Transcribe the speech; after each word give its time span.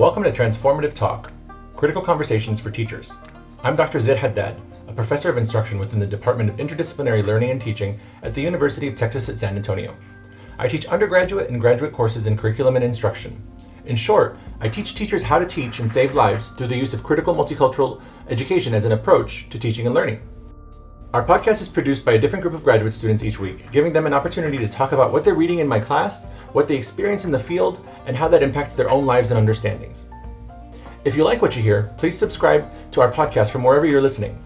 Welcome 0.00 0.22
to 0.22 0.32
Transformative 0.32 0.94
Talk, 0.94 1.30
critical 1.76 2.00
conversations 2.00 2.58
for 2.58 2.70
teachers. 2.70 3.12
I'm 3.62 3.76
Dr. 3.76 4.00
Zaid 4.00 4.16
Haddad, 4.16 4.58
a 4.88 4.94
professor 4.94 5.28
of 5.28 5.36
instruction 5.36 5.78
within 5.78 6.00
the 6.00 6.06
Department 6.06 6.48
of 6.48 6.56
Interdisciplinary 6.56 7.22
Learning 7.22 7.50
and 7.50 7.60
Teaching 7.60 8.00
at 8.22 8.32
the 8.32 8.40
University 8.40 8.88
of 8.88 8.96
Texas 8.96 9.28
at 9.28 9.36
San 9.36 9.56
Antonio. 9.56 9.94
I 10.58 10.68
teach 10.68 10.86
undergraduate 10.86 11.50
and 11.50 11.60
graduate 11.60 11.92
courses 11.92 12.26
in 12.26 12.38
curriculum 12.38 12.76
and 12.76 12.84
instruction. 12.84 13.42
In 13.84 13.94
short, 13.94 14.38
I 14.62 14.70
teach 14.70 14.94
teachers 14.94 15.22
how 15.22 15.38
to 15.38 15.44
teach 15.44 15.80
and 15.80 15.92
save 15.92 16.14
lives 16.14 16.48
through 16.56 16.68
the 16.68 16.78
use 16.78 16.94
of 16.94 17.04
critical 17.04 17.34
multicultural 17.34 18.00
education 18.30 18.72
as 18.72 18.86
an 18.86 18.92
approach 18.92 19.50
to 19.50 19.58
teaching 19.58 19.84
and 19.84 19.94
learning. 19.94 20.22
Our 21.12 21.26
podcast 21.26 21.60
is 21.60 21.68
produced 21.68 22.06
by 22.06 22.12
a 22.12 22.18
different 22.18 22.42
group 22.42 22.54
of 22.54 22.64
graduate 22.64 22.94
students 22.94 23.22
each 23.22 23.38
week, 23.38 23.70
giving 23.70 23.92
them 23.92 24.06
an 24.06 24.14
opportunity 24.14 24.56
to 24.56 24.68
talk 24.68 24.92
about 24.92 25.12
what 25.12 25.24
they're 25.24 25.34
reading 25.34 25.58
in 25.58 25.68
my 25.68 25.78
class, 25.78 26.24
what 26.52 26.68
they 26.68 26.76
experience 26.76 27.24
in 27.24 27.30
the 27.30 27.38
field, 27.38 27.86
and 28.06 28.16
how 28.16 28.28
that 28.28 28.42
impacts 28.42 28.74
their 28.74 28.90
own 28.90 29.06
lives 29.06 29.30
and 29.30 29.38
understandings. 29.38 30.06
If 31.04 31.14
you 31.16 31.24
like 31.24 31.40
what 31.40 31.56
you 31.56 31.62
hear, 31.62 31.92
please 31.96 32.18
subscribe 32.18 32.68
to 32.92 33.00
our 33.00 33.10
podcast 33.10 33.50
from 33.50 33.64
wherever 33.64 33.86
you're 33.86 34.02
listening. 34.02 34.38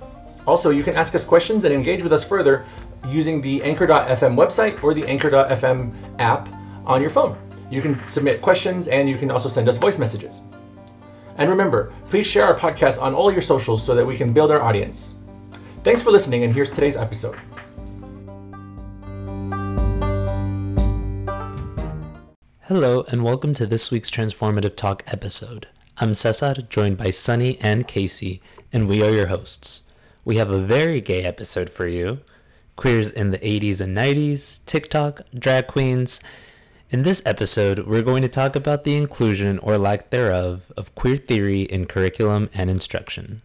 Also, 0.47 0.71
you 0.71 0.83
can 0.83 0.95
ask 0.95 1.15
us 1.15 1.25
questions 1.25 1.65
and 1.65 1.75
engage 1.75 2.03
with 2.03 2.13
us 2.13 2.23
further 2.23 2.65
using 3.09 3.41
the 3.41 3.63
Anchor.fm 3.63 4.37
website 4.37 4.83
or 4.85 4.95
the 4.95 5.05
Anchor.fm 5.07 5.93
app 6.21 6.49
on 6.87 7.01
your 7.01 7.11
phone. 7.11 7.37
You 7.71 7.83
can 7.83 8.03
submit 8.05 8.43
questions 8.43 8.89
and 8.89 9.09
you 9.09 9.19
can 9.19 9.31
also 9.31 9.49
send 9.49 9.69
us 9.69 9.77
voice 9.77 9.99
messages. 9.99 10.43
And 11.37 11.51
remember, 11.51 11.93
please 12.11 12.27
share 12.27 12.45
our 12.45 12.57
podcast 12.57 13.01
on 13.03 13.15
all 13.15 13.33
your 13.33 13.43
socials 13.43 13.85
so 13.85 13.95
that 13.95 14.07
we 14.07 14.17
can 14.17 14.33
build 14.33 14.51
our 14.51 14.61
audience. 14.61 15.15
Thanks 15.83 16.01
for 16.01 16.11
listening, 16.11 16.45
and 16.45 16.55
here's 16.55 16.71
today's 16.71 16.97
episode. 16.97 17.37
Hello, 22.69 23.05
and 23.11 23.23
welcome 23.23 23.53
to 23.53 23.67
this 23.67 23.91
week's 23.91 24.11
Transformative 24.11 24.75
Talk 24.75 25.03
episode. 25.09 25.67
I'm 25.99 26.15
Cesar, 26.15 26.55
joined 26.55 26.97
by 26.97 27.11
Sonny 27.11 27.59
and 27.61 27.87
Casey, 27.87 28.41
and 28.73 28.89
we 28.89 29.03
are 29.03 29.11
your 29.11 29.27
hosts. 29.27 29.91
We 30.25 30.37
have 30.37 30.49
a 30.49 30.57
very 30.57 31.03
gay 31.03 31.25
episode 31.25 31.69
for 31.69 31.87
you 31.87 32.21
queers 32.75 33.11
in 33.11 33.33
the 33.33 33.39
80s 33.41 33.83
and 33.83 33.95
90s, 33.95 34.65
TikTok, 34.65 35.21
drag 35.39 35.67
queens. 35.67 36.23
In 36.89 37.03
this 37.03 37.23
episode, 37.27 37.81
we're 37.81 38.01
going 38.01 38.23
to 38.23 38.31
talk 38.31 38.57
about 38.57 38.85
the 38.85 38.97
inclusion 38.97 39.59
or 39.59 39.77
lack 39.77 40.09
thereof 40.09 40.73
of 40.75 40.95
queer 40.95 41.19
theory 41.19 41.65
in 41.65 41.85
curriculum 41.85 42.49
and 42.55 42.71
instruction. 42.71 43.43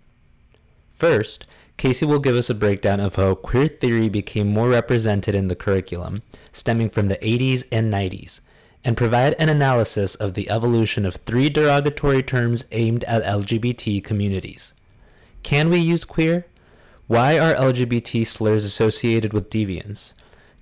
First, 0.89 1.45
Casey 1.75 2.05
will 2.05 2.19
give 2.19 2.37
us 2.37 2.49
a 2.49 2.55
breakdown 2.55 3.01
of 3.01 3.15
how 3.15 3.35
queer 3.35 3.67
theory 3.67 4.07
became 4.07 4.47
more 4.47 4.69
represented 4.69 5.35
in 5.35 5.49
the 5.49 5.57
curriculum, 5.57 6.21
stemming 6.53 6.87
from 6.87 7.07
the 7.07 7.17
80s 7.17 7.65
and 7.69 7.91
90s, 7.91 8.39
and 8.83 8.95
provide 8.95 9.35
an 9.39 9.49
analysis 9.49 10.15
of 10.15 10.33
the 10.33 10.49
evolution 10.49 11.05
of 11.05 11.15
three 11.15 11.49
derogatory 11.49 12.23
terms 12.23 12.65
aimed 12.71 13.03
at 13.03 13.23
LGBT 13.23 14.03
communities. 14.03 14.73
Can 15.43 15.69
we 15.69 15.79
use 15.79 16.05
queer? 16.05 16.45
Why 17.07 17.39
are 17.39 17.53
LGBT 17.53 18.25
slurs 18.25 18.63
associated 18.65 19.33
with 19.33 19.49
deviance? 19.49 20.13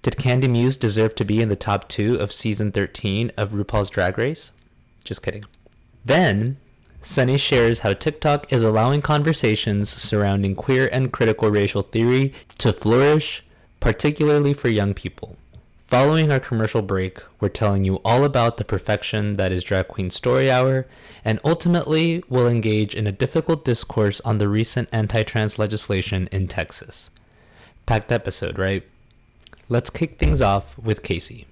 Did 0.02 0.16
Kandy 0.16 0.50
Muse 0.50 0.78
deserve 0.78 1.16
to 1.16 1.26
be 1.26 1.42
in 1.42 1.50
the 1.50 1.56
top 1.56 1.90
two 1.90 2.16
of 2.16 2.32
season 2.32 2.72
13 2.72 3.32
of 3.38 3.52
RuPaul's 3.52 3.90
Drag 3.90 4.18
Race? 4.18 4.54
Just 5.04 5.22
kidding. 5.22 5.46
Then, 6.06 6.58
Sonny 7.02 7.38
shares 7.38 7.80
how 7.80 7.94
TikTok 7.94 8.52
is 8.52 8.64
allowing 8.64 9.02
conversations 9.02 9.90
surrounding 9.90 10.56
queer 10.56 10.90
and 10.92 11.12
critical 11.12 11.50
racial 11.50 11.82
theory 11.82 12.34
to 12.58 12.72
flourish, 12.72 13.44
particularly 13.80 14.54
for 14.54 14.70
young 14.70 14.94
people. 14.94 15.38
Following 15.88 16.34
our 16.34 16.40
commercial 16.42 16.82
break, 16.82 17.22
we're 17.40 17.48
telling 17.48 17.86
you 17.86 18.02
all 18.04 18.26
about 18.26 18.58
the 18.58 18.66
perfection 18.66 19.38
that 19.38 19.54
is 19.54 19.64
Drag 19.64 19.88
Queen 19.88 20.10
Story 20.10 20.52
Hour, 20.52 20.86
and 21.24 21.40
ultimately, 21.46 22.22
we'll 22.28 22.50
engage 22.50 22.94
in 22.94 23.08
a 23.08 23.12
difficult 23.14 23.64
discourse 23.64 24.20
on 24.26 24.38
the 24.38 24.50
recent 24.50 24.90
anti 24.92 25.24
trans 25.24 25.58
legislation 25.58 26.28
in 26.30 26.50
Texas. 26.50 27.10
Packed 27.86 28.12
episode, 28.12 28.60
right? 28.60 28.84
Let's 29.70 29.90
kick 29.90 30.20
things 30.20 30.42
off 30.42 30.78
with 30.78 31.04
Casey 31.04 31.48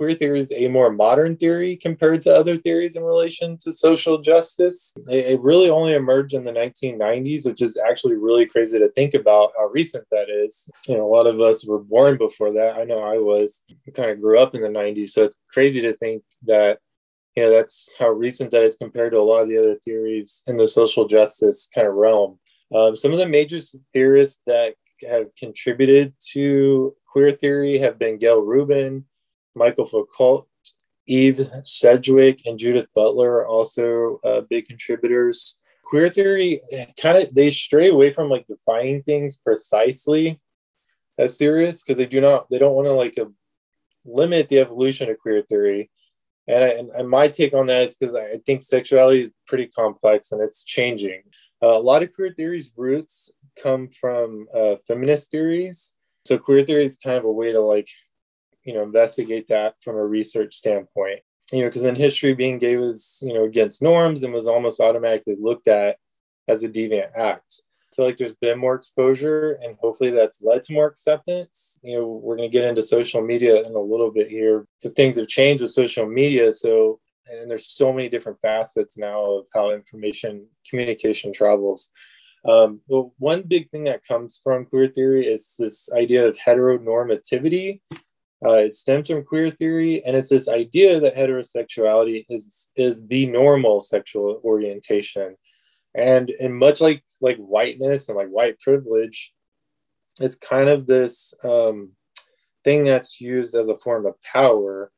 queer 0.00 0.14
theory 0.14 0.40
is 0.40 0.50
a 0.52 0.66
more 0.68 0.90
modern 0.90 1.36
theory 1.36 1.76
compared 1.76 2.22
to 2.22 2.34
other 2.34 2.56
theories 2.56 2.96
in 2.96 3.02
relation 3.02 3.58
to 3.58 3.70
social 3.70 4.16
justice. 4.16 4.94
It, 5.10 5.26
it, 5.32 5.40
really 5.42 5.68
only 5.68 5.92
emerged 5.92 6.32
in 6.32 6.42
the 6.42 6.52
1990s, 6.52 7.44
which 7.44 7.60
is 7.60 7.76
actually 7.76 8.14
really 8.14 8.46
crazy 8.46 8.78
to 8.78 8.90
think 8.92 9.12
about 9.12 9.50
how 9.58 9.66
recent 9.66 10.06
that 10.10 10.30
is. 10.30 10.70
You 10.88 10.96
know, 10.96 11.04
a 11.04 11.14
lot 11.14 11.26
of 11.26 11.42
us 11.42 11.66
were 11.66 11.80
born 11.80 12.16
before 12.16 12.50
that. 12.54 12.78
I 12.78 12.84
know 12.84 13.00
I 13.00 13.18
was. 13.18 13.62
I 13.86 13.90
kind 13.90 14.08
of 14.08 14.22
grew 14.22 14.38
up 14.38 14.54
in 14.54 14.62
the 14.62 14.68
90s, 14.68 15.10
so 15.10 15.24
it's 15.24 15.36
crazy 15.52 15.82
to 15.82 15.94
think 15.98 16.22
that 16.46 16.78
know 17.36 17.50
that's 17.50 17.94
how 17.98 18.08
recent 18.08 18.50
that 18.52 18.62
is 18.62 18.76
compared 18.76 19.12
to 19.12 19.18
a 19.18 19.28
lot 19.30 19.42
of 19.42 19.50
the 19.50 19.58
other 19.58 19.74
theories 19.84 20.42
in 20.46 20.56
the 20.56 20.66
social 20.66 21.06
justice 21.06 21.68
kind 21.74 21.86
of 21.86 21.92
realm. 21.92 22.38
Um, 22.74 22.96
some 22.96 23.12
of 23.12 23.18
the 23.18 23.28
major 23.28 23.60
theorists 23.92 24.40
that 24.46 24.76
have 25.06 25.26
contributed 25.38 26.14
to 26.32 26.94
queer 27.06 27.32
theory 27.32 27.78
have 27.78 27.98
been 27.98 28.18
Gayle 28.18 28.40
Rubin, 28.40 29.04
Michael 29.60 29.84
Foucault, 29.84 30.48
Eve 31.06 31.50
Sedgwick, 31.64 32.46
and 32.46 32.58
Judith 32.58 32.88
Butler 32.94 33.30
are 33.40 33.46
also 33.46 34.18
uh, 34.24 34.40
big 34.48 34.66
contributors. 34.66 35.60
Queer 35.84 36.08
theory 36.08 36.60
kind 37.00 37.18
of 37.18 37.34
they 37.34 37.50
stray 37.50 37.88
away 37.88 38.12
from 38.12 38.30
like 38.30 38.46
defining 38.46 39.02
things 39.02 39.38
precisely 39.38 40.40
as 41.18 41.36
serious 41.36 41.82
because 41.82 41.98
they 41.98 42.06
do 42.06 42.20
not 42.20 42.48
they 42.48 42.58
don't 42.58 42.74
want 42.74 42.86
to 42.86 42.92
like 42.92 43.16
a, 43.18 43.26
limit 44.04 44.48
the 44.48 44.60
evolution 44.60 45.10
of 45.10 45.18
queer 45.18 45.42
theory. 45.42 45.90
And, 46.48 46.64
I, 46.64 46.98
and, 46.98 47.08
my 47.08 47.28
take 47.28 47.52
on 47.52 47.66
that 47.66 47.82
is 47.82 47.96
because 47.96 48.14
I 48.14 48.38
think 48.46 48.62
sexuality 48.62 49.22
is 49.22 49.30
pretty 49.46 49.66
complex 49.66 50.32
and 50.32 50.40
it's 50.40 50.64
changing. 50.64 51.22
Uh, 51.62 51.76
a 51.76 51.86
lot 51.90 52.02
of 52.02 52.12
queer 52.14 52.32
theories' 52.34 52.72
roots 52.76 53.30
come 53.62 53.88
from 53.88 54.46
uh, 54.54 54.76
feminist 54.88 55.30
theories. 55.30 55.94
So 56.24 56.38
queer 56.38 56.64
theory 56.64 56.84
is 56.84 56.96
kind 56.96 57.18
of 57.18 57.24
a 57.24 57.30
way 57.30 57.52
to 57.52 57.60
like 57.60 57.88
you 58.64 58.74
know 58.74 58.82
investigate 58.82 59.48
that 59.48 59.74
from 59.80 59.96
a 59.96 60.04
research 60.04 60.54
standpoint 60.54 61.20
you 61.52 61.60
know 61.60 61.68
because 61.68 61.84
in 61.84 61.94
history 61.94 62.34
being 62.34 62.58
gay 62.58 62.76
was 62.76 63.22
you 63.26 63.34
know 63.34 63.44
against 63.44 63.82
norms 63.82 64.22
and 64.22 64.32
was 64.32 64.46
almost 64.46 64.80
automatically 64.80 65.36
looked 65.38 65.68
at 65.68 65.96
as 66.48 66.62
a 66.62 66.68
deviant 66.68 67.10
act 67.16 67.62
I 67.92 67.96
feel 67.96 68.06
like 68.06 68.16
there's 68.18 68.36
been 68.36 68.58
more 68.58 68.76
exposure 68.76 69.58
and 69.62 69.76
hopefully 69.80 70.10
that's 70.10 70.42
led 70.42 70.62
to 70.64 70.72
more 70.72 70.86
acceptance. 70.86 71.78
You 71.82 71.98
know, 71.98 72.06
we're 72.06 72.36
going 72.36 72.48
to 72.48 72.56
get 72.56 72.64
into 72.64 72.82
social 72.82 73.20
media 73.20 73.64
in 73.66 73.74
a 73.74 73.80
little 73.80 74.12
bit 74.12 74.28
here 74.28 74.66
because 74.78 74.92
things 74.92 75.16
have 75.16 75.26
changed 75.26 75.60
with 75.60 75.72
social 75.72 76.06
media. 76.06 76.52
So, 76.52 77.00
and 77.26 77.50
there's 77.50 77.66
so 77.66 77.92
many 77.92 78.08
different 78.08 78.38
facets 78.40 78.96
now 78.96 79.38
of 79.38 79.46
how 79.52 79.72
information 79.72 80.46
communication 80.68 81.32
travels. 81.32 81.90
Um, 82.44 82.80
one 82.86 83.42
big 83.42 83.70
thing 83.70 83.84
that 83.84 84.06
comes 84.06 84.40
from 84.42 84.66
queer 84.66 84.88
theory 84.88 85.26
is 85.26 85.56
this 85.58 85.92
idea 85.92 86.26
of 86.28 86.36
heteronormativity, 86.36 87.80
uh, 88.44 88.54
it 88.54 88.74
stems 88.74 89.08
from 89.08 89.24
queer 89.24 89.50
theory, 89.50 90.02
and 90.04 90.16
it's 90.16 90.30
this 90.30 90.48
idea 90.48 90.98
that 91.00 91.16
heterosexuality 91.16 92.24
is 92.28 92.70
is 92.74 93.06
the 93.06 93.26
normal 93.26 93.82
sexual 93.82 94.40
orientation, 94.44 95.36
and 95.94 96.30
and 96.40 96.56
much 96.56 96.80
like 96.80 97.02
like 97.20 97.36
whiteness 97.36 98.08
and 98.08 98.16
like 98.16 98.28
white 98.28 98.58
privilege, 98.58 99.34
it's 100.20 100.36
kind 100.36 100.70
of 100.70 100.86
this 100.86 101.34
um, 101.44 101.90
thing 102.64 102.84
that's 102.84 103.20
used 103.20 103.54
as 103.54 103.68
a 103.68 103.76
form 103.76 104.06
of 104.06 104.14
power 104.22 104.90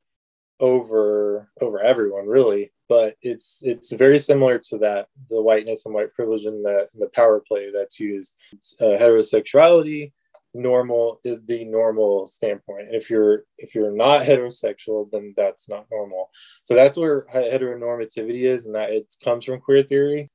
over 0.61 1.51
over 1.61 1.81
everyone, 1.81 2.27
really. 2.27 2.73
But 2.89 3.17
it's 3.23 3.63
it's 3.65 3.91
very 3.91 4.21
similar 4.21 4.59
to 4.71 4.79
that 4.79 5.09
the 5.31 5.43
whiteness 5.43 5.85
and 5.85 5.95
white 5.95 6.15
privilege 6.15 6.45
and 6.45 6.65
the 6.65 6.89
the 6.95 7.09
power 7.13 7.41
play 7.41 7.73
that's 7.73 7.99
used. 7.99 8.37
Uh, 8.81 8.97
heterosexuality 9.01 10.13
normal 10.55 11.21
is 11.25 11.45
the 11.45 11.65
normal 11.65 12.27
standpoint. 12.27 12.89
If 12.91 13.09
you're 13.11 13.45
if 13.59 13.75
you're 13.75 13.91
not 13.91 14.23
heterosexual 14.23 15.11
then 15.11 15.35
that's 15.37 15.69
not 15.69 15.87
normal. 15.91 16.31
So 16.63 16.75
that's 16.75 16.97
where 16.97 17.27
heteronormativity 17.33 18.43
is 18.43 18.67
and 18.67 18.75
that 18.75 18.91
it 18.91 19.15
comes 19.23 19.45
from 19.45 19.61
queer 19.61 19.83
theory. 19.83 20.31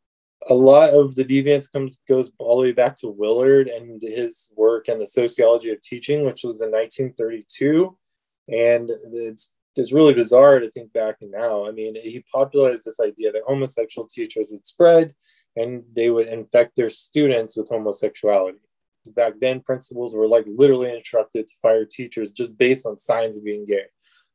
A 0.50 0.54
lot 0.54 0.94
of 0.94 1.16
the 1.16 1.26
deviance 1.26 1.72
comes 1.72 2.00
goes 2.08 2.32
all 2.40 2.58
the 2.58 2.68
way 2.68 2.72
back 2.72 2.96
to 3.00 3.08
willard 3.10 3.68
and 3.68 4.02
his 4.02 4.52
work 4.56 4.88
and 4.88 5.02
the 5.02 5.08
sociology 5.08 5.72
of 5.72 5.82
teaching 5.82 6.26
which 6.26 6.44
was 6.44 6.62
in 6.62 6.72
1932 6.72 7.96
and 8.50 8.90
it's 9.14 9.54
it's 9.76 9.92
really 9.92 10.16
bizarre 10.16 10.60
to 10.60 10.72
think 10.72 10.92
back 10.94 11.18
now. 11.22 11.68
I 11.68 11.72
mean 11.72 11.96
he 11.96 12.24
popularized 12.34 12.86
this 12.86 13.00
idea 13.00 13.32
that 13.32 13.44
homosexual 13.46 14.08
teachers 14.08 14.48
would 14.50 14.66
spread 14.66 15.14
and 15.56 15.84
they 15.96 16.10
would 16.10 16.28
infect 16.28 16.76
their 16.76 16.90
students 16.90 17.56
with 17.56 17.70
homosexuality 17.70 18.60
back 19.10 19.34
then 19.40 19.62
principals 19.62 20.16
were 20.16 20.28
like 20.28 20.46
literally 20.48 20.96
instructed 20.96 21.48
to 21.48 21.54
fire 21.62 21.86
teachers 21.86 22.32
just 22.32 22.58
based 22.58 22.86
on 22.86 22.98
signs 22.98 23.38
of 23.38 23.44
being 23.44 23.66
gay. 23.66 23.86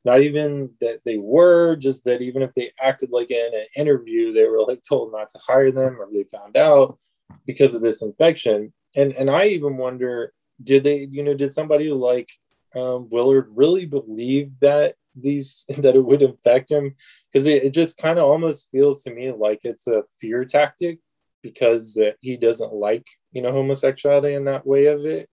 Not 0.04 0.22
even 0.22 0.70
that 0.80 1.00
they 1.04 1.18
were 1.18 1.76
just 1.76 2.04
that 2.04 2.22
even 2.22 2.42
if 2.42 2.54
they 2.54 2.72
acted 2.80 3.10
like 3.10 3.30
in 3.30 3.50
an 3.54 3.66
interview 3.76 4.32
they 4.32 4.48
were 4.48 4.64
like 4.66 4.82
told 4.82 5.12
not 5.12 5.28
to 5.30 5.38
hire 5.38 5.70
them 5.70 6.00
or 6.00 6.08
they 6.12 6.24
found 6.24 6.56
out 6.56 6.98
because 7.46 7.74
of 7.74 7.80
this 7.80 8.02
infection. 8.02 8.72
And 8.94 9.12
and 9.12 9.30
i 9.30 9.46
even 9.46 9.76
wonder 9.76 10.32
did 10.62 10.84
they 10.84 11.08
you 11.10 11.22
know 11.22 11.34
did 11.34 11.52
somebody 11.52 11.90
like 11.90 12.28
um, 12.74 13.08
willard 13.10 13.48
really 13.54 13.86
believe 13.86 14.52
that 14.60 14.94
these 15.14 15.64
that 15.78 15.96
it 15.96 16.04
would 16.04 16.22
infect 16.22 16.70
him? 16.70 16.94
Because 17.32 17.46
it, 17.46 17.64
it 17.64 17.74
just 17.74 17.96
kind 17.96 18.18
of 18.18 18.24
almost 18.24 18.68
feels 18.70 19.02
to 19.04 19.14
me 19.14 19.32
like 19.32 19.60
it's 19.64 19.86
a 19.86 20.02
fear 20.20 20.44
tactic 20.44 20.98
because 21.42 21.96
uh, 21.96 22.12
he 22.20 22.36
doesn't 22.36 22.72
like 22.72 23.06
you 23.32 23.42
know 23.42 23.52
homosexuality 23.52 24.34
in 24.34 24.44
that 24.44 24.66
way 24.66 24.86
of 24.86 25.04
it. 25.04 25.28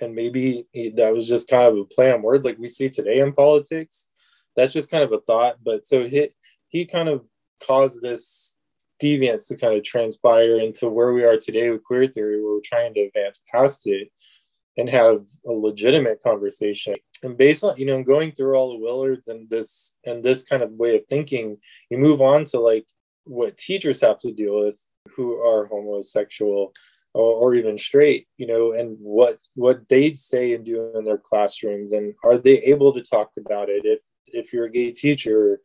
And 0.00 0.14
maybe 0.14 0.66
he, 0.72 0.90
that 0.90 1.14
was 1.14 1.28
just 1.28 1.48
kind 1.48 1.68
of 1.68 1.76
a 1.76 1.84
play 1.84 2.10
on 2.12 2.22
words 2.22 2.44
like 2.44 2.58
we 2.58 2.68
see 2.68 2.88
today 2.88 3.20
in 3.20 3.32
politics. 3.32 4.08
That's 4.56 4.72
just 4.72 4.90
kind 4.90 5.04
of 5.04 5.12
a 5.12 5.20
thought 5.20 5.56
but 5.64 5.86
so 5.86 6.04
he 6.04 6.28
he 6.68 6.84
kind 6.84 7.08
of 7.08 7.26
caused 7.64 8.02
this 8.02 8.56
deviance 9.02 9.48
to 9.48 9.56
kind 9.56 9.76
of 9.76 9.82
transpire 9.84 10.58
into 10.60 10.88
where 10.88 11.12
we 11.12 11.24
are 11.24 11.36
today 11.36 11.70
with 11.70 11.84
queer 11.84 12.06
theory 12.06 12.42
where 12.42 12.54
we're 12.54 12.60
trying 12.64 12.94
to 12.94 13.00
advance 13.00 13.42
past 13.52 13.86
it 13.86 14.08
and 14.76 14.88
have 14.88 15.24
a 15.46 15.52
legitimate 15.52 16.22
conversation. 16.22 16.94
And 17.22 17.36
based 17.36 17.64
on 17.64 17.76
you 17.76 17.86
know 17.86 18.02
going 18.02 18.32
through 18.32 18.56
all 18.56 18.72
the 18.72 18.84
willards 18.84 19.28
and 19.28 19.48
this 19.48 19.96
and 20.04 20.22
this 20.22 20.44
kind 20.44 20.62
of 20.62 20.70
way 20.72 20.96
of 20.96 21.06
thinking 21.08 21.58
you 21.90 21.98
move 21.98 22.20
on 22.20 22.44
to 22.46 22.60
like 22.60 22.86
what 23.24 23.56
teachers 23.56 24.00
have 24.00 24.18
to 24.20 24.32
deal 24.32 24.64
with 24.64 24.78
who 25.16 25.40
are 25.40 25.66
homosexual 25.66 26.72
or, 27.14 27.36
or 27.36 27.54
even 27.54 27.78
straight 27.78 28.26
you 28.36 28.46
know 28.46 28.72
and 28.72 28.96
what 29.00 29.38
what 29.54 29.88
they 29.88 30.12
say 30.12 30.52
and 30.52 30.64
do 30.64 30.92
in 30.96 31.04
their 31.04 31.18
classrooms 31.18 31.92
and 31.92 32.14
are 32.24 32.36
they 32.36 32.58
able 32.58 32.92
to 32.92 33.02
talk 33.02 33.30
about 33.38 33.68
it? 33.68 33.82
If 33.84 34.00
if 34.26 34.52
you're 34.52 34.66
a 34.66 34.70
gay 34.70 34.90
teacher 34.90 35.60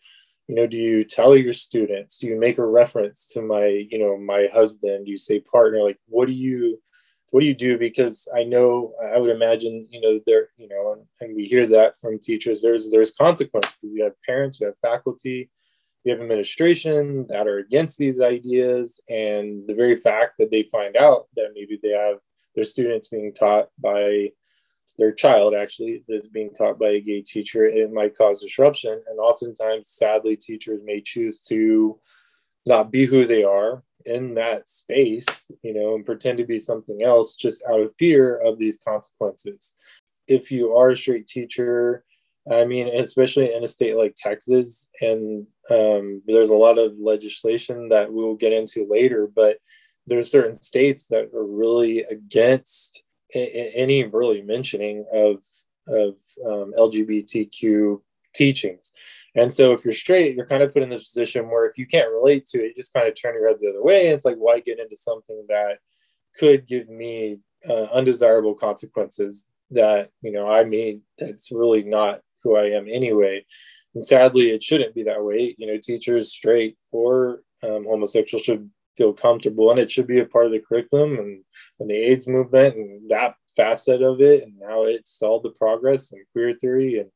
you 0.47 0.55
know 0.55 0.67
do 0.67 0.77
you 0.77 1.03
tell 1.03 1.35
your 1.35 1.53
students? 1.53 2.17
Do 2.17 2.27
you 2.27 2.39
make 2.39 2.57
a 2.57 2.65
reference 2.65 3.25
to 3.33 3.41
my 3.41 3.65
you 3.65 3.99
know 3.99 4.17
my 4.17 4.47
husband? 4.53 5.05
Do 5.05 5.11
you 5.11 5.17
say 5.17 5.39
partner 5.39 5.81
like 5.83 5.97
what 6.07 6.27
do 6.27 6.33
you 6.33 6.81
what 7.31 7.41
do 7.41 7.45
you 7.45 7.55
do? 7.55 7.77
Because 7.77 8.27
i 8.35 8.43
know 8.43 8.93
i 9.13 9.17
would 9.17 9.31
imagine 9.31 9.87
you 9.89 10.01
know 10.01 10.19
there 10.25 10.49
you 10.57 10.67
know 10.67 10.93
and, 10.93 11.03
and 11.21 11.35
we 11.35 11.45
hear 11.45 11.67
that 11.67 11.99
from 11.99 12.19
teachers 12.19 12.61
there's 12.61 12.89
there's 12.91 13.11
consequences. 13.11 13.77
We 13.83 14.01
have 14.01 14.13
parents 14.25 14.59
we 14.59 14.65
have 14.65 14.75
faculty 14.81 15.49
we 16.03 16.11
have 16.11 16.21
administration 16.21 17.25
that 17.27 17.47
are 17.47 17.57
against 17.57 17.97
these 17.97 18.21
ideas 18.21 18.99
and 19.09 19.67
the 19.67 19.73
very 19.73 19.97
fact 19.97 20.35
that 20.39 20.49
they 20.49 20.63
find 20.63 20.95
out 20.95 21.27
that 21.35 21.51
maybe 21.53 21.79
they 21.81 21.89
have 21.89 22.17
their 22.55 22.63
students 22.63 23.09
being 23.09 23.33
taught 23.33 23.69
by 23.79 24.29
their 24.97 25.11
child 25.13 25.55
actually 25.55 26.03
is 26.09 26.27
being 26.27 26.53
taught 26.53 26.77
by 26.77 26.89
a 26.89 27.01
gay 27.01 27.21
teacher 27.21 27.65
it 27.65 27.91
might 27.91 28.17
cause 28.17 28.41
disruption. 28.41 29.01
And 29.09 29.19
oftentimes 29.19 29.89
sadly 29.89 30.35
teachers 30.35 30.81
may 30.83 31.01
choose 31.01 31.41
to 31.43 31.99
not 32.65 32.91
be 32.91 33.05
who 33.05 33.25
they 33.25 33.43
are 33.43 33.83
in 34.05 34.33
that 34.33 34.69
space 34.69 35.25
you 35.61 35.73
know 35.73 35.95
and 35.95 36.05
pretend 36.05 36.37
to 36.37 36.45
be 36.45 36.57
something 36.57 37.03
else 37.03 37.35
just 37.35 37.63
out 37.69 37.81
of 37.81 37.93
fear 37.97 38.37
of 38.37 38.57
these 38.57 38.77
consequences. 38.77 39.75
If 40.27 40.51
you 40.51 40.75
are 40.75 40.91
a 40.91 40.95
straight 40.95 41.27
teacher 41.27 42.03
I 42.51 42.65
mean, 42.65 42.87
especially 42.87 43.53
in 43.53 43.63
a 43.63 43.67
state 43.67 43.95
like 43.95 44.15
Texas, 44.15 44.89
and 45.01 45.45
um, 45.69 46.21
there's 46.25 46.49
a 46.49 46.55
lot 46.55 46.77
of 46.77 46.93
legislation 46.99 47.89
that 47.89 48.11
we 48.11 48.23
will 48.23 48.35
get 48.35 48.53
into 48.53 48.87
later, 48.89 49.29
but 49.33 49.57
there's 50.07 50.31
certain 50.31 50.55
states 50.55 51.07
that 51.09 51.29
are 51.33 51.45
really 51.45 51.99
against 52.03 53.03
any 53.33 54.03
really 54.05 54.41
mentioning 54.41 55.05
of 55.13 55.43
of 55.87 56.15
um, 56.45 56.73
LGBTQ 56.77 58.01
teachings. 58.33 58.93
And 59.35 59.53
so, 59.53 59.73
if 59.73 59.85
you're 59.85 59.93
straight, 59.93 60.35
you're 60.35 60.47
kind 60.47 60.63
of 60.63 60.73
put 60.73 60.81
in 60.81 60.89
this 60.89 61.09
position 61.09 61.49
where 61.49 61.67
if 61.67 61.77
you 61.77 61.85
can't 61.85 62.11
relate 62.11 62.47
to 62.47 62.59
it, 62.59 62.69
you 62.69 62.73
just 62.75 62.93
kind 62.93 63.07
of 63.07 63.19
turn 63.19 63.35
your 63.35 63.47
head 63.47 63.57
the 63.59 63.69
other 63.69 63.83
way. 63.83 64.07
And 64.07 64.15
it's 64.15 64.25
like, 64.25 64.37
why 64.37 64.59
get 64.59 64.79
into 64.79 64.95
something 64.95 65.45
that 65.49 65.79
could 66.37 66.67
give 66.67 66.89
me 66.89 67.39
uh, 67.67 67.87
undesirable 67.93 68.55
consequences 68.55 69.47
that 69.71 70.09
you 70.21 70.31
know 70.31 70.49
I 70.49 70.63
mean 70.63 71.01
that's 71.17 71.51
really 71.51 71.83
not 71.83 72.21
who 72.43 72.55
I 72.55 72.65
am 72.71 72.87
anyway. 72.89 73.45
And 73.95 74.03
sadly, 74.03 74.51
it 74.51 74.63
shouldn't 74.63 74.95
be 74.95 75.03
that 75.03 75.23
way. 75.23 75.55
You 75.57 75.67
know, 75.67 75.77
teachers, 75.81 76.31
straight 76.31 76.77
or 76.91 77.41
um, 77.63 77.85
homosexual, 77.85 78.41
should 78.43 78.69
feel 78.97 79.13
comfortable, 79.13 79.71
and 79.71 79.79
it 79.79 79.89
should 79.89 80.07
be 80.07 80.19
a 80.19 80.25
part 80.25 80.45
of 80.45 80.51
the 80.51 80.59
curriculum. 80.59 81.17
And, 81.17 81.43
and 81.79 81.89
the 81.89 81.95
AIDS 81.95 82.27
movement 82.27 82.75
and 82.75 83.09
that 83.09 83.35
facet 83.55 84.01
of 84.01 84.21
it, 84.21 84.43
and 84.43 84.59
now 84.59 84.83
it 84.83 85.07
stalled 85.07 85.43
the 85.43 85.49
progress 85.51 86.11
and 86.11 86.21
queer 86.33 86.53
theory, 86.53 86.99
and 86.99 87.09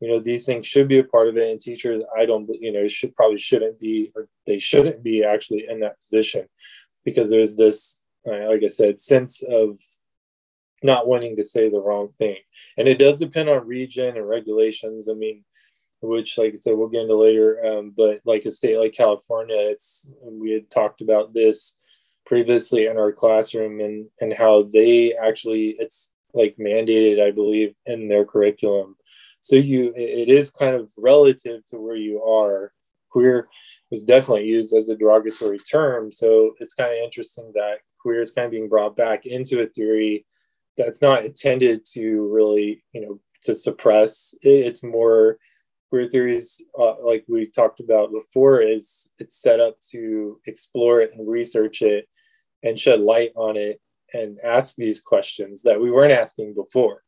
you 0.00 0.10
know, 0.10 0.18
these 0.18 0.44
things 0.44 0.66
should 0.66 0.88
be 0.88 0.98
a 0.98 1.04
part 1.04 1.28
of 1.28 1.36
it. 1.36 1.50
And 1.50 1.60
teachers, 1.60 2.02
I 2.18 2.26
don't, 2.26 2.48
you 2.60 2.72
know, 2.72 2.86
should 2.88 3.14
probably 3.14 3.38
shouldn't 3.38 3.80
be, 3.80 4.12
or 4.14 4.28
they 4.46 4.58
shouldn't 4.58 5.02
be 5.02 5.24
actually 5.24 5.66
in 5.68 5.80
that 5.80 5.98
position, 6.00 6.46
because 7.04 7.30
there's 7.30 7.56
this, 7.56 8.02
uh, 8.26 8.48
like 8.48 8.62
I 8.62 8.66
said, 8.66 9.00
sense 9.00 9.42
of 9.42 9.78
not 10.84 11.08
wanting 11.08 11.34
to 11.34 11.42
say 11.42 11.68
the 11.68 11.80
wrong 11.80 12.10
thing. 12.18 12.36
And 12.76 12.86
it 12.86 12.98
does 12.98 13.18
depend 13.18 13.48
on 13.48 13.66
region 13.66 14.16
and 14.16 14.28
regulations. 14.28 15.08
I 15.08 15.14
mean, 15.14 15.42
which, 16.02 16.36
like 16.36 16.52
I 16.52 16.56
said, 16.56 16.76
we'll 16.76 16.88
get 16.88 17.02
into 17.02 17.16
later. 17.16 17.58
Um, 17.64 17.94
but 17.96 18.20
like 18.26 18.44
a 18.44 18.50
state 18.50 18.78
like 18.78 18.92
California, 18.92 19.56
it's 19.58 20.12
we 20.22 20.52
had 20.52 20.70
talked 20.70 21.00
about 21.00 21.32
this 21.32 21.80
previously 22.26 22.86
in 22.86 22.98
our 22.98 23.12
classroom 23.12 23.80
and 23.80 24.06
and 24.20 24.32
how 24.32 24.68
they 24.72 25.14
actually 25.14 25.76
it's 25.78 26.12
like 26.34 26.54
mandated, 26.60 27.20
I 27.20 27.30
believe, 27.30 27.74
in 27.86 28.08
their 28.08 28.26
curriculum. 28.26 28.96
So 29.40 29.56
you 29.56 29.94
it 29.96 30.28
is 30.28 30.50
kind 30.50 30.76
of 30.76 30.92
relative 30.98 31.64
to 31.66 31.78
where 31.78 31.96
you 31.96 32.22
are. 32.22 32.72
Queer 33.08 33.48
was 33.90 34.04
definitely 34.04 34.46
used 34.46 34.76
as 34.76 34.88
a 34.88 34.96
derogatory 34.96 35.58
term. 35.58 36.12
So 36.12 36.54
it's 36.58 36.74
kind 36.74 36.90
of 36.90 36.98
interesting 36.98 37.52
that 37.54 37.78
queer 38.00 38.20
is 38.20 38.32
kind 38.32 38.44
of 38.44 38.50
being 38.50 38.68
brought 38.68 38.96
back 38.96 39.24
into 39.24 39.62
a 39.62 39.66
theory 39.68 40.26
that's 40.76 41.02
not 41.02 41.24
intended 41.24 41.84
to 41.92 42.28
really 42.32 42.84
you 42.92 43.00
know 43.00 43.20
to 43.44 43.54
suppress. 43.54 44.34
It's 44.42 44.82
more 44.82 45.38
queer 45.90 46.06
theories 46.06 46.60
uh, 46.78 46.94
like 47.04 47.24
we 47.28 47.46
talked 47.46 47.80
about 47.80 48.10
before 48.10 48.60
is 48.60 49.12
it's 49.18 49.40
set 49.40 49.60
up 49.60 49.78
to 49.92 50.40
explore 50.46 51.00
it 51.00 51.12
and 51.14 51.28
research 51.28 51.82
it 51.82 52.08
and 52.62 52.78
shed 52.78 53.00
light 53.00 53.32
on 53.36 53.56
it 53.56 53.80
and 54.12 54.38
ask 54.42 54.76
these 54.76 55.00
questions 55.00 55.62
that 55.62 55.80
we 55.80 55.90
weren't 55.90 56.12
asking 56.12 56.54
before. 56.54 57.02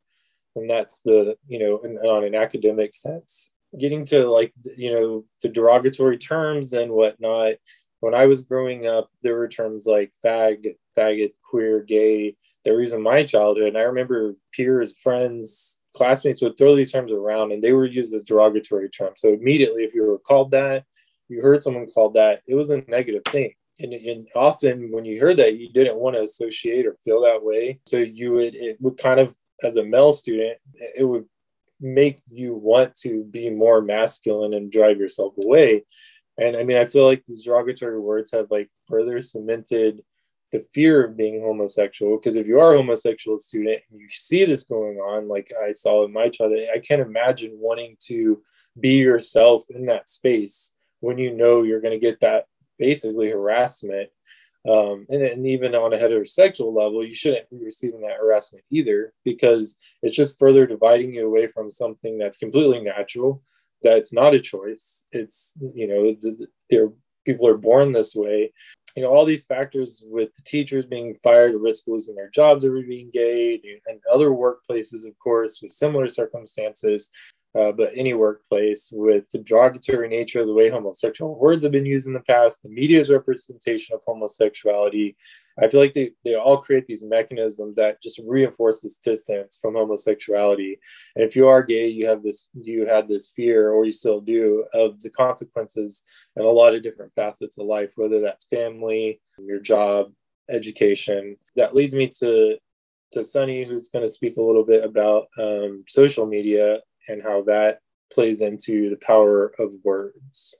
And 0.54 0.70
that's 0.70 1.00
the 1.00 1.36
you 1.46 1.58
know 1.58 1.80
in, 1.80 1.98
on 1.98 2.24
an 2.24 2.34
academic 2.34 2.94
sense. 2.94 3.52
Getting 3.78 4.04
to 4.06 4.30
like 4.30 4.52
you 4.76 4.94
know 4.94 5.24
the 5.42 5.48
derogatory 5.48 6.18
terms 6.18 6.72
and 6.72 6.90
whatnot. 6.92 7.54
When 8.00 8.14
i 8.14 8.26
was 8.26 8.42
growing 8.42 8.86
up 8.86 9.10
there 9.22 9.34
were 9.34 9.48
terms 9.48 9.86
like 9.86 10.12
fag 10.24 10.76
faggot 10.96 11.32
queer 11.42 11.82
gay 11.82 12.36
they 12.66 12.72
were 12.72 12.82
using 12.82 13.02
my 13.02 13.22
childhood. 13.22 13.68
And 13.68 13.78
I 13.78 13.82
remember 13.82 14.34
peers, 14.52 14.98
friends, 14.98 15.80
classmates 15.94 16.42
would 16.42 16.58
throw 16.58 16.74
these 16.74 16.90
terms 16.90 17.12
around 17.12 17.52
and 17.52 17.62
they 17.62 17.72
were 17.72 17.86
used 17.86 18.12
as 18.12 18.24
derogatory 18.24 18.90
terms. 18.90 19.20
So 19.20 19.32
immediately, 19.32 19.84
if 19.84 19.94
you 19.94 20.04
were 20.04 20.18
called 20.18 20.50
that, 20.50 20.84
you 21.28 21.40
heard 21.40 21.62
someone 21.62 21.86
called 21.86 22.14
that, 22.14 22.42
it 22.46 22.56
was 22.56 22.70
a 22.70 22.82
negative 22.88 23.22
thing. 23.28 23.54
And, 23.78 23.92
and 23.92 24.26
often 24.34 24.90
when 24.90 25.04
you 25.04 25.20
heard 25.20 25.36
that, 25.36 25.56
you 25.56 25.72
didn't 25.72 25.96
want 25.96 26.16
to 26.16 26.22
associate 26.22 26.86
or 26.86 26.96
feel 27.04 27.22
that 27.22 27.44
way. 27.44 27.78
So 27.86 27.98
you 27.98 28.32
would, 28.32 28.56
it 28.56 28.78
would 28.80 28.98
kind 28.98 29.20
of, 29.20 29.36
as 29.62 29.76
a 29.76 29.84
male 29.84 30.12
student, 30.12 30.58
it 30.74 31.04
would 31.04 31.26
make 31.80 32.20
you 32.28 32.54
want 32.54 32.96
to 33.02 33.22
be 33.22 33.48
more 33.48 33.80
masculine 33.80 34.54
and 34.54 34.72
drive 34.72 34.98
yourself 34.98 35.34
away. 35.40 35.84
And 36.36 36.56
I 36.56 36.64
mean, 36.64 36.78
I 36.78 36.86
feel 36.86 37.04
like 37.04 37.24
these 37.26 37.44
derogatory 37.44 38.00
words 38.00 38.32
have 38.32 38.50
like 38.50 38.70
further 38.88 39.22
cemented 39.22 40.02
the 40.56 40.66
fear 40.72 41.04
of 41.04 41.16
being 41.16 41.40
homosexual 41.40 42.16
because 42.16 42.36
if 42.36 42.46
you 42.46 42.58
are 42.58 42.74
a 42.74 42.76
homosexual 42.78 43.38
student 43.38 43.80
and 43.90 44.00
you 44.00 44.08
see 44.10 44.44
this 44.44 44.64
going 44.64 44.96
on 44.98 45.28
like 45.28 45.52
i 45.66 45.70
saw 45.70 46.04
in 46.04 46.12
my 46.12 46.28
childhood 46.28 46.68
i 46.74 46.78
can't 46.78 47.02
imagine 47.02 47.52
wanting 47.54 47.96
to 48.00 48.42
be 48.78 48.94
yourself 48.94 49.64
in 49.70 49.86
that 49.86 50.08
space 50.08 50.74
when 51.00 51.18
you 51.18 51.34
know 51.34 51.62
you're 51.62 51.80
going 51.80 51.98
to 51.98 52.04
get 52.04 52.20
that 52.20 52.46
basically 52.78 53.30
harassment. 53.30 54.10
Um, 54.68 55.06
and, 55.08 55.22
and 55.22 55.46
even 55.46 55.76
on 55.76 55.92
a 55.92 55.96
heterosexual 55.96 56.74
level 56.74 57.06
you 57.06 57.14
shouldn't 57.14 57.48
be 57.50 57.62
receiving 57.62 58.00
that 58.00 58.16
harassment 58.20 58.64
either 58.68 59.12
because 59.24 59.78
it's 60.02 60.16
just 60.16 60.40
further 60.40 60.66
dividing 60.66 61.14
you 61.14 61.24
away 61.24 61.46
from 61.46 61.70
something 61.70 62.18
that's 62.18 62.36
completely 62.36 62.80
natural 62.80 63.42
that's 63.82 64.12
not 64.12 64.34
a 64.34 64.40
choice. 64.40 65.06
It's 65.12 65.52
you 65.74 65.86
know 65.86 66.16
they're 66.68 66.90
people 67.24 67.46
are 67.46 67.58
born 67.58 67.92
this 67.92 68.14
way 68.14 68.52
you 68.96 69.02
know, 69.02 69.10
all 69.10 69.26
these 69.26 69.44
factors 69.44 70.02
with 70.06 70.34
the 70.34 70.42
teachers 70.42 70.86
being 70.86 71.14
fired 71.22 71.54
or 71.54 71.58
risk 71.58 71.84
losing 71.86 72.14
their 72.14 72.30
jobs 72.30 72.64
over 72.64 72.80
being 72.80 73.10
gay, 73.12 73.60
and 73.86 74.00
other 74.10 74.30
workplaces, 74.30 75.06
of 75.06 75.16
course, 75.18 75.60
with 75.60 75.70
similar 75.70 76.08
circumstances, 76.08 77.10
uh, 77.56 77.72
but 77.72 77.92
any 77.94 78.12
workplace 78.12 78.90
with 78.92 79.24
the 79.30 79.38
derogatory 79.38 80.08
nature 80.08 80.40
of 80.40 80.46
the 80.46 80.52
way 80.52 80.68
homosexual 80.68 81.38
words 81.38 81.62
have 81.62 81.72
been 81.72 81.86
used 81.86 82.06
in 82.06 82.12
the 82.12 82.20
past, 82.20 82.62
the 82.62 82.68
media's 82.68 83.08
representation 83.08 83.94
of 83.94 84.02
homosexuality. 84.06 85.16
I 85.58 85.68
feel 85.68 85.80
like 85.80 85.94
they, 85.94 86.10
they 86.22 86.34
all 86.34 86.58
create 86.58 86.86
these 86.86 87.02
mechanisms 87.02 87.76
that 87.76 88.02
just 88.02 88.20
reinforce 88.26 88.82
this 88.82 88.98
distance 88.98 89.58
from 89.60 89.74
homosexuality. 89.74 90.78
And 91.14 91.24
if 91.24 91.34
you 91.34 91.48
are 91.48 91.62
gay, 91.62 91.88
you 91.88 92.06
have 92.08 92.22
this, 92.22 92.50
you 92.52 92.86
had 92.86 93.08
this 93.08 93.32
fear, 93.34 93.70
or 93.70 93.86
you 93.86 93.92
still 93.92 94.20
do, 94.20 94.66
of 94.74 95.00
the 95.00 95.08
consequences 95.08 96.04
and 96.34 96.44
a 96.44 96.50
lot 96.50 96.74
of 96.74 96.82
different 96.82 97.14
facets 97.14 97.56
of 97.56 97.66
life, 97.66 97.90
whether 97.96 98.20
that's 98.20 98.46
family, 98.46 99.22
your 99.38 99.60
job, 99.60 100.12
education. 100.50 101.36
That 101.54 101.74
leads 101.74 101.94
me 101.94 102.10
to 102.18 102.58
to 103.12 103.24
Sonny, 103.24 103.64
who's 103.64 103.88
going 103.88 104.04
to 104.04 104.12
speak 104.12 104.36
a 104.36 104.42
little 104.42 104.64
bit 104.64 104.84
about 104.84 105.28
um, 105.38 105.84
social 105.86 106.26
media 106.26 106.80
and 107.08 107.22
how 107.22 107.42
that 107.42 107.80
plays 108.12 108.40
into 108.40 108.90
the 108.90 108.96
power 108.96 109.52
of 109.58 109.72
words. 109.84 110.54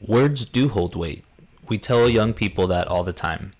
Words 0.00 0.44
do 0.44 0.68
hold 0.68 0.96
weight. 0.96 1.24
We 1.68 1.78
tell 1.78 2.08
young 2.08 2.32
people 2.32 2.66
that 2.68 2.88
all 2.88 3.04
the 3.04 3.12
time. 3.12 3.52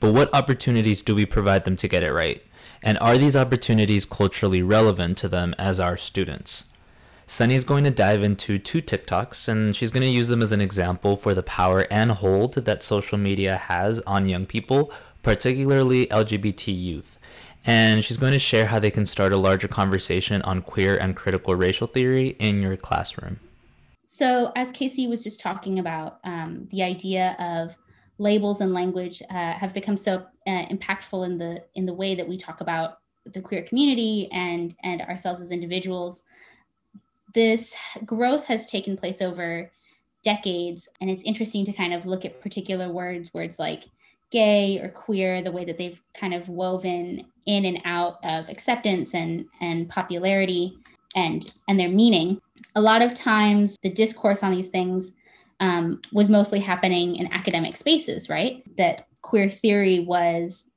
But 0.00 0.12
what 0.12 0.34
opportunities 0.34 1.02
do 1.02 1.14
we 1.14 1.26
provide 1.26 1.64
them 1.64 1.76
to 1.76 1.88
get 1.88 2.02
it 2.02 2.12
right? 2.12 2.42
And 2.82 2.98
are 2.98 3.16
these 3.16 3.36
opportunities 3.36 4.04
culturally 4.04 4.62
relevant 4.62 5.16
to 5.18 5.28
them 5.28 5.54
as 5.58 5.80
our 5.80 5.96
students? 5.96 6.72
Sonny 7.26 7.54
is 7.54 7.64
going 7.64 7.84
to 7.84 7.90
dive 7.90 8.22
into 8.22 8.58
two 8.58 8.82
TikToks 8.82 9.48
and 9.48 9.74
she's 9.74 9.90
going 9.90 10.02
to 10.02 10.08
use 10.08 10.28
them 10.28 10.42
as 10.42 10.52
an 10.52 10.60
example 10.60 11.16
for 11.16 11.32
the 11.32 11.42
power 11.42 11.86
and 11.90 12.12
hold 12.12 12.54
that 12.54 12.82
social 12.82 13.16
media 13.16 13.56
has 13.56 14.00
on 14.00 14.28
young 14.28 14.44
people, 14.44 14.92
particularly 15.22 16.06
LGBT 16.08 16.78
youth. 16.78 17.18
And 17.66 18.04
she's 18.04 18.18
going 18.18 18.32
to 18.32 18.38
share 18.38 18.66
how 18.66 18.78
they 18.78 18.90
can 18.90 19.06
start 19.06 19.32
a 19.32 19.36
larger 19.36 19.68
conversation 19.68 20.42
on 20.42 20.60
queer 20.60 20.96
and 20.96 21.16
critical 21.16 21.54
racial 21.54 21.86
theory 21.86 22.36
in 22.38 22.60
your 22.60 22.76
classroom. 22.76 23.40
So, 24.04 24.52
as 24.54 24.70
Casey 24.70 25.06
was 25.06 25.22
just 25.22 25.40
talking 25.40 25.78
about, 25.78 26.18
um, 26.24 26.68
the 26.70 26.82
idea 26.82 27.34
of 27.38 27.74
labels 28.18 28.60
and 28.60 28.72
language 28.72 29.22
uh, 29.30 29.52
have 29.52 29.74
become 29.74 29.96
so 29.96 30.26
uh, 30.46 30.66
impactful 30.66 31.24
in 31.26 31.38
the 31.38 31.64
in 31.74 31.86
the 31.86 31.94
way 31.94 32.14
that 32.14 32.28
we 32.28 32.36
talk 32.36 32.60
about 32.60 32.98
the 33.32 33.40
queer 33.40 33.62
community 33.62 34.28
and 34.32 34.74
and 34.82 35.00
ourselves 35.02 35.40
as 35.40 35.50
individuals 35.50 36.24
this 37.32 37.74
growth 38.04 38.44
has 38.44 38.66
taken 38.66 38.96
place 38.96 39.20
over 39.20 39.70
decades 40.22 40.88
and 41.00 41.10
it's 41.10 41.22
interesting 41.24 41.64
to 41.64 41.72
kind 41.72 41.92
of 41.92 42.06
look 42.06 42.24
at 42.24 42.40
particular 42.40 42.90
words 42.90 43.32
words 43.34 43.58
like 43.58 43.84
gay 44.30 44.78
or 44.80 44.88
queer 44.88 45.42
the 45.42 45.52
way 45.52 45.64
that 45.64 45.78
they've 45.78 46.00
kind 46.14 46.34
of 46.34 46.48
woven 46.48 47.24
in 47.46 47.64
and 47.64 47.80
out 47.84 48.18
of 48.24 48.48
acceptance 48.48 49.14
and 49.14 49.46
and 49.60 49.88
popularity 49.88 50.76
and 51.16 51.52
and 51.68 51.78
their 51.78 51.88
meaning. 51.88 52.40
A 52.76 52.80
lot 52.80 53.02
of 53.02 53.14
times 53.14 53.76
the 53.82 53.90
discourse 53.90 54.42
on 54.42 54.54
these 54.54 54.68
things 54.68 55.12
um, 55.60 56.00
was 56.12 56.28
mostly 56.28 56.60
happening 56.60 57.16
in 57.16 57.32
academic 57.32 57.76
spaces 57.76 58.28
right? 58.28 58.62
That 58.76 59.06
queer 59.22 59.50
theory 59.50 60.00
was 60.00 60.70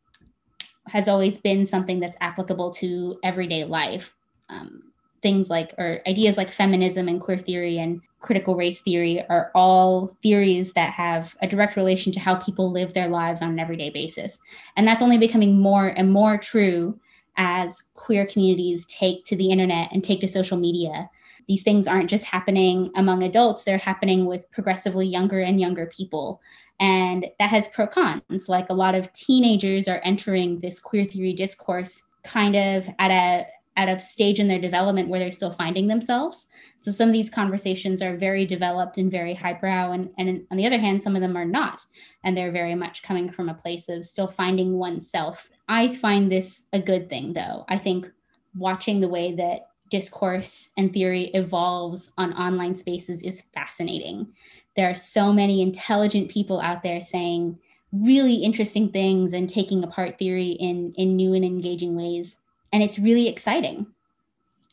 has 0.87 1.07
always 1.07 1.39
been 1.39 1.67
something 1.67 1.99
that's 1.99 2.17
applicable 2.21 2.71
to 2.71 3.17
everyday 3.23 3.63
life. 3.63 4.13
Um, 4.49 4.83
things 5.21 5.49
like 5.49 5.73
or 5.77 5.95
ideas 6.07 6.37
like 6.37 6.51
feminism 6.51 7.07
and 7.07 7.19
queer 7.19 7.39
theory 7.39 7.79
and 7.79 8.01
critical 8.19 8.55
race 8.55 8.79
theory 8.81 9.23
are 9.29 9.51
all 9.53 10.07
theories 10.23 10.73
that 10.73 10.91
have 10.91 11.35
a 11.41 11.47
direct 11.47 11.75
relation 11.75 12.11
to 12.11 12.19
how 12.19 12.35
people 12.35 12.71
live 12.71 12.93
their 12.93 13.07
lives 13.07 13.41
on 13.41 13.51
an 13.51 13.59
everyday 13.59 13.89
basis. 13.89 14.39
And 14.75 14.87
that's 14.87 15.01
only 15.01 15.17
becoming 15.17 15.59
more 15.59 15.87
and 15.89 16.11
more 16.11 16.37
true 16.37 16.99
as 17.37 17.89
queer 17.93 18.25
communities 18.25 18.85
take 18.87 19.23
to 19.25 19.35
the 19.35 19.51
internet 19.51 19.89
and 19.91 20.03
take 20.03 20.21
to 20.21 20.27
social 20.27 20.57
media. 20.57 21.09
These 21.47 21.63
things 21.63 21.87
aren't 21.87 22.09
just 22.09 22.25
happening 22.25 22.91
among 22.95 23.23
adults 23.23 23.63
they're 23.63 23.77
happening 23.77 24.25
with 24.25 24.49
progressively 24.51 25.07
younger 25.07 25.39
and 25.39 25.61
younger 25.61 25.85
people. 25.85 26.41
And 26.79 27.27
that 27.39 27.49
has 27.49 27.67
pro 27.67 27.87
cons 27.87 28.49
like 28.49 28.69
a 28.69 28.73
lot 28.73 28.95
of 28.95 29.13
teenagers 29.13 29.87
are 29.87 30.01
entering 30.03 30.59
this 30.59 30.79
queer 30.79 31.05
theory 31.05 31.33
discourse 31.33 32.03
kind 32.23 32.55
of 32.55 32.89
at 32.99 33.11
a 33.11 33.45
at 33.77 33.87
a 33.87 34.01
stage 34.01 34.39
in 34.39 34.47
their 34.47 34.59
development 34.59 35.07
where 35.07 35.19
they're 35.19 35.31
still 35.31 35.51
finding 35.51 35.87
themselves. 35.87 36.47
So 36.81 36.91
some 36.91 37.07
of 37.07 37.13
these 37.13 37.29
conversations 37.29 38.01
are 38.01 38.17
very 38.17 38.45
developed 38.45 38.97
and 38.97 39.11
very 39.11 39.35
highbrow, 39.35 39.91
and, 39.91 40.09
and 40.17 40.45
on 40.49 40.57
the 40.57 40.65
other 40.65 40.79
hand, 40.79 41.01
some 41.01 41.15
of 41.15 41.21
them 41.21 41.37
are 41.37 41.45
not. 41.45 41.85
And 42.23 42.35
they're 42.35 42.51
very 42.51 42.73
much 42.73 43.03
coming 43.03 43.31
from 43.31 43.47
a 43.47 43.53
place 43.53 43.87
of 43.87 44.03
still 44.03 44.27
finding 44.27 44.73
oneself. 44.73 45.49
I 45.69 45.95
find 45.95 46.31
this 46.31 46.65
a 46.73 46.81
good 46.81 47.07
thing, 47.07 47.33
though. 47.33 47.65
I 47.69 47.77
think 47.77 48.11
watching 48.55 48.99
the 48.99 49.09
way 49.09 49.35
that 49.35 49.69
discourse 49.89 50.71
and 50.75 50.91
theory 50.91 51.25
evolves 51.33 52.13
on 52.17 52.33
online 52.33 52.75
spaces 52.75 53.21
is 53.21 53.43
fascinating. 53.53 54.33
There 54.75 54.89
are 54.89 54.95
so 54.95 55.31
many 55.31 55.61
intelligent 55.61 56.29
people 56.29 56.59
out 56.59 56.81
there 56.81 57.01
saying 57.01 57.59
really 57.91 58.35
interesting 58.35 58.91
things 58.91 59.33
and 59.33 59.49
taking 59.49 59.83
apart 59.83 60.17
theory 60.17 60.49
in, 60.49 60.93
in 60.97 61.15
new 61.15 61.33
and 61.33 61.45
engaging 61.45 61.95
ways 61.95 62.37
and 62.71 62.83
it's 62.83 62.99
really 62.99 63.27
exciting. 63.27 63.87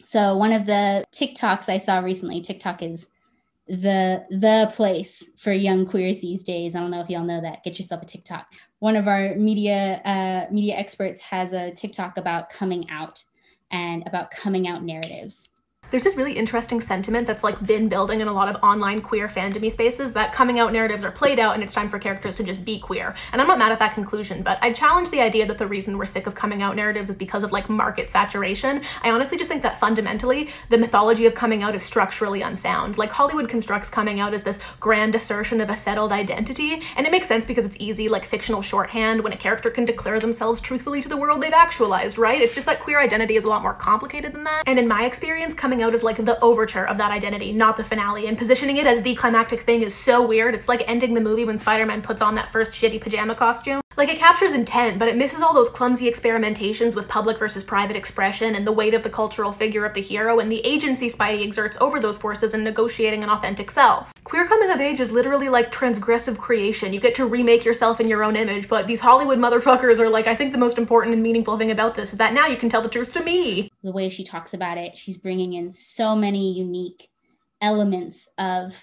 So 0.03 0.37
one 0.37 0.53
of 0.53 0.67
the 0.67 1.05
TikToks 1.13 1.69
I 1.69 1.79
saw 1.79 1.99
recently, 1.99 2.41
TikTok 2.41 2.83
is 2.83 3.09
the 3.67 4.27
the 4.31 4.71
place 4.75 5.31
for 5.39 5.53
young 5.53 5.87
queers 5.87 6.21
these 6.21 6.43
days. 6.43 6.75
I 6.75 6.81
don't 6.81 6.91
know 6.91 7.01
if 7.01 7.09
y'all 7.09 7.25
know 7.25 7.41
that. 7.41 7.65
Get 7.65 7.79
yourself 7.79 8.03
a 8.03 8.07
TikTok. 8.07 8.47
One 8.81 8.97
of 8.97 9.09
our 9.09 9.35
media 9.37 10.03
uh, 10.05 10.53
media 10.53 10.77
experts 10.77 11.21
has 11.21 11.53
a 11.53 11.73
TikTok 11.73 12.19
about 12.19 12.51
coming 12.51 12.89
out 12.91 13.25
and 13.71 14.07
about 14.07 14.31
coming 14.31 14.69
out 14.69 14.85
narratives 14.85 15.49
there's 15.91 16.05
this 16.05 16.17
really 16.17 16.33
interesting 16.33 16.81
sentiment 16.81 17.26
that's 17.26 17.45
like 17.45 17.64
been 17.64 17.88
building 17.88 18.21
in 18.21 18.29
a 18.29 18.33
lot 18.33 18.49
of 18.49 18.62
online 18.62 19.00
queer 19.00 19.29
fandomy 19.29 19.71
spaces 19.71 20.12
that 20.14 20.33
coming 20.33 20.59
out 20.59 20.73
narratives 20.73 21.05
are 21.05 21.11
played 21.11 21.38
out 21.38 21.55
and 21.55 21.62
it's 21.62 21.75
time 21.75 21.88
for 21.88 21.99
characters 21.99 22.37
to 22.37 22.45
just 22.45 22.64
be 22.64 22.79
queer. 22.79 23.14
And 23.33 23.41
I'm 23.41 23.47
not 23.47 23.59
mad 23.59 23.73
at 23.73 23.79
that 23.79 23.95
conclusion, 23.95 24.43
but 24.43 24.59
I 24.61 24.73
challenge 24.73 25.11
the 25.11 25.21
idea 25.21 25.47
that 25.47 25.59
the 25.59 25.67
reason 25.67 25.97
we're 25.97 26.07
sick 26.07 26.26
of 26.26 26.35
coming 26.35 26.62
out 26.62 26.76
narratives 26.76 27.11
is 27.11 27.17
because 27.17 27.45
of 27.45 27.53
like 27.53 27.69
market 27.69 28.11
saturation. 28.11 28.83
I 29.03 29.11
honestly 29.11 29.38
just 29.38 29.49
think 29.49 29.62
that 29.62 29.79
fundamentally 29.79 30.50
the 30.69 30.79
mythology 30.79 31.26
of 31.26 31.35
coming 31.35 31.62
out 31.62 31.75
is 31.75 31.83
structurally 31.83 32.43
unsound. 32.43 32.99
Like 32.99 33.12
Hollywood 33.12 33.49
constructs 33.49 33.88
coming 33.88 34.21
out 34.21 34.35
as 34.35 34.45
this 34.45 34.61
grand 34.81 35.14
assertion 35.14 35.61
of 35.61 35.71
a 35.71 35.76
settled 35.76 36.12
identity, 36.12 36.83
and 36.97 37.07
it 37.07 37.11
makes 37.11 37.29
sense 37.29 37.45
because 37.45 37.67
it's 37.67 37.76
easy, 37.79 38.09
like 38.09 38.25
fictional 38.25 38.62
shorthand 38.62 39.23
when 39.23 39.33
a 39.33 39.37
character 39.37 39.71
can 39.71 39.85
declare 39.85 40.19
themselves 40.19 40.61
truthfully 40.61 41.00
to 41.03 41.09
the 41.09 41.17
world 41.17 41.43
they've 41.43 41.53
actualized, 41.53 42.19
right? 42.19 42.41
It's 42.41 42.55
just 42.55 42.67
that 42.67 42.81
queer 42.81 43.00
identity 43.00 43.37
is 43.37 43.45
a 43.45 43.49
lot 43.49 43.62
more 43.62 43.75
complicated 43.75 44.33
than 44.33 44.45
that. 44.45 44.62
And 44.67 44.79
in 44.79 44.88
my 44.88 45.05
experience, 45.05 45.55
coming 45.55 45.74
out 45.83 45.95
is 45.95 46.02
like 46.02 46.16
the 46.16 46.40
overture 46.40 46.87
of 46.87 46.99
that 46.99 47.11
identity, 47.11 47.52
not 47.52 47.76
the 47.76 47.85
finale. 47.85 48.26
And 48.26 48.37
positioning 48.37 48.76
it 48.76 48.87
as 48.87 49.02
the 49.02 49.14
climactic 49.14 49.61
thing 49.61 49.83
is 49.83 49.95
so 49.95 50.26
weird. 50.26 50.54
It's 50.54 50.69
like 50.69 50.83
ending 50.88 51.14
the 51.14 51.21
movie 51.21 51.45
when 51.45 51.59
Spider-Man 51.59 52.02
puts 52.02 52.23
on 52.23 52.35
that 52.35 52.50
first 52.50 52.73
shitty 52.73 53.00
pajama 53.00 53.35
costume. 53.35 53.81
Like 53.97 54.09
it 54.09 54.19
captures 54.19 54.54
intent, 54.54 54.99
but 54.99 55.07
it 55.07 55.16
misses 55.16 55.40
all 55.40 55.54
those 55.54 55.69
clumsy 55.69 56.11
experimentations 56.11 56.97
with 56.97 57.07
public 57.07 57.38
versus 57.38 57.62
private 57.62 57.95
expression 57.95 58.57
and 58.57 58.66
the 58.66 58.73
weight 58.73 58.93
of 58.93 59.04
the 59.04 59.11
cultural 59.11 59.52
figure 59.52 59.85
of 59.85 59.95
the 59.95 60.00
hero 60.00 60.40
and 60.40 60.50
the 60.50 60.66
agency 60.66 61.09
Spidey 61.09 61.45
exerts 61.45 61.76
over 61.81 62.00
those 62.00 62.19
forces 62.19 62.54
in 62.54 62.64
negotiating 62.64 63.23
an 63.23 63.31
authentic 63.31 63.71
self. 63.71 64.12
Queer 64.25 64.47
coming 64.47 64.71
of 64.71 64.81
age 64.81 64.99
is 64.99 65.12
literally 65.12 65.49
like 65.49 65.71
transgressive 65.71 66.38
creation. 66.38 66.93
You 66.93 66.99
get 66.99 67.14
to 67.16 67.26
remake 67.26 67.64
yourself 67.64 68.00
in 68.00 68.09
your 68.09 68.25
own 68.25 68.35
image, 68.35 68.69
but 68.69 68.88
these 68.88 69.00
Hollywood 69.00 69.38
motherfuckers 69.38 70.00
are 70.00 70.09
like, 70.09 70.26
I 70.26 70.35
think 70.35 70.50
the 70.50 70.59
most 70.59 70.76
important 70.76 71.14
and 71.14 71.23
meaningful 71.23 71.57
thing 71.57 71.71
about 71.71 71.95
this 71.95 72.12
is 72.12 72.19
that 72.19 72.33
now 72.33 72.47
you 72.49 72.57
can 72.57 72.69
tell 72.69 72.83
the 72.83 72.88
truth 72.88 73.12
to 73.12 73.23
me. 73.23 73.71
The 73.85 73.93
way 73.93 74.09
she 74.09 74.25
talks 74.25 74.54
about 74.54 74.76
it, 74.76 74.99
she's 74.99 75.16
bringing 75.16 75.52
in 75.52 75.63
so 75.71 76.14
many 76.14 76.52
unique 76.52 77.09
elements 77.61 78.28
of 78.38 78.75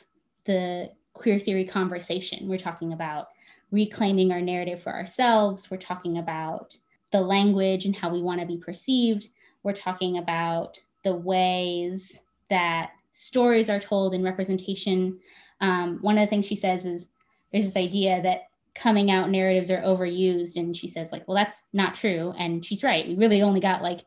the 0.45 0.91
queer 1.13 1.39
theory 1.39 1.65
conversation. 1.65 2.47
We're 2.47 2.57
talking 2.57 2.93
about 2.93 3.27
reclaiming 3.71 4.31
our 4.31 4.41
narrative 4.41 4.81
for 4.81 4.93
ourselves. 4.93 5.69
We're 5.69 5.77
talking 5.77 6.17
about 6.17 6.77
the 7.11 7.21
language 7.21 7.85
and 7.85 7.95
how 7.95 8.09
we 8.09 8.21
want 8.21 8.39
to 8.41 8.47
be 8.47 8.57
perceived. 8.57 9.29
We're 9.63 9.73
talking 9.73 10.17
about 10.17 10.79
the 11.03 11.15
ways 11.15 12.21
that 12.49 12.91
stories 13.11 13.69
are 13.69 13.79
told 13.79 14.13
in 14.13 14.23
representation. 14.23 15.19
Um, 15.59 15.99
one 16.01 16.17
of 16.17 16.21
the 16.21 16.29
things 16.29 16.45
she 16.45 16.55
says 16.55 16.85
is 16.85 17.09
there's 17.51 17.65
this 17.65 17.77
idea 17.77 18.21
that 18.21 18.43
coming 18.73 19.11
out 19.11 19.29
narratives 19.29 19.69
are 19.69 19.81
overused 19.81 20.55
and 20.55 20.75
she 20.75 20.87
says 20.87 21.11
like 21.11 21.27
well 21.27 21.35
that's 21.35 21.63
not 21.73 21.93
true 21.93 22.33
and 22.37 22.65
she's 22.65 22.83
right 22.83 23.05
we 23.05 23.15
really 23.15 23.41
only 23.41 23.59
got 23.59 23.81
like 23.81 24.05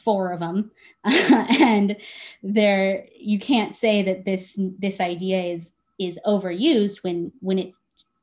four 0.00 0.32
of 0.32 0.40
them 0.40 0.70
and 1.04 1.96
there 2.42 3.06
you 3.16 3.38
can't 3.38 3.76
say 3.76 4.02
that 4.02 4.24
this 4.24 4.58
this 4.78 5.00
idea 5.00 5.40
is 5.40 5.74
is 5.98 6.18
overused 6.26 7.04
when 7.04 7.30
when 7.40 7.58
it's 7.58 7.80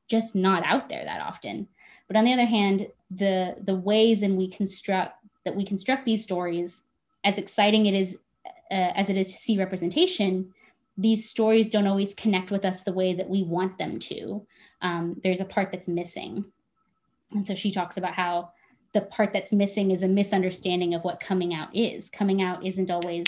just 0.07 0.35
not 0.35 0.63
out 0.65 0.89
there 0.89 1.03
that 1.03 1.21
often. 1.21 1.67
But 2.07 2.17
on 2.17 2.25
the 2.25 2.33
other 2.33 2.45
hand, 2.45 2.87
the 3.11 3.55
the 3.61 3.75
ways 3.75 4.23
in 4.23 4.35
we 4.35 4.49
construct 4.49 5.15
that 5.45 5.55
we 5.55 5.65
construct 5.65 6.05
these 6.05 6.23
stories, 6.23 6.83
as 7.23 7.37
exciting 7.37 7.85
it 7.85 7.93
is 7.93 8.17
uh, 8.71 8.91
as 8.95 9.09
it 9.09 9.17
is 9.17 9.29
to 9.29 9.37
see 9.37 9.57
representation, 9.57 10.53
these 10.97 11.29
stories 11.29 11.69
don't 11.69 11.87
always 11.87 12.13
connect 12.15 12.51
with 12.51 12.65
us 12.65 12.83
the 12.83 12.93
way 12.93 13.13
that 13.13 13.29
we 13.29 13.43
want 13.43 13.77
them 13.77 13.99
to. 13.99 14.45
Um, 14.81 15.19
there's 15.23 15.41
a 15.41 15.45
part 15.45 15.71
that's 15.71 15.87
missing, 15.87 16.45
and 17.31 17.45
so 17.45 17.55
she 17.55 17.71
talks 17.71 17.97
about 17.97 18.13
how 18.13 18.51
the 18.97 19.05
part 19.05 19.31
that's 19.31 19.53
missing 19.53 19.91
is 19.91 20.01
a 20.01 20.07
misunderstanding 20.07 20.95
of 20.95 21.03
what 21.03 21.19
coming 21.19 21.53
out 21.53 21.69
is. 21.75 22.09
Coming 22.09 22.41
out 22.41 22.65
isn't 22.65 22.89
always 22.89 23.25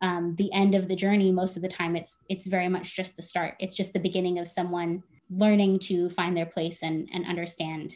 um, 0.00 0.34
the 0.38 0.50
end 0.54 0.74
of 0.74 0.88
the 0.88 0.96
journey. 0.96 1.30
Most 1.30 1.54
of 1.54 1.60
the 1.60 1.68
time, 1.68 1.96
it's 1.96 2.24
it's 2.30 2.46
very 2.46 2.66
much 2.66 2.96
just 2.96 3.16
the 3.16 3.22
start. 3.22 3.54
It's 3.60 3.76
just 3.76 3.92
the 3.92 3.98
beginning 3.98 4.38
of 4.38 4.48
someone 4.48 5.02
learning 5.28 5.80
to 5.80 6.08
find 6.08 6.34
their 6.34 6.46
place 6.46 6.82
and, 6.82 7.10
and 7.12 7.26
understand 7.26 7.94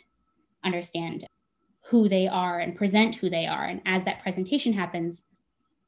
understand 0.62 1.26
who 1.80 2.06
they 2.06 2.28
are 2.28 2.60
and 2.60 2.76
present 2.76 3.14
who 3.14 3.30
they 3.30 3.46
are 3.46 3.66
and 3.66 3.80
as 3.86 4.04
that 4.04 4.20
presentation 4.22 4.72
happens 4.72 5.24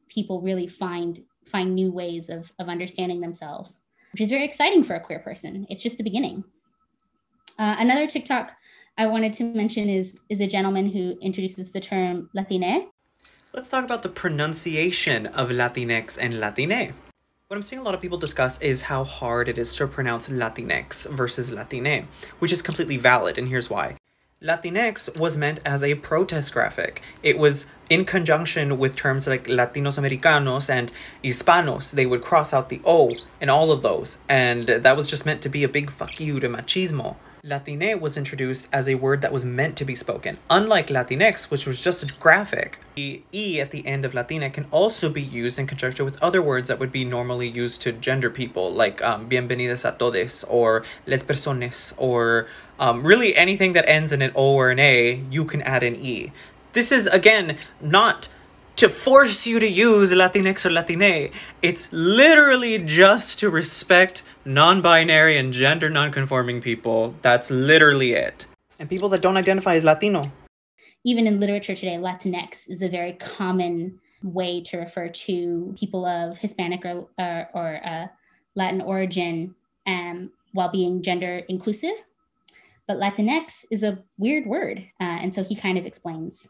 people 0.08 0.40
really 0.40 0.68
find 0.68 1.25
find 1.47 1.75
new 1.75 1.90
ways 1.90 2.28
of, 2.28 2.52
of 2.61 2.68
understanding 2.68 3.20
themselves 3.20 3.80
which 4.12 4.20
is 4.20 4.30
very 4.30 4.44
exciting 4.44 4.85
for 4.85 4.94
a 4.94 5.00
queer 5.00 5.18
person 5.18 5.66
it's 5.68 5.82
just 5.82 5.97
the 5.99 6.04
beginning 6.04 6.44
uh, 7.59 7.77
another 7.79 8.07
tiktok 8.07 8.53
i 8.97 9.07
wanted 9.07 9.33
to 9.33 9.45
mention 9.45 9.88
is 9.88 10.17
is 10.29 10.41
a 10.41 10.47
gentleman 10.47 10.88
who 10.88 11.15
introduces 11.21 11.73
the 11.73 11.81
term 11.81 12.29
latine 12.35 12.88
let's 13.53 13.69
talk 13.69 13.85
about 13.85 14.03
the 14.03 14.09
pronunciation 14.09 15.27
of 15.29 15.50
latinx 15.50 16.19
and 16.21 16.41
latine 16.41 16.95
What 17.49 17.57
I'm 17.57 17.62
seeing 17.62 17.81
a 17.81 17.83
lot 17.83 17.95
of 17.95 18.03
people 18.03 18.19
discuss 18.19 18.61
is 18.61 18.83
how 18.83 19.05
hard 19.05 19.49
it 19.49 19.57
is 19.57 19.75
to 19.77 19.87
pronounce 19.87 20.29
Latinx 20.29 21.09
versus 21.11 21.50
Latine, 21.50 22.07
which 22.41 22.53
is 22.53 22.61
completely 22.61 22.99
valid, 22.99 23.38
and 23.38 23.49
here's 23.49 23.71
why. 23.71 23.97
Latinx 24.43 25.19
was 25.19 25.35
meant 25.37 25.59
as 25.65 25.83
a 25.83 25.95
protest 25.95 26.53
graphic. 26.53 27.00
It 27.23 27.38
was 27.38 27.67
in 27.88 28.05
conjunction 28.05 28.79
with 28.79 28.97
terms 28.97 29.27
like 29.27 29.47
Latinos 29.47 29.97
Americanos 29.97 30.69
and 30.69 30.93
Hispanos. 31.25 31.91
They 31.91 32.05
would 32.05 32.23
cross 32.23 32.53
out 32.53 32.69
the 32.69 32.83
O 32.85 33.17
in 33.41 33.49
all 33.49 33.73
of 33.73 33.81
those, 33.81 34.19
and 34.29 34.69
that 34.69 34.97
was 34.97 35.09
just 35.09 35.25
meant 35.25 35.41
to 35.41 35.49
be 35.49 35.65
a 35.65 35.69
big 35.69 35.91
fuck 35.91 36.21
you 36.21 36.38
to 36.41 36.49
machismo. 36.50 37.17
Latine 37.45 38.00
was 38.00 38.16
introduced 38.16 38.68
as 38.73 38.88
a 38.88 38.97
word 38.97 39.21
that 39.23 39.33
was 39.33 39.45
meant 39.45 39.76
to 39.76 39.85
be 39.85 39.95
spoken, 39.95 40.38
unlike 40.50 40.88
Latinx, 40.88 41.50
which 41.50 41.66
was 41.66 41.80
just 41.80 42.02
a 42.02 42.07
graphic. 42.14 42.78
The 42.97 43.23
E 43.33 43.61
at 43.61 43.71
the 43.71 43.87
end 43.87 44.04
of 44.04 44.14
Latine 44.14 44.50
can 44.50 44.66
also 44.71 45.09
be 45.09 45.23
used 45.23 45.59
in 45.59 45.66
conjunction 45.66 46.04
with 46.04 46.21
other 46.23 46.42
words 46.42 46.68
that 46.68 46.78
would 46.78 46.92
be 46.92 47.04
normally 47.04 47.49
used 47.49 47.83
to 47.83 47.92
gender 47.92 48.30
people, 48.30 48.73
like 48.73 49.02
um, 49.02 49.28
bienvenidas 49.28 49.88
a 49.88 49.97
todos, 49.97 50.45
or 50.45 50.85
les 51.07 51.23
personas, 51.23 51.95
or 51.97 52.49
um, 52.78 53.07
really 53.07 53.37
anything 53.37 53.73
that 53.75 53.88
ends 53.88 54.12
in 54.12 54.23
an 54.23 54.33
O 54.35 54.54
or 54.54 54.71
an 54.71 54.78
A, 54.78 55.23
you 55.30 55.45
can 55.45 55.62
add 55.62 55.83
an 55.83 55.97
E. 55.97 56.33
This 56.73 56.92
is, 56.92 57.07
again, 57.07 57.57
not 57.80 58.28
to 58.78 58.88
force 58.88 59.44
you 59.44 59.58
to 59.58 59.66
use 59.66 60.12
Latinx 60.12 60.64
or 60.64 60.70
Latine. 60.70 61.32
It's 61.62 61.92
literally 61.92 62.78
just 62.78 63.40
to 63.40 63.50
respect 63.50 64.23
non 64.44 64.80
binary 64.80 65.37
and 65.37 65.52
gender 65.52 65.90
non 65.90 66.12
conforming 66.12 66.61
people. 66.61 67.16
That's 67.23 67.50
literally 67.50 68.12
it. 68.12 68.47
And 68.78 68.88
people 68.88 69.08
that 69.08 69.20
don't 69.20 69.37
identify 69.37 69.75
as 69.75 69.82
Latino. 69.82 70.26
Even 71.04 71.26
in 71.26 71.40
literature 71.40 71.75
today, 71.75 71.97
Latinx 71.97 72.70
is 72.70 72.80
a 72.80 72.88
very 72.88 73.14
common 73.14 73.99
way 74.23 74.62
to 74.62 74.78
refer 74.78 75.08
to 75.08 75.75
people 75.76 76.06
of 76.06 76.38
Hispanic 76.38 76.85
or, 76.85 77.08
or, 77.18 77.49
or 77.54 77.80
uh, 77.85 78.06
Latin 78.54 78.80
origin 78.80 79.56
um, 79.88 80.30
while 80.52 80.70
being 80.70 81.02
gender 81.02 81.42
inclusive. 81.49 81.97
But 82.87 82.99
Latinx 82.99 83.64
is 83.73 83.82
a 83.82 83.99
weird 84.18 84.47
word. 84.47 84.78
Uh, 85.00 85.18
and 85.23 85.35
so 85.35 85.42
he 85.42 85.56
kind 85.56 85.78
of 85.78 85.85
explains 85.85 86.47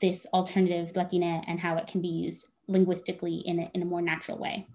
this 0.00 0.26
alternative 0.32 0.94
Latine 0.94 1.44
and 1.46 1.60
how 1.60 1.76
it 1.76 1.86
can 1.86 2.00
be 2.00 2.08
used 2.08 2.46
linguistically 2.68 3.36
in 3.46 3.60
a, 3.60 3.70
in 3.74 3.82
a 3.82 3.86
more 3.86 4.02
natural 4.02 4.38
way. 4.38 4.66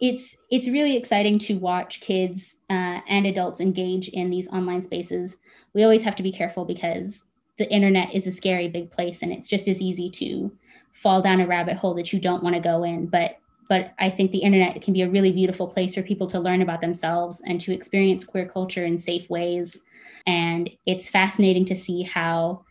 It's 0.00 0.36
it's 0.50 0.68
really 0.68 0.96
exciting 0.96 1.38
to 1.40 1.58
watch 1.58 2.00
kids 2.00 2.56
uh, 2.70 3.00
and 3.06 3.26
adults 3.26 3.60
engage 3.60 4.08
in 4.08 4.30
these 4.30 4.48
online 4.48 4.82
spaces. 4.82 5.36
We 5.74 5.82
always 5.82 6.02
have 6.04 6.16
to 6.16 6.22
be 6.22 6.32
careful 6.32 6.64
because 6.64 7.24
the 7.58 7.70
internet 7.70 8.14
is 8.14 8.26
a 8.26 8.32
scary 8.32 8.68
big 8.68 8.90
place, 8.90 9.22
and 9.22 9.30
it's 9.30 9.48
just 9.48 9.68
as 9.68 9.82
easy 9.82 10.08
to 10.10 10.50
fall 10.94 11.20
down 11.20 11.40
a 11.40 11.46
rabbit 11.46 11.76
hole 11.76 11.94
that 11.94 12.12
you 12.12 12.18
don't 12.18 12.42
want 12.42 12.54
to 12.54 12.60
go 12.62 12.82
in. 12.82 13.06
But 13.06 13.36
but 13.68 13.92
I 13.98 14.10
think 14.10 14.32
the 14.32 14.38
internet 14.38 14.80
can 14.82 14.94
be 14.94 15.02
a 15.02 15.10
really 15.10 15.32
beautiful 15.32 15.68
place 15.68 15.94
for 15.94 16.02
people 16.02 16.26
to 16.28 16.40
learn 16.40 16.62
about 16.62 16.80
themselves 16.80 17.42
and 17.46 17.60
to 17.60 17.72
experience 17.72 18.24
queer 18.24 18.48
culture 18.48 18.84
in 18.84 18.98
safe 18.98 19.28
ways. 19.30 19.82
And 20.26 20.68
it's 20.86 21.08
fascinating 21.08 21.66
to 21.66 21.76
see 21.76 22.02
how 22.02 22.64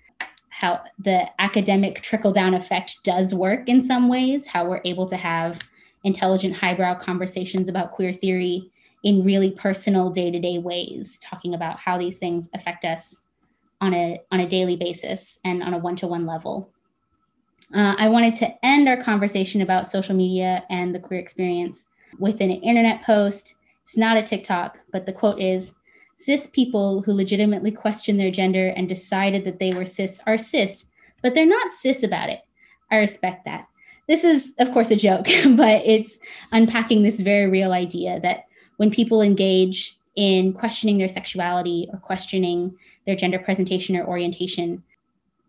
how 0.59 0.83
the 0.99 1.25
academic 1.39 2.01
trickle 2.01 2.33
down 2.33 2.53
effect 2.53 3.01
does 3.03 3.33
work 3.33 3.67
in 3.67 3.81
some 3.81 4.09
ways, 4.09 4.45
how 4.45 4.67
we're 4.67 4.81
able 4.83 5.07
to 5.07 5.15
have 5.15 5.59
intelligent 6.03 6.55
highbrow 6.55 6.95
conversations 6.95 7.69
about 7.69 7.91
queer 7.91 8.13
theory 8.13 8.69
in 9.03 9.23
really 9.23 9.51
personal 9.51 10.09
day-to-day 10.09 10.57
ways, 10.57 11.17
talking 11.23 11.53
about 11.53 11.79
how 11.79 11.97
these 11.97 12.17
things 12.17 12.49
affect 12.53 12.83
us 12.83 13.21
on 13.79 13.93
a 13.93 14.19
on 14.31 14.41
a 14.41 14.47
daily 14.47 14.75
basis 14.75 15.39
and 15.45 15.63
on 15.63 15.73
a 15.73 15.77
one-to-one 15.77 16.25
level. 16.25 16.69
Uh, 17.73 17.95
I 17.97 18.09
wanted 18.09 18.35
to 18.35 18.65
end 18.65 18.89
our 18.89 18.97
conversation 18.97 19.61
about 19.61 19.87
social 19.87 20.15
media 20.15 20.65
and 20.69 20.93
the 20.93 20.99
queer 20.99 21.19
experience 21.19 21.85
with 22.17 22.41
an 22.41 22.49
internet 22.49 23.03
post. 23.03 23.55
It's 23.85 23.95
not 23.95 24.17
a 24.17 24.23
TikTok, 24.23 24.79
but 24.91 25.05
the 25.05 25.13
quote 25.13 25.39
is 25.39 25.75
cis 26.19 26.47
people 26.47 27.01
who 27.01 27.13
legitimately 27.13 27.71
question 27.71 28.17
their 28.17 28.31
gender 28.31 28.69
and 28.69 28.87
decided 28.89 29.45
that 29.45 29.59
they 29.59 29.73
were 29.73 29.85
cis 29.85 30.19
are 30.27 30.37
cis, 30.37 30.85
but 31.21 31.33
they're 31.33 31.45
not 31.45 31.71
cis 31.71 32.03
about 32.03 32.29
it. 32.29 32.41
I 32.91 32.97
respect 32.97 33.45
that. 33.45 33.67
This 34.07 34.23
is, 34.23 34.53
of 34.59 34.71
course, 34.71 34.91
a 34.91 34.95
joke, 34.95 35.25
but 35.55 35.81
it's 35.85 36.19
unpacking 36.51 37.03
this 37.03 37.19
very 37.19 37.49
real 37.49 37.71
idea 37.71 38.19
that 38.21 38.45
when 38.77 38.91
people 38.91 39.21
engage 39.21 39.97
in 40.15 40.53
questioning 40.53 40.97
their 40.97 41.07
sexuality 41.07 41.87
or 41.93 41.99
questioning 41.99 42.75
their 43.05 43.15
gender 43.15 43.39
presentation 43.39 43.95
or 43.95 44.05
orientation, 44.05 44.83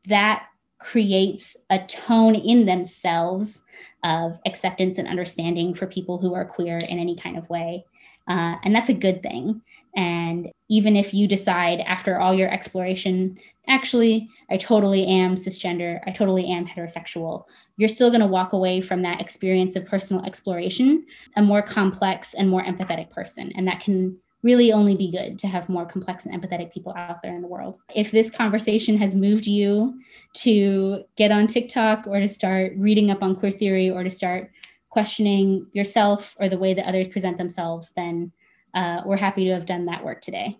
that 0.06 0.46
creates 0.78 1.56
a 1.70 1.78
tone 1.86 2.34
in 2.34 2.66
themselves 2.66 3.62
of 4.02 4.38
acceptance 4.46 4.98
and 4.98 5.08
understanding 5.08 5.74
for 5.74 5.86
people 5.86 6.18
who 6.18 6.34
are 6.34 6.44
queer 6.44 6.78
in 6.88 6.98
any 6.98 7.16
kind 7.16 7.36
of 7.36 7.48
way. 7.50 7.84
Uh, 8.28 8.56
and 8.62 8.74
that's 8.74 8.88
a 8.88 8.94
good 8.94 9.22
thing. 9.22 9.60
And 9.96 10.48
even 10.68 10.96
if 10.96 11.12
you 11.12 11.26
decide 11.26 11.80
after 11.80 12.20
all 12.20 12.32
your 12.34 12.50
exploration, 12.50 13.38
actually, 13.66 14.28
I 14.50 14.56
totally 14.56 15.06
am 15.06 15.34
cisgender, 15.34 16.00
I 16.06 16.12
totally 16.12 16.46
am 16.46 16.66
heterosexual, 16.66 17.44
you're 17.76 17.88
still 17.88 18.10
going 18.10 18.20
to 18.20 18.26
walk 18.26 18.52
away 18.52 18.80
from 18.80 19.02
that 19.02 19.20
experience 19.20 19.76
of 19.76 19.86
personal 19.86 20.24
exploration 20.24 21.06
a 21.36 21.42
more 21.42 21.62
complex 21.62 22.34
and 22.34 22.48
more 22.48 22.62
empathetic 22.62 23.10
person. 23.10 23.52
And 23.56 23.66
that 23.66 23.80
can 23.80 24.16
really 24.42 24.72
only 24.72 24.96
be 24.96 25.10
good 25.10 25.38
to 25.38 25.46
have 25.46 25.68
more 25.68 25.84
complex 25.84 26.24
and 26.24 26.40
empathetic 26.40 26.72
people 26.72 26.94
out 26.96 27.22
there 27.22 27.34
in 27.34 27.42
the 27.42 27.48
world. 27.48 27.78
If 27.94 28.10
this 28.10 28.30
conversation 28.30 28.96
has 28.96 29.14
moved 29.14 29.46
you 29.46 30.00
to 30.34 31.04
get 31.16 31.30
on 31.30 31.46
TikTok 31.46 32.06
or 32.06 32.20
to 32.20 32.28
start 32.28 32.72
reading 32.76 33.10
up 33.10 33.22
on 33.22 33.36
queer 33.36 33.52
theory 33.52 33.90
or 33.90 34.02
to 34.02 34.10
start 34.10 34.50
questioning 34.88 35.66
yourself 35.72 36.34
or 36.40 36.48
the 36.48 36.58
way 36.58 36.74
that 36.74 36.86
others 36.86 37.08
present 37.08 37.38
themselves, 37.38 37.92
then 37.96 38.32
uh, 38.74 39.02
we're 39.04 39.16
happy 39.16 39.44
to 39.44 39.52
have 39.52 39.66
done 39.66 39.86
that 39.86 40.04
work 40.04 40.20
today. 40.20 40.58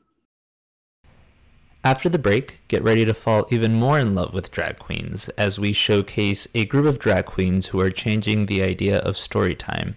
After 1.82 2.10
the 2.10 2.18
break, 2.18 2.60
get 2.68 2.82
ready 2.82 3.06
to 3.06 3.14
fall 3.14 3.46
even 3.50 3.72
more 3.74 3.98
in 3.98 4.14
love 4.14 4.34
with 4.34 4.50
drag 4.50 4.78
queens 4.78 5.30
as 5.30 5.58
we 5.58 5.72
showcase 5.72 6.46
a 6.54 6.66
group 6.66 6.84
of 6.84 6.98
drag 6.98 7.24
queens 7.24 7.68
who 7.68 7.80
are 7.80 7.90
changing 7.90 8.46
the 8.46 8.62
idea 8.62 8.98
of 8.98 9.16
story 9.16 9.54
time. 9.54 9.96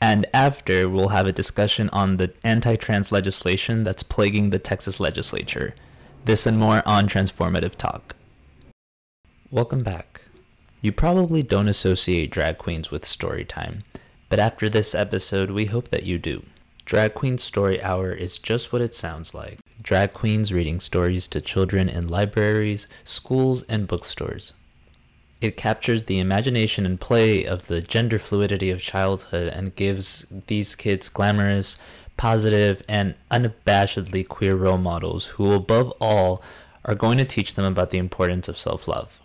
And 0.00 0.24
after, 0.32 0.88
we'll 0.88 1.08
have 1.08 1.26
a 1.26 1.32
discussion 1.32 1.90
on 1.92 2.16
the 2.16 2.32
anti 2.44 2.76
trans 2.76 3.12
legislation 3.12 3.84
that's 3.84 4.02
plaguing 4.02 4.50
the 4.50 4.58
Texas 4.58 5.00
legislature. 5.00 5.74
This 6.24 6.46
and 6.46 6.58
more 6.58 6.82
on 6.86 7.08
Transformative 7.08 7.74
Talk. 7.74 8.16
Welcome 9.50 9.82
back. 9.82 10.22
You 10.80 10.92
probably 10.92 11.42
don't 11.42 11.68
associate 11.68 12.30
drag 12.30 12.56
queens 12.56 12.90
with 12.90 13.04
story 13.04 13.44
time, 13.44 13.82
but 14.28 14.38
after 14.38 14.68
this 14.68 14.94
episode, 14.94 15.50
we 15.50 15.66
hope 15.66 15.88
that 15.88 16.04
you 16.04 16.18
do. 16.18 16.44
Drag 16.88 17.12
Queen 17.12 17.36
Story 17.36 17.82
Hour 17.82 18.12
is 18.12 18.38
just 18.38 18.72
what 18.72 18.80
it 18.80 18.94
sounds 18.94 19.34
like 19.34 19.58
drag 19.82 20.14
queens 20.14 20.54
reading 20.54 20.80
stories 20.80 21.28
to 21.28 21.38
children 21.38 21.86
in 21.86 22.08
libraries, 22.08 22.88
schools, 23.04 23.60
and 23.64 23.86
bookstores. 23.86 24.54
It 25.42 25.58
captures 25.58 26.04
the 26.04 26.18
imagination 26.18 26.86
and 26.86 26.98
play 26.98 27.44
of 27.44 27.66
the 27.66 27.82
gender 27.82 28.18
fluidity 28.18 28.70
of 28.70 28.80
childhood 28.80 29.52
and 29.52 29.76
gives 29.76 30.32
these 30.46 30.74
kids 30.74 31.10
glamorous, 31.10 31.78
positive, 32.16 32.82
and 32.88 33.16
unabashedly 33.30 34.26
queer 34.26 34.56
role 34.56 34.78
models 34.78 35.26
who, 35.36 35.52
above 35.52 35.92
all, 36.00 36.42
are 36.86 36.94
going 36.94 37.18
to 37.18 37.24
teach 37.26 37.52
them 37.52 37.66
about 37.66 37.90
the 37.90 37.98
importance 37.98 38.48
of 38.48 38.56
self 38.56 38.88
love. 38.88 39.20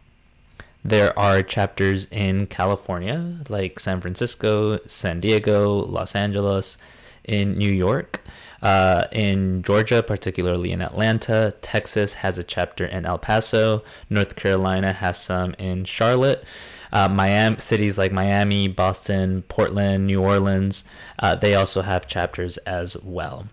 There 0.83 1.17
are 1.17 1.41
chapters 1.41 2.07
in 2.11 2.47
California, 2.47 3.37
like 3.47 3.79
San 3.79 4.01
Francisco, 4.01 4.79
San 4.85 5.21
Diego, 5.21 5.75
Los 5.77 6.13
Angeles, 6.13 6.77
in 7.23 7.57
New 7.57 7.71
York, 7.71 8.21
uh, 8.61 9.05
in 9.11 9.61
Georgia, 9.63 10.01
particularly 10.03 10.71
in 10.71 10.81
Atlanta. 10.81 11.53
Texas 11.61 12.15
has 12.15 12.37
a 12.37 12.43
chapter 12.43 12.85
in 12.85 13.05
El 13.05 13.17
Paso. 13.17 13.83
North 14.09 14.35
Carolina 14.35 14.93
has 14.93 15.21
some 15.21 15.53
in 15.57 15.85
Charlotte. 15.85 16.43
Uh, 16.91 17.09
Miami 17.09 17.59
cities 17.59 17.97
like 17.97 18.11
Miami, 18.11 18.67
Boston, 18.67 19.41
Portland, 19.47 20.05
New 20.05 20.21
Orleans, 20.21 20.83
uh, 21.17 21.33
they 21.35 21.55
also 21.55 21.81
have 21.81 22.05
chapters 22.07 22.57
as 22.59 22.95
well. 23.01 23.47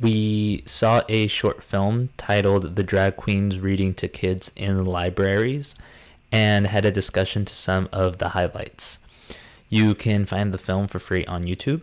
We 0.00 0.64
saw 0.66 1.02
a 1.08 1.28
short 1.28 1.62
film 1.62 2.08
titled 2.16 2.74
"The 2.74 2.82
Drag 2.82 3.16
Queens 3.16 3.60
Reading 3.60 3.94
to 3.94 4.08
Kids 4.08 4.50
in 4.56 4.84
Libraries," 4.84 5.76
and 6.32 6.66
had 6.66 6.84
a 6.84 6.90
discussion 6.90 7.44
to 7.44 7.54
some 7.54 7.88
of 7.92 8.18
the 8.18 8.30
highlights. 8.30 8.98
You 9.68 9.94
can 9.94 10.26
find 10.26 10.52
the 10.52 10.58
film 10.58 10.88
for 10.88 10.98
free 10.98 11.24
on 11.26 11.44
YouTube. 11.44 11.82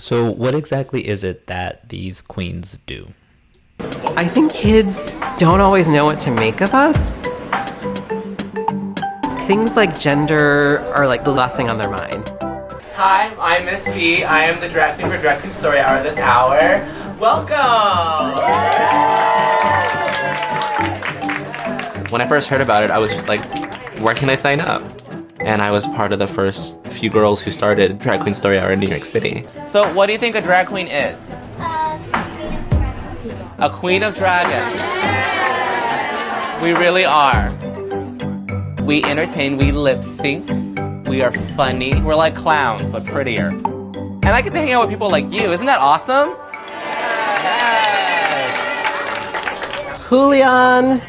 So, 0.00 0.30
what 0.30 0.54
exactly 0.54 1.08
is 1.08 1.24
it 1.24 1.48
that 1.48 1.88
these 1.88 2.20
queens 2.20 2.78
do? 2.86 3.08
I 3.80 4.24
think 4.26 4.52
kids 4.52 5.18
don't 5.38 5.60
always 5.60 5.88
know 5.88 6.04
what 6.04 6.20
to 6.20 6.30
make 6.30 6.60
of 6.60 6.72
us. 6.72 7.10
Things 9.48 9.74
like 9.74 9.98
gender 9.98 10.78
are 10.94 11.08
like 11.08 11.24
the 11.24 11.32
last 11.32 11.56
thing 11.56 11.68
on 11.68 11.78
their 11.78 11.90
mind. 11.90 12.28
Hi, 12.94 13.34
I'm 13.40 13.64
Miss 13.64 13.84
B. 13.86 14.22
I 14.22 14.44
am 14.44 14.60
the 14.60 14.68
drag 14.68 15.00
queen 15.00 15.10
for 15.10 15.18
Drag 15.18 15.40
Queen 15.40 15.52
Story 15.52 15.80
Hour 15.80 16.00
this 16.04 16.16
hour. 16.16 16.78
Welcome! 17.18 18.38
When 22.12 22.20
I 22.20 22.26
first 22.28 22.48
heard 22.48 22.60
about 22.60 22.84
it, 22.84 22.92
I 22.92 22.98
was 22.98 23.10
just 23.10 23.26
like, 23.26 23.42
where 23.98 24.14
can 24.14 24.30
I 24.30 24.36
sign 24.36 24.60
up? 24.60 24.97
And 25.40 25.62
I 25.62 25.70
was 25.70 25.86
part 25.86 26.12
of 26.12 26.18
the 26.18 26.26
first 26.26 26.84
few 26.86 27.10
girls 27.10 27.40
who 27.42 27.50
started 27.50 27.98
Drag 27.98 28.20
Queen 28.20 28.34
Story 28.34 28.58
Hour 28.58 28.72
in 28.72 28.80
New 28.80 28.88
York 28.88 29.04
City. 29.04 29.46
So, 29.66 29.92
what 29.94 30.06
do 30.06 30.12
you 30.12 30.18
think 30.18 30.36
a 30.36 30.40
drag 30.40 30.66
queen 30.66 30.88
is? 30.88 31.30
A 33.60 33.70
queen 33.72 34.02
of 34.02 34.14
dragons. 34.14 34.82
We 36.62 36.72
really 36.72 37.04
are. 37.04 37.52
We 38.82 39.04
entertain, 39.04 39.56
we 39.56 39.70
lip 39.70 40.02
sync, 40.02 40.48
we 41.08 41.22
are 41.22 41.32
funny. 41.32 42.00
We're 42.00 42.14
like 42.14 42.34
clowns, 42.34 42.90
but 42.90 43.04
prettier. 43.04 43.48
And 43.48 44.28
I 44.28 44.42
get 44.42 44.52
to 44.52 44.58
hang 44.58 44.72
out 44.72 44.82
with 44.82 44.90
people 44.90 45.10
like 45.10 45.30
you. 45.30 45.50
Isn't 45.52 45.66
that 45.66 45.80
awesome? 45.80 46.36
Julian 50.08 51.00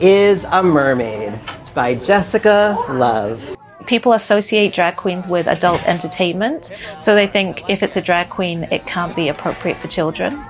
is 0.00 0.44
a 0.44 0.62
Mermaid 0.62 1.38
by 1.74 1.94
Jessica 1.94 2.76
Love. 2.90 3.56
People 3.92 4.14
associate 4.14 4.72
drag 4.72 4.96
queens 4.96 5.28
with 5.28 5.46
adult 5.46 5.86
entertainment, 5.86 6.72
so 6.98 7.14
they 7.14 7.26
think 7.26 7.68
if 7.68 7.82
it's 7.82 7.94
a 7.94 8.00
drag 8.00 8.30
queen, 8.30 8.66
it 8.70 8.86
can't 8.86 9.14
be 9.14 9.28
appropriate 9.28 9.76
for 9.76 9.86
children. 9.86 10.42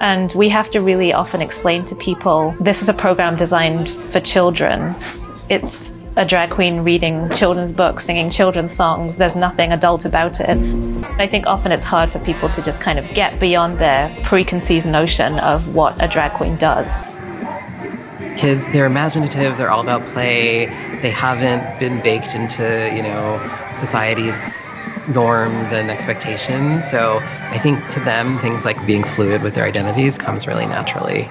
And 0.00 0.32
we 0.34 0.48
have 0.48 0.70
to 0.70 0.80
really 0.80 1.12
often 1.12 1.40
explain 1.40 1.84
to 1.84 1.94
people 1.94 2.52
this 2.58 2.82
is 2.82 2.88
a 2.88 2.92
program 2.92 3.36
designed 3.36 3.88
for 3.88 4.18
children. 4.18 4.96
It's 5.48 5.94
a 6.16 6.24
drag 6.24 6.50
queen 6.50 6.80
reading 6.80 7.32
children's 7.36 7.72
books, 7.72 8.06
singing 8.06 8.28
children's 8.28 8.72
songs. 8.72 9.16
There's 9.16 9.36
nothing 9.36 9.70
adult 9.70 10.04
about 10.04 10.40
it. 10.40 10.58
I 11.20 11.28
think 11.28 11.46
often 11.46 11.70
it's 11.70 11.84
hard 11.84 12.10
for 12.10 12.18
people 12.18 12.48
to 12.48 12.60
just 12.60 12.80
kind 12.80 12.98
of 12.98 13.08
get 13.14 13.38
beyond 13.38 13.78
their 13.78 14.12
preconceived 14.24 14.86
notion 14.86 15.38
of 15.38 15.76
what 15.76 15.94
a 16.02 16.08
drag 16.08 16.32
queen 16.32 16.56
does. 16.56 17.04
Kids, 18.40 18.70
they're 18.70 18.86
imaginative, 18.86 19.58
they're 19.58 19.70
all 19.70 19.82
about 19.82 20.02
play. 20.06 20.64
They 21.02 21.10
haven't 21.10 21.78
been 21.78 22.00
baked 22.00 22.34
into, 22.34 22.90
you 22.96 23.02
know, 23.02 23.38
society's 23.76 24.78
norms 25.08 25.72
and 25.72 25.90
expectations. 25.90 26.88
So 26.88 27.18
I 27.22 27.58
think 27.58 27.86
to 27.90 28.00
them, 28.00 28.38
things 28.38 28.64
like 28.64 28.86
being 28.86 29.04
fluid 29.04 29.42
with 29.42 29.54
their 29.54 29.66
identities 29.66 30.16
comes 30.16 30.46
really 30.46 30.64
naturally. 30.64 31.28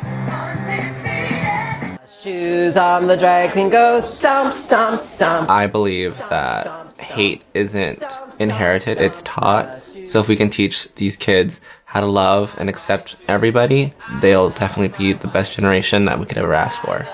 Shoes 2.21 2.77
on 2.77 3.07
the 3.07 3.17
drag 3.17 3.53
queen 3.53 3.69
go 3.71 4.01
stomp, 4.01 4.53
stomp, 4.53 5.01
stomp. 5.01 5.49
I 5.49 5.65
believe 5.65 6.15
that 6.29 6.93
hate 6.99 7.41
isn't 7.55 8.03
inherited, 8.37 8.99
it's 8.99 9.23
taught. 9.23 9.81
So 10.05 10.19
if 10.19 10.27
we 10.27 10.35
can 10.35 10.49
teach 10.49 10.93
these 10.95 11.15
kids 11.17 11.61
how 11.85 12.01
to 12.01 12.07
love 12.07 12.55
and 12.59 12.69
accept 12.69 13.15
everybody, 13.27 13.93
they'll 14.21 14.49
definitely 14.49 14.97
be 14.97 15.13
the 15.13 15.27
best 15.27 15.53
generation 15.53 16.05
that 16.05 16.19
we 16.19 16.25
could 16.25 16.37
ever 16.37 16.53
ask 16.53 16.79
for. 16.81 17.07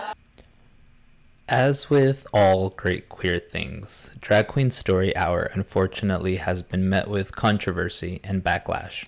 As 1.47 1.91
with 1.91 2.25
all 2.33 2.71
great 2.71 3.07
queer 3.07 3.37
things, 3.37 4.09
Drag 4.19 4.47
Queen 4.47 4.71
Story 4.71 5.15
Hour 5.15 5.49
unfortunately 5.53 6.37
has 6.37 6.63
been 6.63 6.89
met 6.89 7.07
with 7.07 7.35
controversy 7.35 8.19
and 8.23 8.43
backlash, 8.43 9.05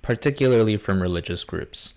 particularly 0.00 0.76
from 0.76 1.02
religious 1.02 1.42
groups. 1.42 1.94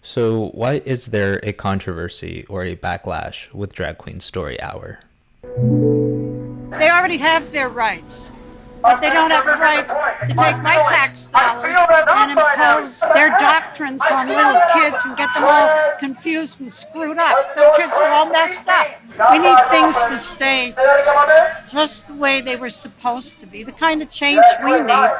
So, 0.00 0.50
why 0.54 0.74
is 0.86 1.06
there 1.06 1.40
a 1.42 1.52
controversy 1.52 2.46
or 2.48 2.64
a 2.64 2.76
backlash 2.76 3.52
with 3.52 3.74
Drag 3.74 3.98
Queen 3.98 4.20
Story 4.20 4.58
Hour? 4.62 5.00
They 5.42 6.88
already 6.88 7.18
have 7.18 7.52
their 7.52 7.68
rights, 7.68 8.32
but 8.86 9.00
they 9.02 9.10
don't 9.10 9.30
have 9.32 9.46
a 9.46 9.58
right 9.58 9.86
to 10.28 10.34
take 10.34 10.58
my 10.62 10.76
tax 10.86 11.26
dollars 11.26 11.76
and 12.08 12.30
impose 12.32 13.00
their 13.14 13.30
doctrines 13.38 14.02
on 14.12 14.28
little 14.28 14.60
kids 14.74 15.04
and 15.04 15.16
get 15.16 15.28
them 15.34 15.44
all 15.44 15.68
confused 15.98 16.60
and 16.60 16.72
screwed 16.72 17.18
up. 17.18 17.54
The 17.56 17.72
kids 17.76 17.96
are 17.98 18.08
all 18.10 18.26
messed 18.30 18.68
up. 18.68 18.86
We 19.32 19.38
need 19.40 19.58
things 19.70 19.96
to 20.04 20.16
stay 20.16 20.72
just 21.70 22.08
the 22.08 22.14
way 22.14 22.40
they 22.40 22.56
were 22.56 22.70
supposed 22.70 23.40
to 23.40 23.46
be. 23.46 23.64
The 23.64 23.72
kind 23.72 24.02
of 24.02 24.08
change 24.08 24.40
we 24.64 24.78
need 24.80 25.10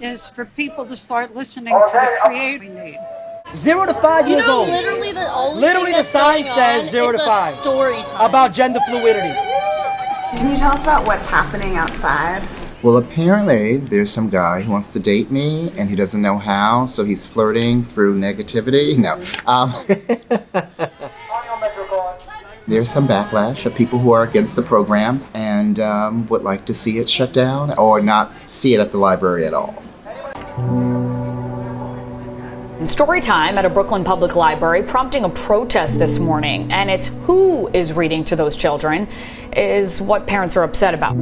is 0.00 0.28
for 0.28 0.44
people 0.44 0.86
to 0.86 0.96
start 0.96 1.34
listening 1.34 1.74
to 1.74 1.92
the 1.92 2.16
creator 2.22 2.60
we 2.60 2.68
need. 2.68 2.98
Zero 3.54 3.86
to 3.86 3.94
five 3.94 4.26
You 4.26 4.34
years 4.34 4.46
know, 4.46 4.58
old. 4.60 4.68
literally 4.68 5.12
the 5.12 5.32
only 5.32 5.60
Literally 5.60 5.90
thing 5.92 5.98
the 5.98 6.04
sign 6.04 6.42
going 6.42 6.54
says 6.54 6.90
zero 6.90 7.12
to 7.12 7.22
a 7.22 7.26
five. 7.26 7.54
story 7.54 8.02
time. 8.02 8.28
About 8.28 8.52
gender 8.52 8.80
fluidity. 8.88 9.34
Can 10.36 10.50
you 10.50 10.56
tell 10.56 10.72
us 10.72 10.82
about 10.84 11.06
what's 11.06 11.28
happening 11.30 11.76
outside? 11.76 12.42
Well, 12.84 12.98
apparently, 12.98 13.78
there's 13.78 14.10
some 14.10 14.28
guy 14.28 14.60
who 14.60 14.70
wants 14.70 14.92
to 14.92 15.00
date 15.00 15.30
me 15.30 15.70
and 15.78 15.88
he 15.88 15.96
doesn't 15.96 16.20
know 16.20 16.36
how, 16.36 16.84
so 16.84 17.02
he's 17.02 17.26
flirting 17.26 17.82
through 17.82 18.20
negativity. 18.20 18.98
No. 18.98 19.14
Um, 19.50 19.72
there's 22.68 22.90
some 22.90 23.08
backlash 23.08 23.64
of 23.64 23.74
people 23.74 23.98
who 23.98 24.12
are 24.12 24.24
against 24.24 24.54
the 24.54 24.60
program 24.60 25.22
and 25.32 25.80
um, 25.80 26.26
would 26.26 26.42
like 26.42 26.66
to 26.66 26.74
see 26.74 26.98
it 26.98 27.08
shut 27.08 27.32
down 27.32 27.72
or 27.78 28.02
not 28.02 28.38
see 28.38 28.74
it 28.74 28.80
at 28.80 28.90
the 28.90 28.98
library 28.98 29.46
at 29.46 29.54
all. 29.54 29.82
Story 32.84 33.22
time 33.22 33.56
at 33.56 33.64
a 33.64 33.70
Brooklyn 33.70 34.04
public 34.04 34.36
library 34.36 34.82
prompting 34.82 35.24
a 35.24 35.30
protest 35.30 35.98
this 35.98 36.18
morning, 36.18 36.70
and 36.70 36.90
it's 36.90 37.06
who 37.22 37.66
is 37.68 37.94
reading 37.94 38.26
to 38.26 38.36
those 38.36 38.54
children 38.54 39.08
is 39.56 40.02
what 40.02 40.26
parents 40.26 40.54
are 40.54 40.64
upset 40.64 40.92
about. 40.92 41.16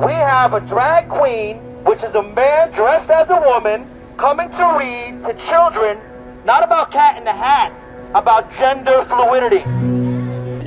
We 0.00 0.12
have 0.12 0.54
a 0.54 0.60
drag 0.60 1.10
queen, 1.10 1.58
which 1.84 2.02
is 2.02 2.14
a 2.14 2.22
man 2.22 2.72
dressed 2.72 3.10
as 3.10 3.28
a 3.28 3.38
woman, 3.38 3.86
coming 4.16 4.48
to 4.52 4.76
read 4.78 5.22
to 5.24 5.34
children, 5.46 5.98
not 6.46 6.64
about 6.64 6.90
cat 6.90 7.18
in 7.18 7.24
the 7.24 7.32
hat, 7.32 7.70
about 8.14 8.50
gender 8.56 9.04
fluidity. 9.04 9.60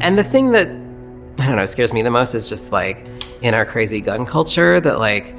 And 0.03 0.19
the 0.19 0.23
thing 0.23 0.51
that, 0.51 0.67
I 1.39 1.47
don't 1.47 1.55
know, 1.55 1.65
scares 1.65 1.91
me 1.93 2.03
the 2.03 2.11
most 2.11 2.35
is 2.35 2.47
just 2.47 2.71
like 2.71 3.07
in 3.41 3.55
our 3.55 3.65
crazy 3.65 4.01
gun 4.01 4.27
culture 4.27 4.79
that 4.79 4.99
like, 4.99 5.35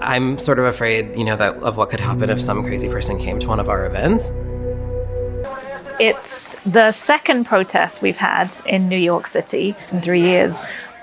I'm 0.00 0.38
sort 0.38 0.58
of 0.58 0.64
afraid, 0.64 1.14
you 1.16 1.24
know, 1.24 1.36
that 1.36 1.54
of 1.56 1.76
what 1.76 1.90
could 1.90 2.00
happen 2.00 2.30
if 2.30 2.40
some 2.40 2.64
crazy 2.64 2.88
person 2.88 3.18
came 3.18 3.38
to 3.40 3.46
one 3.46 3.60
of 3.60 3.68
our 3.68 3.84
events. 3.84 4.32
It's 6.00 6.56
the 6.64 6.92
second 6.92 7.44
protest 7.44 8.00
we've 8.00 8.16
had 8.16 8.54
in 8.64 8.88
New 8.88 8.96
York 8.98 9.26
City 9.26 9.74
in 9.92 10.00
three 10.00 10.22
years, 10.22 10.56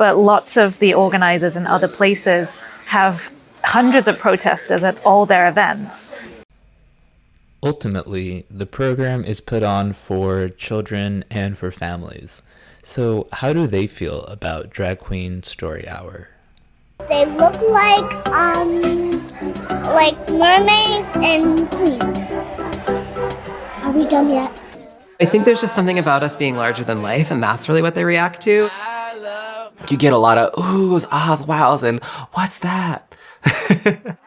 but 0.04 0.18
lots 0.18 0.58
of 0.58 0.80
the 0.80 0.94
organizers 0.94 1.56
in 1.56 1.66
other 1.66 1.88
places 1.88 2.58
have 2.88 3.32
hundreds 3.63 4.06
of 4.06 4.20
protesters 4.20 4.84
at 4.84 5.02
all 5.06 5.26
their 5.26 5.48
events. 5.48 6.10
Ultimately, 7.63 8.46
the 8.52 8.66
program 8.66 9.24
is 9.24 9.39
put 9.39 9.63
on 9.63 9.94
for 9.94 10.50
children 10.50 11.24
and 11.32 11.58
for 11.58 11.72
families. 11.72 12.42
So, 12.82 13.28
how 13.32 13.54
do 13.54 13.66
they 13.66 13.88
feel 13.88 14.24
about 14.24 14.72
Drag 14.72 15.00
Queen 15.00 15.42
Story 15.42 15.88
Hour? 15.88 16.28
They 17.08 17.26
look 17.26 17.56
like 17.62 18.28
um 18.28 19.26
like 19.96 20.20
mermaids 20.28 21.08
and 21.32 21.72
queens. 21.72 22.30
Are 23.84 23.94
we 23.94 24.06
done 24.06 24.30
yet? 24.30 24.52
I 25.22 25.26
think 25.26 25.46
there's 25.46 25.62
just 25.62 25.76
something 25.76 25.98
about 25.98 26.24
us 26.24 26.36
being 26.36 26.58
larger 26.58 26.84
than 26.84 27.02
life, 27.02 27.32
and 27.32 27.42
that's 27.42 27.70
really 27.70 27.82
what 27.82 27.96
they 27.96 28.04
react 28.04 28.42
to. 28.42 28.70
You 29.90 29.98
get 29.98 30.14
a 30.14 30.18
lot 30.18 30.38
of 30.38 30.54
oohs, 30.54 31.06
ahs, 31.12 31.46
wows, 31.46 31.84
and 31.84 32.04
what's 32.34 32.60
that? 32.60 33.14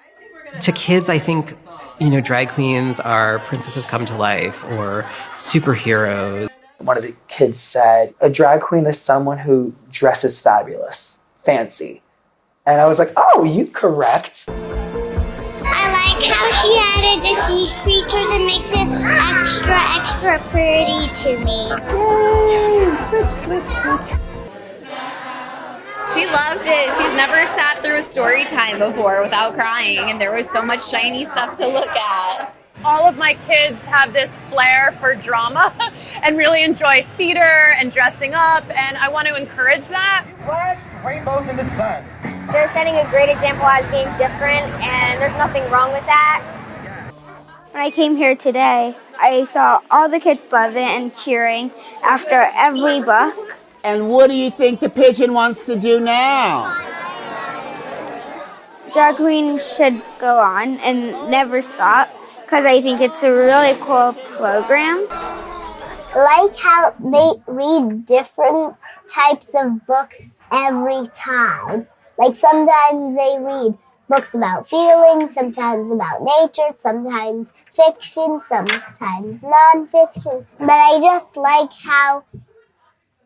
to 0.61 0.73
kids, 0.73 1.09
I 1.09 1.19
think, 1.19 1.55
you 1.99 2.11
know, 2.11 2.21
drag 2.21 2.51
queens 2.51 3.01
are 3.01 3.39
princesses 3.41 3.87
come 3.87 4.05
to 4.07 4.17
life 4.17 4.65
or 4.65 5.05
superheroes. 5.35 6.49
One 6.79 6.99
of 6.99 7.05
the 7.05 7.17
kids 7.29 7.59
said, 7.59 8.15
A 8.21 8.31
drag 8.31 8.61
queen 8.61 8.85
is 8.87 9.01
someone 9.01 9.39
who 9.39 9.75
dresses 9.91 10.41
fabulous, 10.41 11.23
fancy. 11.39 12.03
And 12.67 12.81
I 12.81 12.87
was 12.87 12.99
like, 12.99 13.13
Oh, 13.17 13.45
you 13.45 13.67
correct. 13.67 14.49
I 14.49 16.13
like 16.13 16.23
how 16.25 16.51
she 16.61 16.77
added 16.79 17.23
the 17.23 17.35
sea 17.43 17.73
creatures 17.83 18.27
and 18.35 18.45
makes 18.45 18.73
it 18.73 18.89
extra, 19.41 19.79
extra 19.97 20.39
pretty 20.51 21.09
to 21.23 21.39
me. 21.45 21.71
She 26.15 26.25
loved 26.25 26.63
it. 26.65 26.91
She's 26.93 27.17
never 27.17 27.45
sat 27.47 27.83
through 27.83 27.97
a 27.97 28.03
story 28.03 28.45
time 28.45 28.79
before 28.79 29.23
without 29.23 29.55
crying, 29.55 29.99
and 29.99 30.21
there 30.21 30.33
was 30.33 30.49
so 30.51 30.63
much 30.63 30.89
shiny 30.89 31.25
stuff 31.25 31.57
to 31.57 31.67
look 31.67 31.89
at. 31.89 32.55
All 32.85 33.09
of 33.09 33.17
my 33.17 33.35
kids 33.49 33.81
have 33.83 34.13
this 34.13 34.31
flair 34.49 34.97
for 35.01 35.17
drama 35.17 35.75
and 36.23 36.39
really 36.39 36.63
enjoy 36.63 37.05
theater 37.17 37.75
and 37.77 37.91
dressing 37.91 38.35
up, 38.35 38.65
and 38.71 38.97
I 38.97 39.09
want 39.09 39.27
to 39.27 39.35
encourage 39.35 39.89
that. 39.89 40.27
Flash 40.45 41.05
rainbows 41.05 41.49
in 41.49 41.57
the 41.57 41.69
sun. 41.71 42.05
They're 42.53 42.69
setting 42.69 42.95
a 42.95 43.11
great 43.11 43.29
example 43.29 43.67
as 43.67 43.85
being 43.91 44.07
different, 44.17 44.73
and 44.85 45.21
there's 45.21 45.35
nothing 45.35 45.69
wrong 45.73 45.93
with 45.93 46.07
that. 46.07 46.45
When 47.73 47.83
I 47.83 47.91
came 47.91 48.15
here 48.15 48.37
today, 48.37 48.97
I 49.19 49.45
saw 49.45 49.81
all 49.91 50.09
the 50.09 50.21
kids 50.21 50.41
loving 50.53 50.87
and 50.87 51.15
cheering 51.17 51.73
after 52.05 52.49
every 52.55 53.03
book. 53.03 53.56
And 53.87 54.09
what 54.09 54.31
do 54.31 54.35
you 54.35 54.51
think 54.51 54.81
the 54.81 54.89
pigeon 54.89 55.33
wants 55.33 55.65
to 55.67 55.77
do 55.77 56.01
now? 56.01 56.75
Drag 58.93 59.15
Queen 59.15 59.61
should 59.61 60.03
go 60.19 60.39
on 60.41 60.79
and 60.79 61.31
never 61.31 61.63
stop 61.63 62.11
because 62.43 62.67
I 62.67 62.83
think 62.83 63.01
it's 63.01 63.23
a 63.23 63.31
really 63.31 63.79
cool 63.81 64.13
program. 64.37 65.07
Like 66.17 66.57
how 66.57 66.97
they 66.99 67.31
read 67.47 68.07
different 68.07 68.75
types 69.09 69.55
of 69.55 69.87
books 69.87 70.35
every 70.51 71.07
time. 71.15 71.87
Like 72.19 72.35
sometimes 72.35 73.17
they 73.17 73.37
read 73.39 73.79
books 74.09 74.35
about 74.35 74.69
feelings, 74.69 75.33
sometimes 75.33 75.93
about 75.93 76.23
nature, 76.23 76.75
sometimes 76.77 77.53
fiction, 77.67 78.41
sometimes 78.49 79.43
nonfiction. 79.43 80.45
But 80.59 80.71
I 80.71 80.99
just 81.01 81.37
like 81.37 81.71
how 81.85 82.25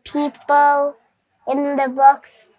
people 0.03 0.95
in 1.47 1.75
the 1.75 1.89
books 1.89 2.49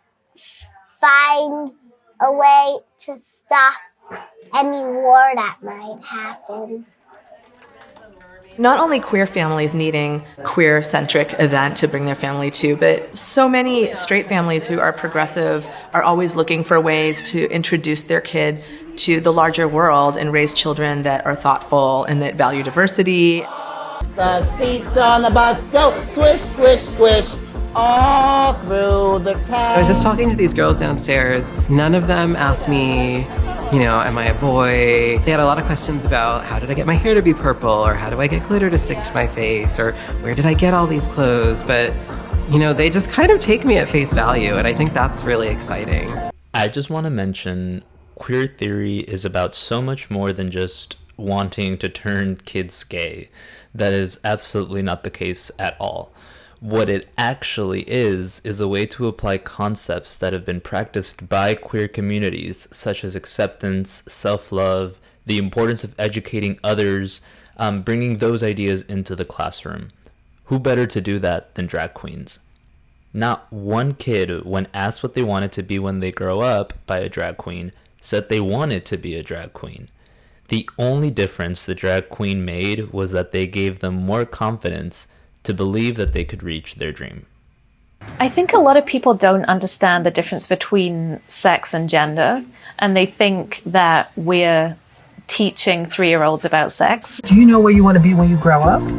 find 1.00 1.72
a 2.20 2.32
way 2.32 2.78
to 2.98 3.16
stop 3.22 3.74
any 4.54 4.84
war 4.84 5.22
that 5.34 5.58
might 5.62 6.04
happen. 6.04 6.86
Not 8.58 8.80
only 8.80 9.00
queer 9.00 9.26
families 9.26 9.74
needing 9.74 10.24
queer 10.42 10.82
centric 10.82 11.34
event 11.38 11.76
to 11.78 11.88
bring 11.88 12.04
their 12.04 12.14
family 12.14 12.50
to, 12.52 12.76
but 12.76 13.16
so 13.16 13.48
many 13.48 13.94
straight 13.94 14.26
families 14.26 14.68
who 14.68 14.78
are 14.78 14.92
progressive 14.92 15.66
are 15.94 16.02
always 16.02 16.36
looking 16.36 16.62
for 16.62 16.78
ways 16.78 17.22
to 17.32 17.50
introduce 17.50 18.02
their 18.02 18.20
kid 18.20 18.62
to 18.96 19.20
the 19.20 19.32
larger 19.32 19.66
world 19.66 20.18
and 20.18 20.32
raise 20.32 20.52
children 20.52 21.02
that 21.04 21.24
are 21.24 21.34
thoughtful 21.34 22.04
and 22.04 22.20
that 22.20 22.34
value 22.34 22.62
diversity. 22.62 23.42
The 24.14 24.44
seats 24.56 24.96
on 24.96 25.22
the 25.22 25.30
bus 25.30 25.58
go 25.70 25.98
swish, 26.12 26.40
swish, 26.40 26.82
swish 26.82 27.28
all 27.74 28.52
through 28.54 29.20
the 29.20 29.34
town. 29.46 29.74
I 29.74 29.78
was 29.78 29.88
just 29.88 30.02
talking 30.02 30.28
to 30.28 30.36
these 30.36 30.52
girls 30.52 30.80
downstairs. 30.80 31.52
None 31.70 31.94
of 31.94 32.06
them 32.06 32.36
asked 32.36 32.68
me, 32.68 33.20
you 33.72 33.78
know, 33.78 34.00
am 34.00 34.18
I 34.18 34.26
a 34.26 34.34
boy? 34.34 35.18
They 35.24 35.30
had 35.30 35.40
a 35.40 35.46
lot 35.46 35.58
of 35.58 35.64
questions 35.64 36.04
about 36.04 36.44
how 36.44 36.58
did 36.58 36.70
I 36.70 36.74
get 36.74 36.86
my 36.86 36.94
hair 36.94 37.14
to 37.14 37.22
be 37.22 37.32
purple, 37.32 37.70
or 37.70 37.94
how 37.94 38.10
do 38.10 38.20
I 38.20 38.26
get 38.26 38.46
glitter 38.46 38.68
to 38.68 38.76
stick 38.76 39.00
to 39.02 39.14
my 39.14 39.26
face, 39.26 39.78
or 39.78 39.92
where 40.20 40.34
did 40.34 40.44
I 40.44 40.52
get 40.52 40.74
all 40.74 40.86
these 40.86 41.08
clothes? 41.08 41.64
But, 41.64 41.94
you 42.50 42.58
know, 42.58 42.74
they 42.74 42.90
just 42.90 43.08
kind 43.08 43.30
of 43.30 43.40
take 43.40 43.64
me 43.64 43.78
at 43.78 43.88
face 43.88 44.12
value, 44.12 44.56
and 44.56 44.66
I 44.66 44.74
think 44.74 44.92
that's 44.92 45.24
really 45.24 45.48
exciting. 45.48 46.12
I 46.52 46.68
just 46.68 46.90
want 46.90 47.04
to 47.04 47.10
mention 47.10 47.82
queer 48.16 48.46
theory 48.46 48.98
is 48.98 49.24
about 49.24 49.54
so 49.54 49.80
much 49.80 50.10
more 50.10 50.34
than 50.34 50.50
just 50.50 50.96
wanting 51.16 51.78
to 51.78 51.88
turn 51.88 52.36
kids 52.36 52.84
gay. 52.84 53.28
That 53.74 53.92
is 53.92 54.20
absolutely 54.24 54.82
not 54.82 55.04
the 55.04 55.10
case 55.10 55.50
at 55.58 55.76
all. 55.78 56.12
What 56.60 56.88
it 56.88 57.08
actually 57.18 57.82
is, 57.88 58.40
is 58.44 58.60
a 58.60 58.68
way 58.68 58.86
to 58.86 59.08
apply 59.08 59.38
concepts 59.38 60.16
that 60.18 60.32
have 60.32 60.44
been 60.44 60.60
practiced 60.60 61.28
by 61.28 61.54
queer 61.56 61.88
communities, 61.88 62.68
such 62.70 63.02
as 63.02 63.16
acceptance, 63.16 64.04
self 64.06 64.52
love, 64.52 65.00
the 65.26 65.38
importance 65.38 65.82
of 65.82 65.94
educating 65.98 66.58
others, 66.62 67.20
um, 67.56 67.82
bringing 67.82 68.18
those 68.18 68.42
ideas 68.42 68.82
into 68.82 69.16
the 69.16 69.24
classroom. 69.24 69.90
Who 70.44 70.58
better 70.58 70.86
to 70.86 71.00
do 71.00 71.18
that 71.18 71.54
than 71.54 71.66
drag 71.66 71.94
queens? 71.94 72.38
Not 73.12 73.52
one 73.52 73.94
kid, 73.94 74.44
when 74.44 74.68
asked 74.72 75.02
what 75.02 75.14
they 75.14 75.22
wanted 75.22 75.52
to 75.52 75.62
be 75.62 75.78
when 75.78 76.00
they 76.00 76.12
grow 76.12 76.40
up 76.40 76.72
by 76.86 76.98
a 76.98 77.08
drag 77.08 77.36
queen, 77.36 77.72
said 78.00 78.28
they 78.28 78.40
wanted 78.40 78.84
to 78.86 78.96
be 78.96 79.16
a 79.16 79.22
drag 79.22 79.52
queen. 79.52 79.88
The 80.52 80.68
only 80.76 81.10
difference 81.10 81.64
the 81.64 81.74
drag 81.74 82.10
queen 82.10 82.44
made 82.44 82.92
was 82.92 83.12
that 83.12 83.32
they 83.32 83.46
gave 83.46 83.78
them 83.78 83.94
more 83.94 84.26
confidence 84.26 85.08
to 85.44 85.54
believe 85.54 85.96
that 85.96 86.12
they 86.12 86.24
could 86.24 86.42
reach 86.42 86.74
their 86.74 86.92
dream. 86.92 87.24
I 88.20 88.28
think 88.28 88.52
a 88.52 88.58
lot 88.58 88.76
of 88.76 88.84
people 88.84 89.14
don't 89.14 89.46
understand 89.46 90.04
the 90.04 90.10
difference 90.10 90.46
between 90.46 91.22
sex 91.26 91.72
and 91.72 91.88
gender, 91.88 92.44
and 92.78 92.94
they 92.94 93.06
think 93.06 93.62
that 93.64 94.12
we're 94.14 94.76
teaching 95.26 95.86
three 95.86 96.10
year 96.10 96.22
olds 96.22 96.44
about 96.44 96.70
sex. 96.70 97.18
Do 97.24 97.34
you 97.34 97.46
know 97.46 97.58
where 97.58 97.72
you 97.72 97.82
want 97.82 97.96
to 97.96 98.02
be 98.02 98.12
when 98.12 98.28
you 98.28 98.36
grow 98.36 98.62
up? 98.62 98.82
Um, 98.82 98.92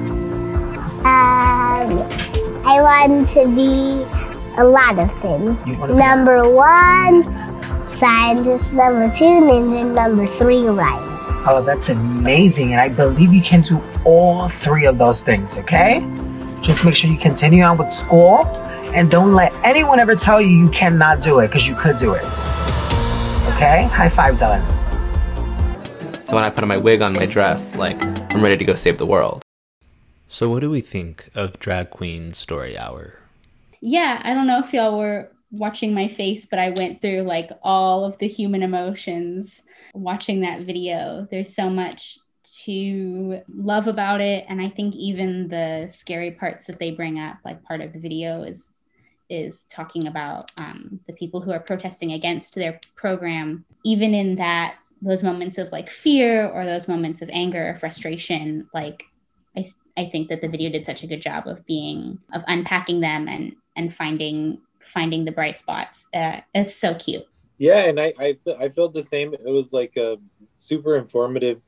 I 2.65 2.81
want 2.81 3.29
to 3.29 3.45
be 3.53 4.01
a 4.59 4.65
lot 4.65 4.97
of 4.97 5.07
things. 5.21 5.55
You 5.67 5.77
wanna 5.77 5.93
be- 5.93 5.99
Number 5.99 6.49
one, 6.49 7.23
scientist. 7.99 8.73
Number 8.73 9.13
two, 9.13 9.25
ninja. 9.25 9.93
Number 9.93 10.25
three, 10.25 10.63
writer. 10.63 11.12
Oh, 11.45 11.61
that's 11.61 11.89
amazing. 11.89 12.71
And 12.71 12.79
I 12.79 12.87
believe 12.87 13.33
you 13.33 13.41
can 13.41 13.59
do 13.61 13.83
all 14.05 14.47
three 14.47 14.85
of 14.85 14.97
those 14.97 15.21
things, 15.21 15.57
okay? 15.57 15.99
Just 16.61 16.85
make 16.85 16.95
sure 16.95 17.11
you 17.11 17.17
continue 17.17 17.63
on 17.63 17.77
with 17.77 17.91
school 17.91 18.45
and 18.95 19.11
don't 19.11 19.33
let 19.33 19.51
anyone 19.65 19.99
ever 19.99 20.15
tell 20.15 20.39
you 20.39 20.47
you 20.47 20.69
cannot 20.69 21.19
do 21.19 21.39
it 21.39 21.49
because 21.49 21.67
you 21.67 21.75
could 21.75 21.97
do 21.97 22.13
it. 22.13 22.23
Okay? 23.55 23.89
High 23.91 24.07
five, 24.07 24.35
Dylan. 24.35 24.65
So 26.25 26.37
when 26.37 26.45
I 26.45 26.49
put 26.49 26.63
on 26.63 26.69
my 26.69 26.77
wig 26.77 27.01
on 27.01 27.11
my 27.11 27.25
dress, 27.25 27.75
like, 27.75 28.01
I'm 28.33 28.41
ready 28.41 28.55
to 28.55 28.63
go 28.63 28.75
save 28.75 28.97
the 28.97 29.05
world. 29.05 29.43
So, 30.27 30.49
what 30.49 30.61
do 30.61 30.69
we 30.69 30.79
think 30.79 31.29
of 31.35 31.59
Drag 31.59 31.89
Queen 31.89 32.31
Story 32.31 32.77
Hour? 32.77 33.19
Yeah, 33.81 34.21
I 34.23 34.33
don't 34.33 34.47
know 34.47 34.59
if 34.59 34.73
y'all 34.73 34.97
were 34.97 35.29
watching 35.53 35.93
my 35.93 36.07
face, 36.07 36.47
but 36.47 36.59
I 36.59 36.71
went 36.71 37.01
through 37.01 37.21
like 37.21 37.51
all 37.61 38.03
of 38.03 38.17
the 38.17 38.27
human 38.27 38.63
emotions 38.63 39.63
watching 39.93 40.41
that 40.41 40.61
video. 40.61 41.27
There's 41.29 41.55
so 41.55 41.69
much 41.69 42.17
to 42.65 43.41
love 43.47 43.87
about 43.87 44.19
it 44.19 44.45
and 44.49 44.61
I 44.61 44.65
think 44.65 44.95
even 44.95 45.47
the 45.47 45.87
scary 45.89 46.31
parts 46.31 46.65
that 46.65 46.77
they 46.77 46.91
bring 46.91 47.17
up 47.17 47.37
like 47.45 47.63
part 47.63 47.79
of 47.79 47.93
the 47.93 47.99
video 47.99 48.43
is 48.43 48.69
is 49.29 49.65
talking 49.69 50.07
about 50.07 50.51
um, 50.59 50.99
the 51.07 51.13
people 51.13 51.39
who 51.39 51.53
are 51.53 51.59
protesting 51.59 52.11
against 52.11 52.55
their 52.55 52.81
program 52.95 53.63
even 53.85 54.13
in 54.13 54.35
that 54.35 54.75
those 55.01 55.23
moments 55.23 55.57
of 55.57 55.71
like 55.71 55.89
fear 55.89 56.45
or 56.47 56.65
those 56.65 56.89
moments 56.89 57.21
of 57.21 57.29
anger 57.31 57.69
or 57.69 57.77
frustration 57.77 58.67
like 58.73 59.05
I, 59.55 59.65
I 59.95 60.09
think 60.09 60.27
that 60.27 60.41
the 60.41 60.49
video 60.49 60.69
did 60.69 60.85
such 60.85 61.03
a 61.03 61.07
good 61.07 61.21
job 61.21 61.47
of 61.47 61.65
being 61.65 62.19
of 62.33 62.43
unpacking 62.47 62.99
them 62.99 63.29
and 63.29 63.55
and 63.77 63.95
finding 63.95 64.59
finding 64.85 65.25
the 65.25 65.31
bright 65.31 65.59
spots. 65.59 66.07
Uh, 66.13 66.41
it's 66.53 66.75
so 66.75 66.95
cute. 66.95 67.25
Yeah, 67.57 67.85
and 67.85 67.99
I 67.99 68.13
I, 68.19 68.37
I 68.59 68.69
felt 68.69 68.93
the 68.93 69.03
same. 69.03 69.33
It 69.33 69.51
was 69.51 69.73
like 69.73 69.95
a 69.97 70.17
super 70.55 70.97
informative. 70.97 71.61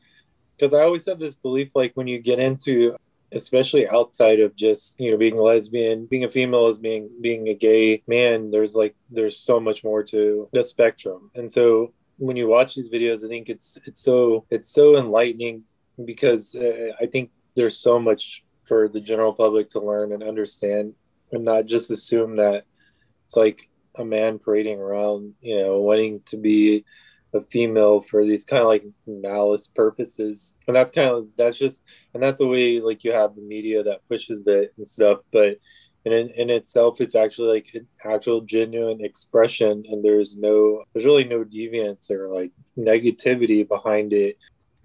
Because 0.55 0.73
I 0.73 0.81
always 0.81 1.05
have 1.07 1.19
this 1.19 1.35
belief 1.35 1.69
like 1.75 1.91
when 1.95 2.07
you 2.07 2.19
get 2.19 2.39
into 2.39 2.95
especially 3.31 3.89
outside 3.89 4.39
of 4.39 4.55
just 4.55 4.99
you 4.99 5.11
know 5.11 5.17
being 5.17 5.37
a 5.37 5.41
lesbian 5.41 6.05
being 6.05 6.23
a 6.23 6.29
female 6.29 6.67
as 6.67 6.79
being 6.79 7.09
being 7.21 7.49
a 7.49 7.53
gay 7.53 8.01
man 8.07 8.51
there's 8.51 8.75
like 8.75 8.95
there's 9.09 9.37
so 9.37 9.59
much 9.59 9.83
more 9.83 10.03
to 10.03 10.47
the 10.53 10.63
spectrum. 10.63 11.29
And 11.35 11.51
so 11.51 11.91
when 12.17 12.37
you 12.37 12.47
watch 12.47 12.75
these 12.75 12.89
videos 12.89 13.23
i 13.25 13.27
think 13.27 13.49
it's 13.49 13.77
it's 13.85 14.01
so 14.01 14.45
it's 14.49 14.71
so 14.71 14.97
enlightening 14.97 15.63
because 16.05 16.55
uh, 16.55 16.91
i 17.01 17.05
think 17.05 17.29
there's 17.55 17.77
so 17.77 17.99
much 17.99 18.43
for 18.63 18.87
the 18.87 18.99
general 18.99 19.33
public 19.33 19.69
to 19.69 19.79
learn 19.79 20.11
and 20.11 20.23
understand 20.23 20.93
and 21.31 21.43
not 21.43 21.65
just 21.65 21.91
assume 21.91 22.35
that 22.35 22.63
it's 23.25 23.35
like 23.35 23.69
a 23.95 24.05
man 24.05 24.39
parading 24.39 24.79
around, 24.79 25.33
you 25.41 25.61
know, 25.61 25.81
wanting 25.81 26.21
to 26.27 26.37
be 26.37 26.85
a 27.33 27.41
female 27.41 28.01
for 28.01 28.25
these 28.25 28.45
kind 28.45 28.61
of 28.61 28.67
like 28.67 28.85
malice 29.05 29.67
purposes. 29.67 30.57
And 30.67 30.75
that's 30.75 30.91
kind 30.91 31.09
of 31.09 31.27
that's 31.37 31.57
just 31.57 31.83
and 32.13 32.23
that's 32.23 32.39
the 32.39 32.47
way 32.47 32.79
like 32.79 33.03
you 33.03 33.11
have 33.11 33.35
the 33.35 33.41
media 33.41 33.83
that 33.83 34.07
pushes 34.07 34.47
it 34.47 34.73
and 34.77 34.87
stuff. 34.87 35.19
But 35.31 35.57
in, 36.05 36.29
in 36.29 36.49
itself 36.49 37.01
it's 37.01 37.15
actually 37.15 37.49
like 37.49 37.67
an 37.73 37.87
actual 38.05 38.41
genuine 38.41 39.03
expression 39.03 39.83
and 39.89 40.05
there's 40.05 40.37
no 40.37 40.83
there's 40.93 41.05
really 41.05 41.23
no 41.23 41.43
deviance 41.43 42.11
or 42.11 42.27
like 42.27 42.51
negativity 42.77 43.67
behind 43.67 44.13
it. 44.13 44.37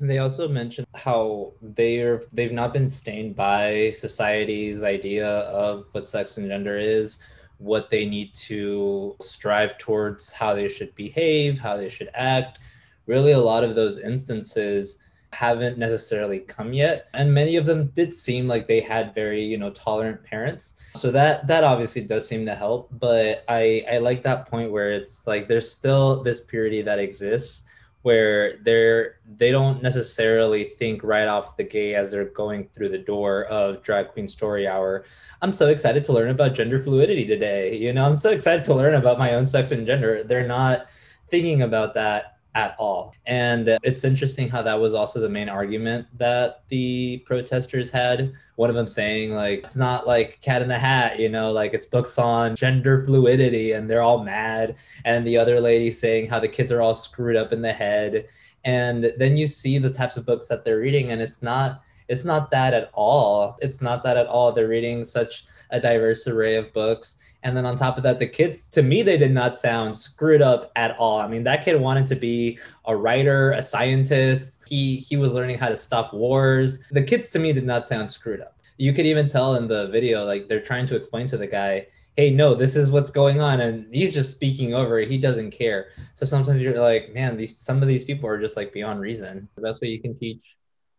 They 0.02 0.18
also 0.18 0.48
mentioned 0.48 0.86
how 0.94 1.52
they're 1.60 2.22
they've 2.32 2.52
not 2.52 2.72
been 2.72 2.88
stained 2.88 3.36
by 3.36 3.92
society's 3.94 4.82
idea 4.82 5.28
of 5.28 5.84
what 5.92 6.08
sex 6.08 6.38
and 6.38 6.48
gender 6.48 6.78
is, 6.78 7.18
what 7.60 7.90
they 7.90 8.06
need 8.06 8.34
to 8.34 9.14
strive 9.20 9.78
towards, 9.78 10.32
how 10.32 10.54
they 10.54 10.68
should 10.68 10.94
behave, 10.94 11.58
how 11.58 11.76
they 11.76 11.88
should 11.88 12.10
act. 12.14 12.58
Really, 13.06 13.32
a 13.32 13.38
lot 13.38 13.64
of 13.64 13.74
those 13.74 13.98
instances 13.98 14.98
haven't 15.32 15.78
necessarily 15.78 16.40
come 16.40 16.72
yet 16.72 17.06
and 17.14 17.32
many 17.32 17.54
of 17.54 17.64
them 17.64 17.86
did 17.94 18.12
seem 18.12 18.48
like 18.48 18.66
they 18.66 18.80
had 18.80 19.14
very 19.14 19.42
you 19.42 19.56
know 19.56 19.70
tolerant 19.70 20.22
parents 20.24 20.74
so 20.94 21.10
that 21.10 21.46
that 21.46 21.62
obviously 21.62 22.02
does 22.02 22.26
seem 22.26 22.44
to 22.44 22.54
help 22.54 22.88
but 22.98 23.44
i 23.48 23.84
i 23.90 23.98
like 23.98 24.24
that 24.24 24.50
point 24.50 24.72
where 24.72 24.90
it's 24.90 25.28
like 25.28 25.46
there's 25.46 25.70
still 25.70 26.20
this 26.22 26.40
purity 26.40 26.82
that 26.82 26.98
exists 26.98 27.62
where 28.02 28.56
they're 28.62 29.16
they 29.36 29.50
don't 29.50 29.82
necessarily 29.82 30.64
think 30.78 31.02
right 31.02 31.28
off 31.28 31.56
the 31.56 31.64
gate 31.64 31.94
as 31.94 32.10
they're 32.10 32.24
going 32.30 32.66
through 32.68 32.88
the 32.88 32.98
door 32.98 33.44
of 33.44 33.82
drag 33.82 34.08
queen 34.08 34.26
story 34.26 34.66
hour 34.66 35.04
i'm 35.42 35.52
so 35.52 35.68
excited 35.68 36.02
to 36.02 36.12
learn 36.12 36.30
about 36.30 36.54
gender 36.54 36.78
fluidity 36.78 37.26
today 37.26 37.76
you 37.80 37.92
know? 37.92 38.04
I'm 38.04 38.16
so 38.16 38.30
excited 38.30 38.64
to 38.66 38.74
learn 38.74 38.94
about 38.94 39.18
my 39.18 39.34
own 39.34 39.46
sex 39.46 39.70
and 39.70 39.86
gender. 39.86 40.22
They're 40.22 40.46
not 40.46 40.86
thinking 41.28 41.62
about 41.62 41.94
that 41.94 42.38
at 42.54 42.74
all. 42.78 43.14
And 43.26 43.78
it's 43.82 44.04
interesting 44.04 44.48
how 44.48 44.62
that 44.62 44.80
was 44.80 44.94
also 44.94 45.20
the 45.20 45.28
main 45.28 45.48
argument 45.48 46.06
that 46.18 46.64
the 46.68 47.18
protesters 47.26 47.90
had. 47.90 48.32
One 48.56 48.70
of 48.70 48.76
them 48.76 48.88
saying 48.88 49.32
like 49.32 49.60
it's 49.60 49.76
not 49.76 50.06
like 50.06 50.40
cat 50.40 50.60
in 50.60 50.68
the 50.68 50.78
hat 50.78 51.18
you 51.18 51.28
know 51.28 51.50
like 51.50 51.72
it's 51.72 51.86
books 51.86 52.18
on 52.18 52.56
gender 52.56 53.04
fluidity 53.04 53.72
and 53.72 53.88
they're 53.88 54.02
all 54.02 54.24
mad. 54.24 54.76
And 55.04 55.26
the 55.26 55.38
other 55.38 55.60
lady 55.60 55.90
saying 55.90 56.28
how 56.28 56.40
the 56.40 56.48
kids 56.48 56.72
are 56.72 56.82
all 56.82 56.94
screwed 56.94 57.36
up 57.36 57.52
in 57.52 57.62
the 57.62 57.72
head. 57.72 58.26
And 58.64 59.12
then 59.16 59.36
you 59.36 59.46
see 59.46 59.78
the 59.78 59.90
types 59.90 60.16
of 60.16 60.26
books 60.26 60.48
that 60.48 60.64
they're 60.64 60.80
reading 60.80 61.10
and 61.10 61.22
it's 61.22 61.42
not 61.42 61.82
it's 62.08 62.24
not 62.24 62.50
that 62.50 62.74
at 62.74 62.90
all. 62.92 63.56
It's 63.62 63.80
not 63.80 64.02
that 64.02 64.16
at 64.16 64.26
all. 64.26 64.50
They're 64.50 64.66
reading 64.66 65.04
such 65.04 65.44
a 65.70 65.80
diverse 65.80 66.26
array 66.26 66.56
of 66.56 66.72
books. 66.72 67.18
And 67.42 67.56
then 67.56 67.64
on 67.64 67.76
top 67.76 67.96
of 67.96 68.02
that, 68.02 68.18
the 68.18 68.26
kids, 68.26 68.68
to 68.70 68.82
me, 68.82 69.02
they 69.02 69.16
did 69.16 69.32
not 69.32 69.56
sound 69.56 69.96
screwed 69.96 70.42
up 70.42 70.70
at 70.76 70.96
all. 70.98 71.20
I 71.20 71.26
mean, 71.26 71.42
that 71.44 71.64
kid 71.64 71.80
wanted 71.80 72.06
to 72.06 72.16
be 72.16 72.58
a 72.84 72.94
writer, 72.94 73.52
a 73.52 73.62
scientist. 73.62 74.60
He 74.66 74.96
he 74.96 75.16
was 75.16 75.32
learning 75.32 75.58
how 75.58 75.68
to 75.68 75.76
stop 75.76 76.12
wars. 76.12 76.80
The 76.90 77.02
kids 77.02 77.30
to 77.30 77.38
me 77.38 77.52
did 77.52 77.64
not 77.64 77.86
sound 77.86 78.10
screwed 78.10 78.40
up. 78.40 78.58
You 78.76 78.92
could 78.92 79.06
even 79.06 79.28
tell 79.28 79.56
in 79.56 79.68
the 79.68 79.88
video, 79.88 80.24
like 80.24 80.48
they're 80.48 80.60
trying 80.60 80.86
to 80.86 80.96
explain 80.96 81.26
to 81.28 81.36
the 81.36 81.46
guy, 81.46 81.86
hey, 82.16 82.30
no, 82.30 82.54
this 82.54 82.76
is 82.76 82.90
what's 82.90 83.10
going 83.10 83.40
on. 83.40 83.60
And 83.60 83.94
he's 83.94 84.12
just 84.12 84.32
speaking 84.32 84.74
over 84.74 84.98
it. 84.98 85.08
He 85.08 85.18
doesn't 85.18 85.50
care. 85.50 85.88
So 86.14 86.26
sometimes 86.26 86.62
you're 86.62 86.78
like, 86.78 87.14
man, 87.14 87.36
these 87.36 87.58
some 87.58 87.80
of 87.80 87.88
these 87.88 88.04
people 88.04 88.28
are 88.28 88.40
just 88.40 88.56
like 88.56 88.72
beyond 88.72 89.00
reason. 89.00 89.48
The 89.54 89.62
best 89.62 89.80
way 89.80 89.88
you 89.88 90.00
can 90.00 90.14
teach 90.14 90.56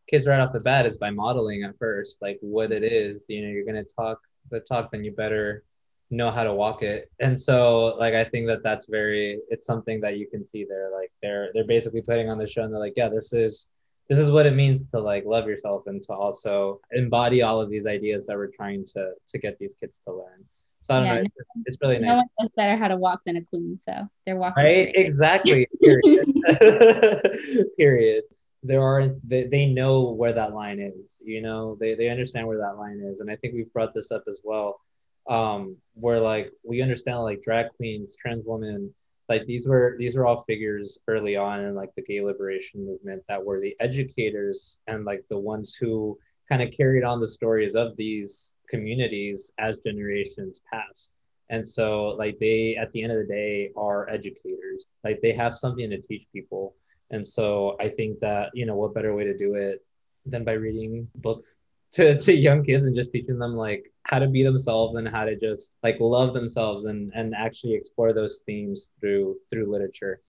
kids 0.08 0.28
right 0.28 0.40
off 0.40 0.54
the 0.54 0.60
bat 0.60 0.86
is 0.88 0.98
by 0.98 1.12
modeling 1.12 1.64
at 1.64 1.78
first, 1.78 2.22
like 2.22 2.40
what 2.42 2.72
it 2.72 2.84
is. 2.84 3.26
You 3.30 3.44
know, 3.44 3.50
you're 3.50 3.66
gonna 3.66 3.84
talk 3.84 4.20
the 4.50 4.60
talk, 4.60 4.92
then 4.92 5.04
you 5.04 5.12
better 5.12 5.64
know 6.12 6.30
how 6.30 6.44
to 6.44 6.54
walk 6.54 6.84
it. 6.84 7.10
And 7.20 7.40
so 7.40 7.96
like 7.98 8.14
i 8.14 8.24
think 8.24 8.46
that 8.48 8.62
that's 8.64 8.86
very 8.88 9.40
it's 9.50 9.66
something 9.66 10.00
that 10.02 10.18
you 10.18 10.28
can 10.28 10.46
see 10.46 10.66
there 10.66 10.90
like 10.94 11.12
they're 11.22 11.50
they're 11.54 11.66
basically 11.76 12.02
putting 12.02 12.30
on 12.30 12.38
the 12.38 12.48
show 12.48 12.64
and 12.64 12.72
they're 12.74 12.80
like 12.88 12.94
yeah 12.98 13.10
this 13.10 13.32
is 13.34 13.70
this 14.10 14.20
is 14.20 14.30
what 14.30 14.46
it 14.46 14.56
means 14.64 14.86
to 14.88 15.00
like 15.00 15.24
love 15.26 15.48
yourself 15.48 15.84
and 15.88 16.04
to 16.04 16.14
also 16.14 16.82
embody 16.92 17.42
all 17.42 17.62
of 17.62 17.70
these 17.70 17.86
ideas 17.86 18.28
that 18.28 18.36
we're 18.36 18.52
trying 18.62 18.84
to 18.94 19.12
to 19.32 19.38
get 19.40 19.58
these 19.58 19.74
kids 19.80 20.02
to 20.06 20.14
learn. 20.14 20.44
So 20.82 20.94
i 20.96 20.98
don't 21.00 21.06
Yeah, 21.08 21.16
know 21.16 21.22
it's, 21.22 21.36
it's 21.68 21.78
really 21.82 22.00
No 22.00 22.08
nice. 22.08 22.18
one 22.18 22.26
knows 22.40 22.50
better 22.58 22.76
how 22.76 22.90
to 22.90 22.98
walk 22.98 23.22
than 23.26 23.38
a 23.38 23.44
queen, 23.46 23.78
so 23.80 23.94
they're 24.26 24.36
walking. 24.44 24.64
right? 24.64 24.92
exactly. 24.96 25.66
Period. 25.82 26.26
Period. 27.78 28.24
There 28.64 28.82
are 28.84 29.08
they, 29.24 29.46
they 29.46 29.66
know 29.66 30.12
where 30.12 30.34
that 30.34 30.54
line 30.54 30.80
is 30.80 31.22
you 31.24 31.42
know? 31.42 31.78
They, 31.80 31.96
they 31.96 32.10
understand 32.10 32.48
where 32.48 32.58
that 32.60 32.78
line 32.78 33.00
is 33.12 33.22
and 33.22 33.30
i 33.32 33.36
think 33.38 33.54
we've 33.56 33.72
brought 33.74 33.94
this 33.94 34.12
up 34.12 34.24
as 34.28 34.40
well 34.44 34.80
um 35.30 35.76
where 35.94 36.20
like 36.20 36.52
we 36.64 36.82
understand 36.82 37.20
like 37.20 37.42
drag 37.42 37.68
queens 37.78 38.16
trans 38.16 38.44
women 38.46 38.94
like 39.32 39.46
these 39.46 39.66
were 39.66 39.96
these 39.98 40.16
were 40.18 40.26
all 40.26 40.42
figures 40.42 41.00
early 41.08 41.38
on 41.38 41.62
in 41.62 41.74
like 41.74 41.94
the 41.96 42.02
gay 42.02 42.22
liberation 42.22 42.86
movement 42.86 43.24
that 43.30 43.44
were 43.44 43.62
the 43.62 43.76
educators 43.80 44.78
and 44.88 45.06
like 45.06 45.24
the 45.30 45.38
ones 45.38 45.74
who 45.74 46.18
kind 46.50 46.62
of 46.62 46.70
carried 46.72 47.06
on 47.06 47.22
the 47.22 47.28
stories 47.28 47.76
of 47.76 47.96
these 47.96 48.56
communities 48.70 49.54
as 49.58 49.78
generations 49.78 50.60
passed. 50.70 51.16
And 51.50 51.66
so 51.66 52.10
like 52.20 52.40
they 52.40 52.76
at 52.76 52.92
the 52.92 53.02
end 53.04 53.14
of 53.14 53.20
the 53.20 53.34
day 53.34 53.72
are 53.78 54.10
educators. 54.10 54.86
Like 55.06 55.22
they 55.22 55.32
have 55.32 55.56
something 55.56 55.90
to 55.90 56.02
teach 56.02 56.26
people. 56.34 56.76
And 57.12 57.26
so 57.26 57.76
i 57.80 57.88
think 57.98 58.20
that 58.20 58.52
you 58.54 58.66
know 58.66 58.76
what 58.76 58.94
better 58.94 59.14
way 59.14 59.26
to 59.26 59.38
do 59.38 59.56
it 59.56 59.86
than 60.26 60.44
by 60.44 60.54
reading 60.54 61.08
books 61.16 61.62
to, 61.94 62.18
to 62.20 62.36
young 62.36 62.64
kids 62.64 62.86
and 62.86 62.96
just 62.96 63.12
teaching 63.12 63.38
them 63.38 63.56
like 63.56 63.92
how 64.04 64.20
to 64.20 64.28
be 64.28 64.44
themselves 64.44 64.96
and 64.96 65.08
how 65.08 65.26
to 65.26 65.36
just 65.36 65.74
like 65.84 65.98
love 66.00 66.34
themselves 66.34 66.86
and 66.86 67.12
and 67.14 67.36
actually 67.36 67.74
explore 67.74 68.14
those 68.14 68.42
themes 68.46 68.92
through 69.00 69.38
through 69.50 69.70
literature 69.70 70.22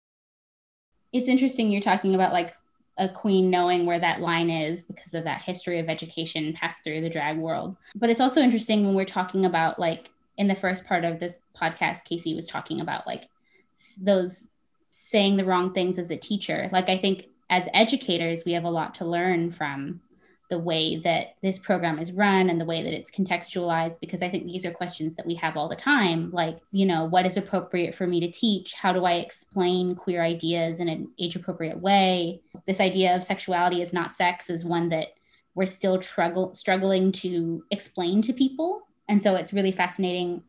it's 1.13 1.29
interesting 1.29 1.71
you're 1.71 1.81
talking 1.81 2.15
about 2.15 2.33
like 2.33 2.55
a 2.99 3.09
queen 3.09 3.51
knowing 3.51 3.87
where 3.87 3.99
that 3.99 4.21
line 4.21 4.51
is 4.51 4.83
because 4.83 5.15
of 5.15 5.25
that 5.25 5.43
history 5.43 5.79
of 5.79 5.89
education 5.89 6.53
passed 6.53 6.85
through 6.85 7.01
the 7.01 7.09
drag 7.09 7.39
world. 7.39 7.77
But 7.95 8.11
it's 8.11 8.21
also 8.21 8.41
interesting 8.41 8.85
when 8.85 8.95
we're 8.95 9.05
talking 9.05 9.47
about 9.47 9.79
like 9.79 10.11
in 10.37 10.47
the 10.47 10.55
first 10.55 10.85
part 10.85 11.05
of 11.05 11.19
this 11.19 11.37
podcast, 11.59 12.05
Casey 12.05 12.35
was 12.35 12.47
talking 12.47 12.81
about 12.81 13.07
like 13.07 13.29
those 14.01 14.49
saying 14.91 15.37
the 15.37 15.45
wrong 15.45 15.73
things 15.73 15.99
as 15.99 16.11
a 16.11 16.17
teacher. 16.17 16.69
Like 16.73 16.89
I 16.89 16.99
think 16.99 17.27
as 17.49 17.69
educators, 17.73 18.45
we 18.45 18.53
have 18.53 18.65
a 18.65 18.71
lot 18.71 18.95
to 18.97 19.05
learn 19.05 19.53
from 19.53 20.01
the 20.53 20.59
way 20.59 20.99
that 20.99 21.37
this 21.41 21.59
program 21.59 21.99
is 21.99 22.13
run 22.13 22.51
and 22.51 22.61
the 22.61 22.67
way 22.67 22.83
that 22.83 22.93
it's 22.93 23.11
contextualized 23.11 23.99
because 24.01 24.23
i 24.23 24.29
think 24.29 24.45
these 24.45 24.67
are 24.67 24.71
questions 24.71 25.17
that 25.17 25.25
we 25.25 25.35
have 25.35 25.57
all 25.57 25.67
the 25.67 25.75
time 25.75 26.31
like 26.31 26.59
you 26.73 26.85
know 26.85 27.07
what 27.07 27.25
is 27.25 27.39
appropriate 27.39 27.95
for 27.95 28.07
me 28.07 28.21
to 28.21 28.31
teach? 28.31 28.75
How 28.75 28.93
do 28.93 29.05
i 29.05 29.15
explain 29.15 29.95
queer 29.95 30.23
ideas 30.23 30.81
in 30.81 30.89
an 30.89 31.11
age 31.19 31.37
appropriate 31.37 31.79
way? 31.79 32.41
This 32.67 32.81
idea 32.81 33.15
of 33.17 33.25
sexuality 33.25 33.83
is 33.83 33.93
not 33.93 34.15
sex 34.15 34.51
is 34.51 34.65
one 34.65 34.89
that 34.91 35.09
we're 35.55 35.67
still 35.67 36.01
struggling 36.01 37.13
to 37.13 37.65
explain 37.71 38.23
to 38.23 38.33
people. 38.33 38.83
And 39.09 39.23
so 39.23 39.35
it's 39.35 39.53
really 39.53 39.73
fascinating 39.73 40.43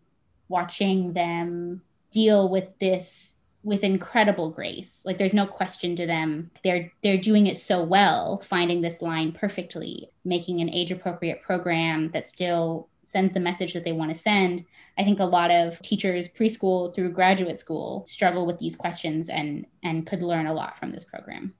watching 0.48 1.14
them 1.14 1.82
deal 2.12 2.50
with 2.50 2.68
this 2.80 3.33
with 3.64 3.84
incredible 3.84 4.50
grace. 4.50 5.02
Like 5.06 5.18
there's 5.18 5.34
no 5.34 5.48
question 5.48 5.96
to 5.96 6.06
them. 6.06 6.52
They're 6.64 6.92
they're 7.02 7.18
doing 7.18 7.48
it 7.48 7.58
so 7.58 7.84
well 7.84 8.44
finding 8.46 8.82
this 8.82 9.02
line 9.02 9.32
perfectly 9.32 10.10
making 10.26 10.62
an 10.62 10.70
age 10.70 10.92
appropriate 10.92 11.42
program 11.42 12.12
that 12.12 12.28
still 12.28 12.90
sends 13.06 13.34
the 13.34 13.40
message 13.40 13.74
that 13.74 13.84
they 13.84 13.92
want 13.92 14.14
to 14.14 14.20
send. 14.20 14.66
I 14.98 15.04
think 15.04 15.20
a 15.20 15.26
lot 15.26 15.52
of 15.52 15.80
teachers 15.82 16.28
preschool 16.28 16.94
through 16.94 17.12
graduate 17.12 17.60
school 17.60 18.06
struggle 18.08 18.46
with 18.46 18.60
these 18.60 18.76
questions 18.76 19.30
and 19.30 19.66
and 19.84 20.06
could 20.06 20.22
learn 20.22 20.48
a 20.48 20.54
lot 20.54 20.78
from 20.78 20.92
this 20.92 21.06
program. 21.06 21.54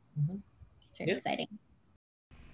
It's 0.82 0.98
very 0.98 1.12
exciting. 1.12 1.48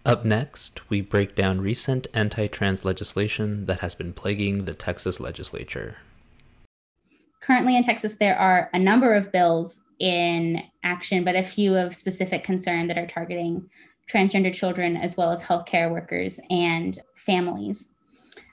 Up 0.05 0.23
next, 0.23 0.89
we 0.89 1.01
break 1.01 1.35
down 1.35 1.59
recent 1.59 2.07
anti 2.13 2.47
trans 2.47 2.85
legislation 2.85 3.65
that 3.65 3.81
has 3.81 3.95
been 3.95 4.13
plaguing 4.13 4.65
the 4.65 4.73
Texas 4.73 5.19
legislature. 5.19 5.97
Currently 7.39 7.75
in 7.75 7.83
Texas, 7.83 8.15
there 8.15 8.37
are 8.37 8.69
a 8.73 8.79
number 8.79 9.13
of 9.13 9.31
bills 9.31 9.81
in 9.99 10.61
action, 10.83 11.23
but 11.23 11.35
a 11.35 11.43
few 11.43 11.75
of 11.75 11.95
specific 11.95 12.43
concern 12.43 12.87
that 12.87 12.97
are 12.97 13.07
targeting 13.07 13.69
transgender 14.09 14.53
children 14.53 14.97
as 14.97 15.15
well 15.15 15.31
as 15.31 15.43
healthcare 15.43 15.91
workers 15.91 16.39
and 16.49 16.99
families. 17.15 17.91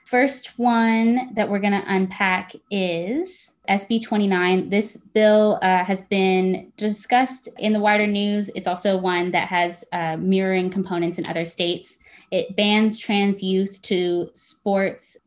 First 0.05 0.57
one 0.57 1.33
that 1.33 1.49
we're 1.49 1.59
going 1.59 1.73
to 1.73 1.83
unpack 1.85 2.53
is 2.71 3.55
SB 3.67 4.01
29. 4.01 4.69
This 4.69 4.97
bill 4.97 5.59
uh, 5.61 5.83
has 5.83 6.03
been 6.03 6.71
discussed 6.77 7.49
in 7.57 7.73
the 7.73 7.81
wider 7.81 8.07
news. 8.07 8.49
It's 8.55 8.67
also 8.67 8.95
one 8.97 9.31
that 9.31 9.49
has 9.49 9.83
uh, 9.91 10.15
mirroring 10.15 10.69
components 10.69 11.17
in 11.17 11.27
other 11.27 11.45
states. 11.45 11.99
It 12.31 12.55
bans 12.55 12.97
trans 12.97 13.43
youth 13.43 13.81
to 13.81 14.29
sports 14.33 15.17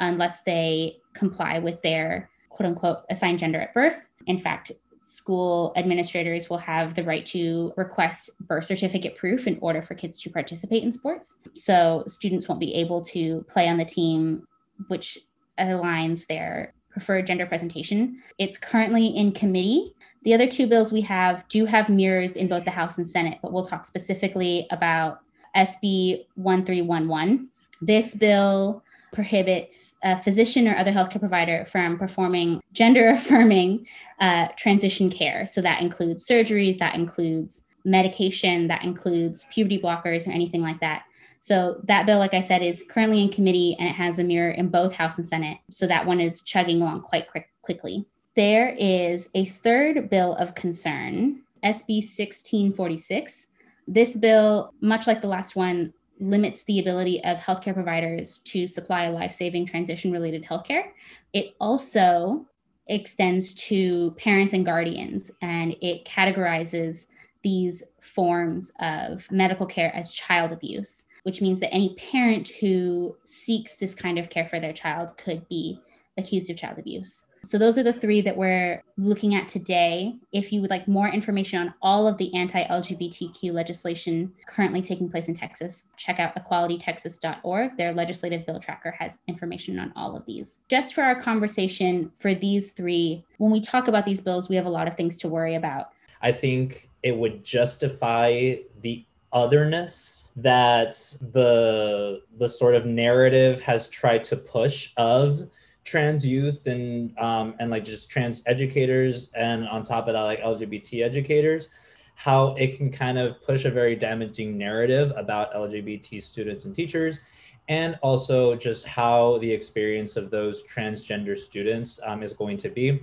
unless 0.00 0.40
they 0.42 0.96
comply 1.12 1.60
with 1.60 1.80
their 1.82 2.28
quote 2.54 2.68
unquote 2.68 2.98
assigned 3.10 3.40
gender 3.40 3.60
at 3.60 3.74
birth. 3.74 4.10
In 4.26 4.38
fact, 4.38 4.70
school 5.02 5.72
administrators 5.76 6.48
will 6.48 6.58
have 6.58 6.94
the 6.94 7.02
right 7.02 7.26
to 7.26 7.72
request 7.76 8.30
birth 8.40 8.64
certificate 8.64 9.16
proof 9.16 9.46
in 9.46 9.58
order 9.60 9.82
for 9.82 9.94
kids 9.94 10.20
to 10.22 10.30
participate 10.30 10.82
in 10.82 10.92
sports. 10.92 11.42
So 11.54 12.04
students 12.08 12.48
won't 12.48 12.60
be 12.60 12.74
able 12.76 13.02
to 13.06 13.44
play 13.48 13.68
on 13.68 13.76
the 13.76 13.84
team, 13.84 14.46
which 14.88 15.18
aligns 15.58 16.26
their 16.26 16.72
preferred 16.90 17.26
gender 17.26 17.44
presentation. 17.44 18.22
It's 18.38 18.56
currently 18.56 19.08
in 19.08 19.32
committee. 19.32 19.94
The 20.22 20.32
other 20.32 20.48
two 20.48 20.68
bills 20.68 20.92
we 20.92 21.00
have 21.02 21.46
do 21.48 21.66
have 21.66 21.88
mirrors 21.88 22.36
in 22.36 22.48
both 22.48 22.64
the 22.64 22.70
House 22.70 22.98
and 22.98 23.10
Senate, 23.10 23.38
but 23.42 23.52
we'll 23.52 23.66
talk 23.66 23.84
specifically 23.84 24.66
about 24.70 25.18
SB 25.56 26.26
1311. 26.36 27.48
This 27.82 28.14
bill 28.16 28.82
prohibits 29.14 29.96
a 30.02 30.22
physician 30.22 30.68
or 30.68 30.76
other 30.76 30.92
healthcare 30.92 31.20
provider 31.20 31.66
from 31.70 31.98
performing 31.98 32.60
gender 32.72 33.08
affirming 33.10 33.86
uh, 34.20 34.48
transition 34.56 35.10
care. 35.10 35.46
So 35.46 35.60
that 35.62 35.80
includes 35.80 36.26
surgeries, 36.26 36.78
that 36.78 36.94
includes 36.94 37.64
medication, 37.84 38.68
that 38.68 38.84
includes 38.84 39.46
puberty 39.52 39.80
blockers 39.80 40.26
or 40.26 40.30
anything 40.30 40.62
like 40.62 40.80
that. 40.80 41.04
So 41.40 41.80
that 41.84 42.06
bill, 42.06 42.18
like 42.18 42.32
I 42.32 42.40
said, 42.40 42.62
is 42.62 42.84
currently 42.88 43.22
in 43.22 43.28
committee 43.28 43.76
and 43.78 43.86
it 43.86 43.94
has 43.94 44.18
a 44.18 44.24
mirror 44.24 44.52
in 44.52 44.68
both 44.68 44.94
House 44.94 45.18
and 45.18 45.28
Senate. 45.28 45.58
So 45.70 45.86
that 45.86 46.06
one 46.06 46.20
is 46.20 46.42
chugging 46.42 46.80
along 46.80 47.02
quite 47.02 47.28
quick, 47.28 47.50
quickly. 47.60 48.06
There 48.34 48.74
is 48.78 49.28
a 49.34 49.44
third 49.44 50.08
bill 50.08 50.34
of 50.36 50.54
concern, 50.54 51.42
SB 51.62 51.98
1646. 51.98 53.46
This 53.86 54.16
bill, 54.16 54.72
much 54.80 55.06
like 55.06 55.20
the 55.20 55.28
last 55.28 55.54
one, 55.54 55.92
limits 56.24 56.64
the 56.64 56.80
ability 56.80 57.22
of 57.24 57.38
healthcare 57.38 57.74
providers 57.74 58.38
to 58.40 58.66
supply 58.66 59.08
life 59.08 59.32
saving 59.32 59.66
transition 59.66 60.10
related 60.10 60.44
healthcare. 60.44 60.90
It 61.32 61.54
also 61.60 62.46
extends 62.86 63.54
to 63.54 64.10
parents 64.18 64.54
and 64.54 64.64
guardians 64.64 65.30
and 65.42 65.76
it 65.80 66.04
categorizes 66.04 67.06
these 67.42 67.82
forms 68.00 68.72
of 68.80 69.30
medical 69.30 69.66
care 69.66 69.94
as 69.94 70.12
child 70.12 70.52
abuse, 70.52 71.04
which 71.24 71.40
means 71.40 71.60
that 71.60 71.72
any 71.72 71.94
parent 71.96 72.48
who 72.60 73.16
seeks 73.24 73.76
this 73.76 73.94
kind 73.94 74.18
of 74.18 74.30
care 74.30 74.46
for 74.46 74.60
their 74.60 74.72
child 74.72 75.16
could 75.18 75.46
be 75.48 75.78
accused 76.16 76.50
of 76.50 76.56
child 76.56 76.78
abuse. 76.78 77.26
So, 77.42 77.58
those 77.58 77.76
are 77.76 77.82
the 77.82 77.92
three 77.92 78.22
that 78.22 78.36
we're 78.36 78.82
looking 78.96 79.34
at 79.34 79.48
today. 79.48 80.14
If 80.32 80.50
you 80.50 80.62
would 80.62 80.70
like 80.70 80.88
more 80.88 81.08
information 81.08 81.60
on 81.60 81.74
all 81.82 82.06
of 82.06 82.16
the 82.16 82.34
anti 82.34 82.64
LGBTQ 82.64 83.52
legislation 83.52 84.32
currently 84.46 84.80
taking 84.80 85.10
place 85.10 85.28
in 85.28 85.34
Texas, 85.34 85.88
check 85.96 86.18
out 86.18 86.34
equalitytexas.org. 86.36 87.76
Their 87.76 87.92
legislative 87.92 88.46
bill 88.46 88.60
tracker 88.60 88.92
has 88.92 89.20
information 89.28 89.78
on 89.78 89.92
all 89.94 90.16
of 90.16 90.24
these. 90.24 90.60
Just 90.68 90.94
for 90.94 91.02
our 91.02 91.20
conversation 91.20 92.10
for 92.18 92.34
these 92.34 92.72
three, 92.72 93.24
when 93.38 93.50
we 93.50 93.60
talk 93.60 93.88
about 93.88 94.06
these 94.06 94.22
bills, 94.22 94.48
we 94.48 94.56
have 94.56 94.66
a 94.66 94.70
lot 94.70 94.88
of 94.88 94.94
things 94.94 95.18
to 95.18 95.28
worry 95.28 95.54
about. 95.54 95.90
I 96.22 96.32
think 96.32 96.88
it 97.02 97.16
would 97.16 97.44
justify 97.44 98.56
the 98.80 99.04
otherness 99.34 100.32
that 100.36 100.92
the 101.32 102.22
the 102.38 102.48
sort 102.48 102.74
of 102.74 102.86
narrative 102.86 103.60
has 103.60 103.88
tried 103.88 104.22
to 104.22 104.36
push 104.36 104.92
of 104.96 105.50
trans 105.84 106.24
youth 106.24 106.66
and 106.66 107.16
um, 107.18 107.54
and 107.60 107.70
like 107.70 107.84
just 107.84 108.10
trans 108.10 108.42
educators 108.46 109.30
and 109.34 109.68
on 109.68 109.82
top 109.82 110.08
of 110.08 110.14
that 110.14 110.22
like 110.22 110.40
lgbt 110.40 111.02
educators 111.02 111.68
how 112.16 112.54
it 112.54 112.76
can 112.76 112.90
kind 112.90 113.18
of 113.18 113.42
push 113.42 113.64
a 113.64 113.70
very 113.70 113.94
damaging 113.94 114.56
narrative 114.56 115.12
about 115.16 115.52
lgbt 115.52 116.22
students 116.22 116.64
and 116.64 116.74
teachers 116.74 117.20
and 117.68 117.98
also 118.02 118.54
just 118.54 118.86
how 118.86 119.38
the 119.38 119.50
experience 119.50 120.16
of 120.16 120.30
those 120.30 120.62
transgender 120.64 121.36
students 121.36 121.98
um, 122.04 122.22
is 122.22 122.32
going 122.32 122.56
to 122.58 122.68
be. 122.68 123.00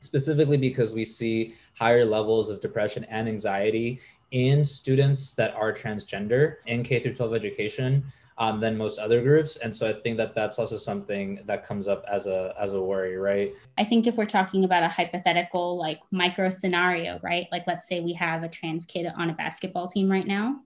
Specifically 0.00 0.56
because 0.56 0.92
we 0.92 1.04
see 1.04 1.54
higher 1.74 2.06
levels 2.06 2.48
of 2.48 2.60
depression 2.62 3.04
and 3.04 3.28
anxiety 3.28 4.00
in 4.30 4.64
students 4.64 5.32
that 5.32 5.54
are 5.54 5.72
transgender 5.72 6.56
in 6.66 6.82
K 6.82 7.00
through 7.00 7.14
12 7.14 7.34
education 7.34 8.04
um, 8.38 8.58
than 8.58 8.76
most 8.76 8.98
other 8.98 9.22
groups, 9.22 9.58
and 9.58 9.74
so 9.74 9.86
I 9.86 9.92
think 9.92 10.16
that 10.16 10.34
that's 10.34 10.58
also 10.58 10.78
something 10.78 11.40
that 11.44 11.62
comes 11.62 11.88
up 11.88 12.04
as 12.10 12.26
a 12.26 12.54
as 12.58 12.72
a 12.72 12.80
worry, 12.80 13.16
right? 13.16 13.52
I 13.76 13.84
think 13.84 14.06
if 14.06 14.16
we're 14.16 14.24
talking 14.24 14.64
about 14.64 14.82
a 14.82 14.88
hypothetical 14.88 15.76
like 15.76 16.00
micro 16.10 16.48
scenario, 16.48 17.20
right? 17.22 17.46
Like 17.52 17.64
let's 17.66 17.86
say 17.86 18.00
we 18.00 18.14
have 18.14 18.42
a 18.42 18.48
trans 18.48 18.86
kid 18.86 19.12
on 19.14 19.28
a 19.28 19.34
basketball 19.34 19.88
team 19.88 20.10
right 20.10 20.26
now. 20.26 20.60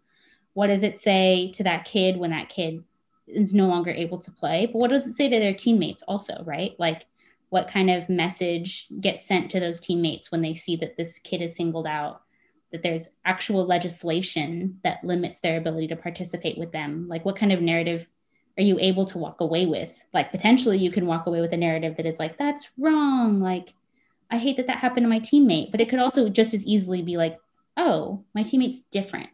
What 0.53 0.69
does 0.69 0.85
it 0.85 1.01
say 1.01 1.51
to 1.55 1.65
that 1.65 1.85
kid 1.85 2.17
when 2.17 2.31
that 2.31 2.49
kid 2.49 2.85
is 3.27 3.53
no 3.53 3.67
longer 3.67 3.91
able 3.91 4.19
to 4.19 4.31
play? 4.31 4.67
But 4.67 4.79
what 4.79 4.91
does 4.91 5.09
it 5.09 5.15
say 5.15 5.29
to 5.29 5.41
their 5.41 5.55
teammates 5.55 6.05
also, 6.05 6.45
right? 6.45 6.77
Like 6.79 7.07
what 7.49 7.67
kind 7.67 7.91
of 7.91 8.09
message 8.09 8.87
gets 9.01 9.27
sent 9.27 9.51
to 9.51 9.61
those 9.61 9.81
teammates 9.81 10.31
when 10.31 10.43
they 10.43 10.55
see 10.55 10.77
that 10.77 10.97
this 10.97 11.19
kid 11.19 11.43
is 11.43 11.57
singled 11.57 11.87
out 11.87 12.23
that 12.73 12.83
there's 12.83 13.17
actual 13.25 13.65
legislation 13.67 14.81
that 14.83 15.05
limits 15.05 15.41
their 15.41 15.59
ability 15.59 15.89
to 15.89 15.97
participate 15.97 16.59
with 16.59 16.73
them? 16.73 17.07
Like 17.07 17.25
what 17.25 17.37
kind 17.37 17.53
of 17.53 17.61
narrative 17.61 18.07
are 18.57 18.63
you 18.63 18.79
able 18.79 19.05
to 19.07 19.19
walk 19.19 19.41
away 19.41 19.67
with? 19.67 19.91
Like 20.13 20.31
potentially 20.31 20.79
you 20.79 20.91
can 20.91 21.07
walk 21.07 21.27
away 21.27 21.41
with 21.41 21.53
a 21.53 21.57
narrative 21.57 21.97
that 21.97 22.07
is 22.07 22.19
like 22.19 22.39
that's 22.39 22.71
wrong. 22.79 23.41
Like 23.41 23.75
i 24.31 24.39
hate 24.39 24.57
that 24.57 24.67
that 24.67 24.79
happened 24.79 25.05
to 25.05 25.11
my 25.11 25.21
teammate. 25.21 25.71
But 25.71 25.81
it 25.81 25.89
could 25.89 25.99
also 25.99 26.29
just 26.29 26.55
as 26.55 26.67
easily 26.67 27.03
be 27.03 27.17
like 27.17 27.39
oh 27.77 28.25
my 28.35 28.43
teammate's 28.43 28.83
different. 28.83 29.29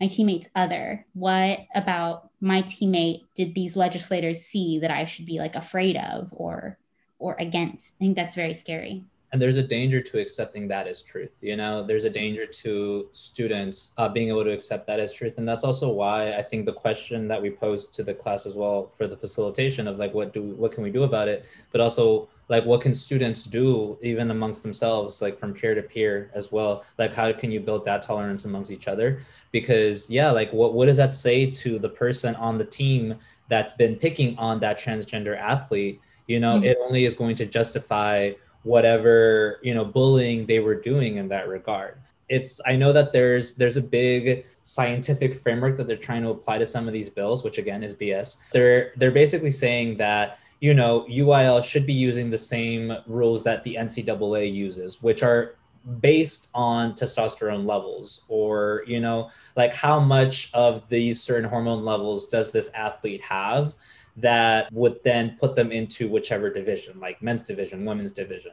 My 0.00 0.08
teammate's 0.08 0.48
other. 0.56 1.06
What 1.14 1.60
about 1.74 2.30
my 2.40 2.62
teammate 2.62 3.22
did 3.36 3.54
these 3.54 3.76
legislators 3.76 4.42
see 4.42 4.80
that 4.80 4.90
i 4.90 5.04
should 5.04 5.24
be 5.24 5.38
like 5.38 5.54
afraid 5.54 5.96
of 5.96 6.28
or 6.32 6.78
or 7.18 7.36
against? 7.38 7.94
I 7.96 8.04
think 8.04 8.16
that's 8.16 8.34
very 8.34 8.54
scary 8.54 9.04
and 9.34 9.42
there's 9.42 9.56
a 9.56 9.62
danger 9.64 10.00
to 10.00 10.20
accepting 10.20 10.68
that 10.68 10.86
as 10.86 11.02
truth 11.02 11.32
you 11.40 11.56
know? 11.56 11.82
There's 11.82 12.04
a 12.04 12.10
danger 12.10 12.46
to 12.46 13.08
students 13.10 13.90
uh, 13.98 14.08
being 14.08 14.28
able 14.28 14.44
to 14.44 14.52
accept 14.52 14.86
that 14.86 15.00
as 15.00 15.12
truth. 15.12 15.34
And 15.38 15.46
that's 15.46 15.64
also 15.64 15.90
why 15.90 16.34
i 16.34 16.42
think 16.42 16.64
the 16.64 16.72
question 16.72 17.26
that 17.28 17.42
we 17.42 17.50
posed 17.50 17.92
to 17.94 18.04
the 18.04 18.14
class 18.14 18.46
as 18.46 18.54
well 18.54 18.86
for 18.86 19.08
the 19.08 19.16
facilitation 19.16 19.88
of 19.88 19.98
like 19.98 20.14
what 20.14 20.32
do 20.32 20.42
what 20.54 20.70
can 20.70 20.84
we 20.84 20.90
do 20.90 21.02
about 21.02 21.26
it? 21.26 21.46
But 21.72 21.80
also 21.80 22.28
like 22.48 22.64
what 22.64 22.80
can 22.80 22.94
students 22.94 23.42
do 23.44 23.98
even 24.02 24.30
amongst 24.30 24.62
themselves 24.62 25.20
like 25.20 25.36
from 25.36 25.52
peer 25.52 25.74
to 25.74 25.82
peer 25.82 26.30
as 26.32 26.52
well? 26.52 26.84
Like 26.96 27.12
how 27.12 27.32
can 27.32 27.50
you 27.50 27.58
build 27.58 27.84
that 27.86 28.02
tolerance 28.02 28.44
amongst 28.44 28.70
each 28.70 28.86
other? 28.86 29.20
Because 29.50 30.08
yeah 30.08 30.30
like 30.30 30.52
what, 30.52 30.74
what 30.74 30.86
does 30.86 30.98
that 30.98 31.14
say 31.16 31.50
to 31.62 31.80
the 31.80 31.88
person 31.88 32.36
on 32.36 32.56
the 32.56 32.64
team 32.64 33.16
that's 33.48 33.72
been 33.72 33.96
picking 33.96 34.38
on 34.38 34.60
that 34.60 34.78
transgender 34.78 35.36
athlete? 35.36 36.00
You 36.28 36.38
know 36.38 36.54
mm-hmm. 36.54 36.70
it 36.70 36.78
only 36.86 37.04
is 37.04 37.16
going 37.16 37.34
to 37.36 37.46
justify 37.46 38.32
whatever 38.64 39.60
you 39.62 39.74
know 39.74 39.84
bullying 39.84 40.46
they 40.46 40.58
were 40.58 40.74
doing 40.74 41.16
in 41.16 41.28
that 41.28 41.48
regard. 41.48 41.98
It's 42.28 42.60
i 42.66 42.74
know 42.74 42.92
that 42.92 43.12
there's 43.12 43.54
there's 43.54 43.76
a 43.76 43.82
big 43.82 44.46
scientific 44.62 45.34
framework 45.34 45.76
that 45.76 45.86
they're 45.86 45.96
trying 45.96 46.22
to 46.22 46.30
apply 46.30 46.58
to 46.58 46.66
some 46.66 46.88
of 46.88 46.94
these 46.94 47.10
bills 47.10 47.44
which 47.44 47.58
again 47.58 47.82
is 47.82 47.94
bs 47.94 48.38
they're 48.54 48.92
they're 48.96 49.10
basically 49.10 49.50
saying 49.50 49.98
that 49.98 50.38
you 50.60 50.72
know 50.72 51.06
uil 51.10 51.62
should 51.62 51.84
be 51.84 51.92
using 51.92 52.30
the 52.30 52.38
same 52.38 52.96
rules 53.06 53.42
that 53.42 53.62
the 53.62 53.74
ncaa 53.74 54.50
uses 54.50 55.02
which 55.02 55.22
are 55.22 55.56
based 56.00 56.48
on 56.54 56.94
testosterone 56.94 57.66
levels 57.66 58.22
or 58.28 58.84
you 58.86 59.00
know 59.00 59.30
like 59.54 59.74
how 59.74 60.00
much 60.00 60.50
of 60.54 60.88
these 60.88 61.22
certain 61.22 61.48
hormone 61.48 61.84
levels 61.84 62.28
does 62.30 62.50
this 62.50 62.70
athlete 62.74 63.20
have 63.20 63.74
that 64.16 64.72
would 64.72 65.02
then 65.02 65.36
put 65.40 65.56
them 65.56 65.72
into 65.72 66.08
whichever 66.08 66.52
division, 66.52 67.00
like 67.00 67.20
men's 67.22 67.42
division, 67.42 67.84
women's 67.84 68.12
division. 68.12 68.52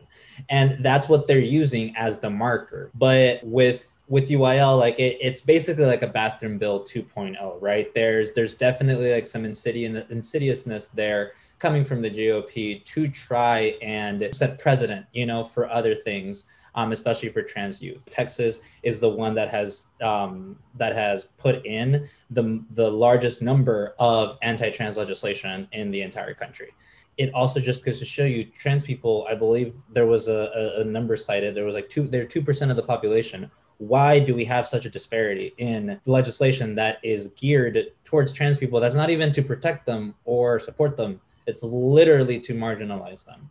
And 0.50 0.84
that's 0.84 1.08
what 1.08 1.28
they're 1.28 1.40
using 1.40 1.96
as 1.96 2.20
the 2.20 2.30
marker. 2.30 2.92
But 2.96 3.44
with 3.44 3.88
with 4.08 4.28
UIL, 4.28 4.78
like 4.78 5.00
it, 5.00 5.18
it's 5.22 5.40
basically 5.40 5.86
like 5.86 6.02
a 6.02 6.08
bathroom 6.08 6.58
bill 6.58 6.84
2.0, 6.84 7.58
right? 7.62 7.94
There's 7.94 8.34
there's 8.34 8.56
definitely 8.56 9.14
like 9.14 9.26
some 9.26 9.46
insidious 9.46 10.06
insidiousness 10.10 10.90
there 10.90 11.32
coming 11.60 11.86
from 11.86 12.02
the 12.02 12.10
GOP 12.10 12.84
to 12.84 13.08
try 13.08 13.76
and 13.82 14.28
set 14.34 14.60
precedent, 14.60 15.06
you 15.14 15.26
know, 15.26 15.44
for 15.44 15.70
other 15.70 15.96
things 15.96 16.46
um, 16.76 16.92
especially 16.92 17.30
for 17.30 17.42
trans 17.42 17.82
youth. 17.82 18.08
Texas 18.10 18.62
is 18.84 19.00
the 19.00 19.10
one 19.10 19.34
that 19.36 19.50
has 19.50 19.86
um, 20.02 20.58
that 20.76 20.94
has 20.94 21.26
put 21.38 21.66
in 21.66 22.08
the 22.30 22.64
the 22.72 22.90
largest 22.90 23.42
number 23.42 23.96
of 24.00 24.38
anti-trans 24.42 24.98
legislation 24.98 25.68
in 25.72 25.92
the 25.92 26.02
entire 26.02 26.34
country. 26.34 26.72
It 27.18 27.34
also 27.34 27.60
just 27.60 27.84
goes 27.84 28.00
to 28.00 28.06
show 28.06 28.24
you 28.24 28.46
trans 28.46 28.84
people. 28.84 29.28
I 29.30 29.36
believe 29.36 29.76
there 29.92 30.08
was 30.08 30.28
a, 30.28 30.50
a, 30.56 30.82
a 30.82 30.84
number 30.86 31.18
cited. 31.18 31.54
There 31.54 31.66
was 31.66 31.76
like 31.76 31.90
two. 31.90 32.08
They're 32.08 32.26
two 32.26 32.42
percent 32.42 32.72
of 32.72 32.78
the 32.78 32.84
population. 32.84 33.52
Why 33.78 34.20
do 34.20 34.36
we 34.36 34.46
have 34.46 34.68
such 34.68 34.86
a 34.86 34.90
disparity 34.90 35.54
in 35.58 36.00
legislation 36.06 36.76
that 36.76 37.00
is 37.04 37.30
geared 37.30 37.88
towards 38.06 38.32
trans 38.32 38.58
people? 38.58 38.80
That's 38.80 38.96
not 38.96 39.10
even 39.10 39.32
to 39.32 39.42
protect 39.42 39.88
them 39.88 40.14
or 40.24 40.60
support 40.60 40.96
them. 40.96 41.20
It's 41.48 41.64
literally 41.64 42.40
to 42.42 42.54
marginalize 42.54 43.26
them. 43.26 43.50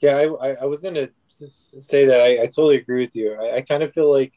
Yeah, 0.00 0.16
I, 0.40 0.54
I 0.54 0.64
was 0.64 0.82
gonna 0.82 1.08
say 1.28 2.06
that 2.06 2.20
I, 2.20 2.42
I 2.42 2.46
totally 2.46 2.76
agree 2.76 3.04
with 3.04 3.16
you. 3.16 3.34
I, 3.34 3.56
I 3.56 3.60
kind 3.62 3.82
of 3.82 3.92
feel 3.92 4.12
like 4.12 4.32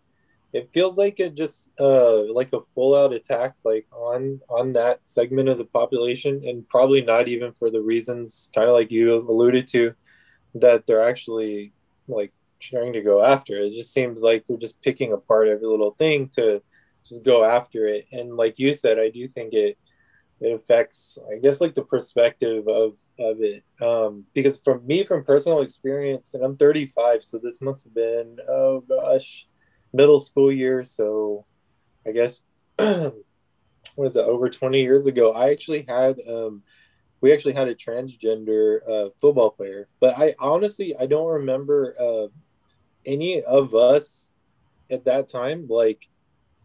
it 0.54 0.70
feels 0.74 0.98
like 0.98 1.20
it 1.20 1.36
just 1.36 1.72
uh 1.80 2.32
like 2.34 2.54
a 2.54 2.62
full 2.76 2.96
out 2.96 3.14
attack 3.14 3.56
like 3.66 3.88
on 3.92 4.40
on 4.50 4.74
that 4.74 5.00
segment 5.06 5.50
of 5.50 5.58
the 5.58 5.66
population 5.66 6.42
and 6.46 6.68
probably 6.70 7.02
not 7.02 7.28
even 7.28 7.54
for 7.54 7.72
the 7.72 7.82
reasons 7.82 8.50
kind 8.56 8.68
of 8.70 8.76
like 8.76 8.92
you 8.92 9.16
alluded 9.16 9.68
to 9.68 9.94
that 10.56 10.86
they're 10.88 11.08
actually 11.08 11.74
like 12.08 12.34
trying 12.60 12.94
to 12.94 13.02
go 13.02 13.24
after 13.26 13.58
it 13.58 13.72
just 13.74 13.94
seems 13.94 14.22
like 14.22 14.46
they're 14.46 14.58
just 14.58 14.82
picking 14.82 15.14
apart 15.14 15.48
every 15.48 15.68
little 15.68 15.92
thing 15.92 16.30
to 16.30 16.62
just 17.08 17.24
go 17.26 17.44
after 17.44 17.88
it 17.88 18.06
and 18.12 18.36
like 18.38 18.60
you 18.60 18.74
said 18.74 19.00
i 19.00 19.10
do 19.10 19.28
think 19.28 19.54
it 19.54 19.78
it 20.42 20.56
affects 20.56 21.20
i 21.32 21.38
guess 21.38 21.62
like 21.62 21.76
the 21.76 21.86
perspective 21.86 22.68
of 22.68 22.94
of 23.20 23.38
it. 23.42 23.64
Um 23.80 24.26
because 24.34 24.58
from 24.58 24.86
me 24.86 25.04
from 25.04 25.24
personal 25.24 25.62
experience 25.62 26.34
and 26.34 26.44
i'm 26.44 26.58
35 26.58 27.24
so 27.24 27.38
this 27.38 27.62
must 27.62 27.86
have 27.86 27.94
been 27.94 28.38
oh 28.50 28.82
gosh 28.82 29.48
middle 29.94 30.20
school 30.20 30.52
year. 30.52 30.84
So 30.84 31.46
i 32.06 32.12
guess 32.12 32.44
what 32.78 34.06
is 34.06 34.16
it 34.16 34.26
over 34.26 34.50
20 34.50 34.82
years 34.82 35.06
ago 35.06 35.34
i 35.34 35.52
actually 35.52 35.86
had 35.88 36.20
um 36.28 36.64
we 37.22 37.32
actually 37.32 37.54
had 37.54 37.68
a 37.68 37.76
transgender 37.76 38.80
uh, 38.90 39.10
football 39.22 39.52
player. 39.52 39.88
But 40.00 40.18
i 40.18 40.34
honestly 40.40 40.96
i 41.00 41.06
don't 41.06 41.28
remember 41.28 41.96
uh, 42.00 42.28
any 43.06 43.44
of 43.44 43.76
us 43.76 44.34
at 44.90 45.06
that 45.06 45.28
time 45.28 45.68
like 45.70 46.08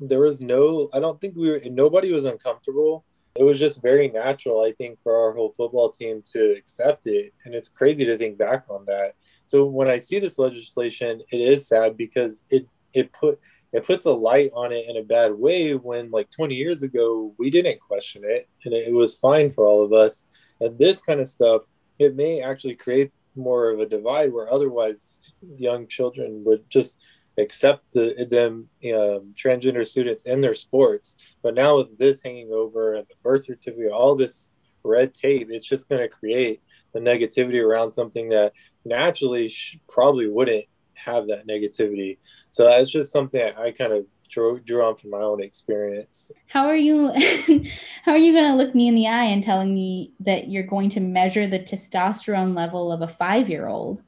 there 0.00 0.20
was 0.20 0.40
no 0.40 0.88
i 0.92 1.00
don't 1.00 1.20
think 1.20 1.34
we 1.36 1.50
were 1.50 1.60
nobody 1.70 2.12
was 2.12 2.24
uncomfortable 2.24 3.04
it 3.38 3.44
was 3.44 3.58
just 3.58 3.82
very 3.82 4.08
natural, 4.08 4.62
I 4.62 4.72
think, 4.72 4.98
for 5.02 5.16
our 5.16 5.32
whole 5.32 5.52
football 5.56 5.90
team 5.90 6.22
to 6.32 6.54
accept 6.56 7.06
it. 7.06 7.32
And 7.44 7.54
it's 7.54 7.68
crazy 7.68 8.04
to 8.04 8.16
think 8.16 8.38
back 8.38 8.64
on 8.68 8.84
that. 8.86 9.14
So 9.46 9.64
when 9.64 9.88
I 9.88 9.98
see 9.98 10.18
this 10.18 10.38
legislation, 10.38 11.22
it 11.30 11.36
is 11.36 11.68
sad 11.68 11.96
because 11.96 12.44
it 12.50 12.66
it 12.92 13.12
put 13.12 13.38
it 13.72 13.84
puts 13.84 14.06
a 14.06 14.12
light 14.12 14.50
on 14.54 14.72
it 14.72 14.86
in 14.88 14.96
a 14.96 15.02
bad 15.02 15.32
way 15.34 15.74
when 15.74 16.10
like 16.10 16.30
20 16.30 16.54
years 16.54 16.82
ago 16.82 17.34
we 17.38 17.50
didn't 17.50 17.80
question 17.80 18.22
it 18.24 18.48
and 18.64 18.72
it 18.72 18.92
was 18.92 19.14
fine 19.14 19.50
for 19.50 19.66
all 19.66 19.84
of 19.84 19.92
us. 19.92 20.24
And 20.60 20.78
this 20.78 21.02
kind 21.02 21.20
of 21.20 21.26
stuff, 21.26 21.62
it 21.98 22.16
may 22.16 22.40
actually 22.40 22.74
create 22.74 23.12
more 23.34 23.70
of 23.70 23.80
a 23.80 23.86
divide 23.86 24.32
where 24.32 24.50
otherwise 24.50 25.20
young 25.58 25.86
children 25.88 26.42
would 26.44 26.68
just 26.70 26.96
accept 27.38 27.92
the, 27.92 28.26
them 28.30 28.68
um, 28.92 29.34
transgender 29.34 29.86
students 29.86 30.24
in 30.24 30.40
their 30.40 30.54
sports. 30.54 31.16
But 31.42 31.54
now 31.54 31.76
with 31.76 31.98
this 31.98 32.22
hanging 32.22 32.50
over 32.52 32.94
and 32.94 33.06
the 33.06 33.14
birth 33.22 33.44
certificate, 33.44 33.92
all 33.92 34.16
this 34.16 34.50
red 34.82 35.14
tape, 35.14 35.48
it's 35.50 35.66
just 35.66 35.88
going 35.88 36.00
to 36.00 36.08
create 36.08 36.62
the 36.92 37.00
negativity 37.00 37.62
around 37.62 37.92
something 37.92 38.30
that 38.30 38.52
naturally 38.84 39.48
sh- 39.48 39.78
probably 39.88 40.28
wouldn't 40.28 40.64
have 40.94 41.26
that 41.28 41.46
negativity. 41.46 42.18
So 42.50 42.64
that's 42.64 42.90
just 42.90 43.12
something 43.12 43.42
I, 43.58 43.70
kind 43.70 43.92
of 43.92 44.06
drew, 44.30 44.60
drew 44.60 44.82
on 44.82 44.96
from 44.96 45.10
my 45.10 45.20
own 45.20 45.42
experience. 45.42 46.30
How 46.48 46.66
are 46.66 46.76
you? 46.76 47.08
how 48.04 48.12
are 48.12 48.18
you 48.18 48.32
going 48.32 48.50
to 48.50 48.56
look 48.56 48.74
me 48.74 48.88
in 48.88 48.94
the 48.94 49.08
eye 49.08 49.24
and 49.24 49.42
telling 49.42 49.74
me 49.74 50.12
that 50.20 50.48
you're 50.48 50.62
going 50.62 50.88
to 50.90 51.00
measure 51.00 51.46
the 51.46 51.58
testosterone 51.58 52.56
level 52.56 52.90
of 52.90 53.02
a 53.02 53.08
five 53.08 53.50
year 53.50 53.68
old? 53.68 54.02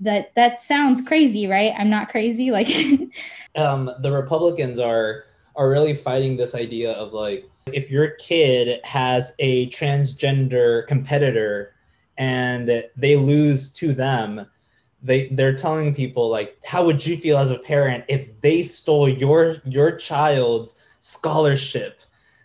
That 0.00 0.32
that 0.34 0.62
sounds 0.62 1.02
crazy, 1.02 1.46
right? 1.46 1.72
I'm 1.76 1.90
not 1.90 2.08
crazy. 2.08 2.50
Like, 2.50 2.68
um, 3.56 3.90
the 4.00 4.10
Republicans 4.10 4.78
are 4.78 5.24
are 5.56 5.68
really 5.68 5.94
fighting 5.94 6.36
this 6.36 6.54
idea 6.54 6.92
of 6.92 7.12
like 7.12 7.48
if 7.72 7.90
your 7.90 8.10
kid 8.12 8.80
has 8.84 9.34
a 9.38 9.68
transgender 9.70 10.86
competitor 10.86 11.74
and 12.16 12.84
they 12.96 13.16
lose 13.16 13.70
to 13.70 13.92
them 13.92 14.46
they 15.02 15.28
they're 15.28 15.54
telling 15.54 15.94
people 15.94 16.28
like 16.28 16.58
how 16.64 16.84
would 16.84 17.04
you 17.04 17.16
feel 17.16 17.38
as 17.38 17.50
a 17.50 17.58
parent 17.58 18.04
if 18.08 18.40
they 18.40 18.62
stole 18.62 19.08
your 19.08 19.56
your 19.64 19.92
child's 19.92 20.76
scholarship 21.00 22.02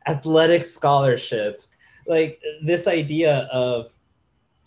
athletic 0.07 0.63
scholarship 0.63 1.63
like 2.07 2.41
this 2.63 2.87
idea 2.87 3.47
of 3.51 3.91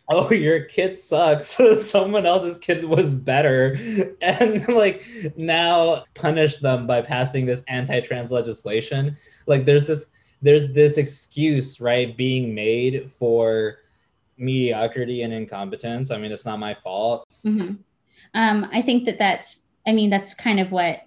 oh 0.09 0.33
your 0.33 0.65
kid 0.65 0.99
sucks. 0.99 1.59
Someone 1.83 2.27
else's 2.27 2.59
kid 2.59 2.85
was 2.85 3.15
better. 3.15 3.79
And 4.23 4.67
like 4.69 5.05
now 5.37 6.05
punish 6.15 6.59
them 6.59 6.87
by 6.87 7.03
passing 7.03 7.47
this 7.47 7.63
anti-trans 7.69 8.31
legislation. 8.31 9.17
Like 9.47 9.65
there's 9.65 9.87
this 9.87 10.11
there's 10.43 10.73
this 10.73 10.99
excuse 10.99 11.81
right 11.81 12.17
being 12.17 12.55
made 12.55 13.11
for 13.11 13.79
mediocrity 14.37 15.23
and 15.23 15.33
incompetence. 15.33 16.11
I 16.11 16.19
mean 16.19 16.33
it's 16.33 16.47
not 16.47 16.59
my 16.59 16.75
fault. 16.75 17.27
Hmm 17.43 17.75
Um, 18.35 18.69
I 18.73 18.83
think 18.83 19.05
that 19.07 19.19
that's, 19.19 19.61
I 19.87 19.93
mean, 19.93 20.11
that's 20.11 20.35
kind 20.35 20.61
of 20.61 20.71
what, 20.73 21.01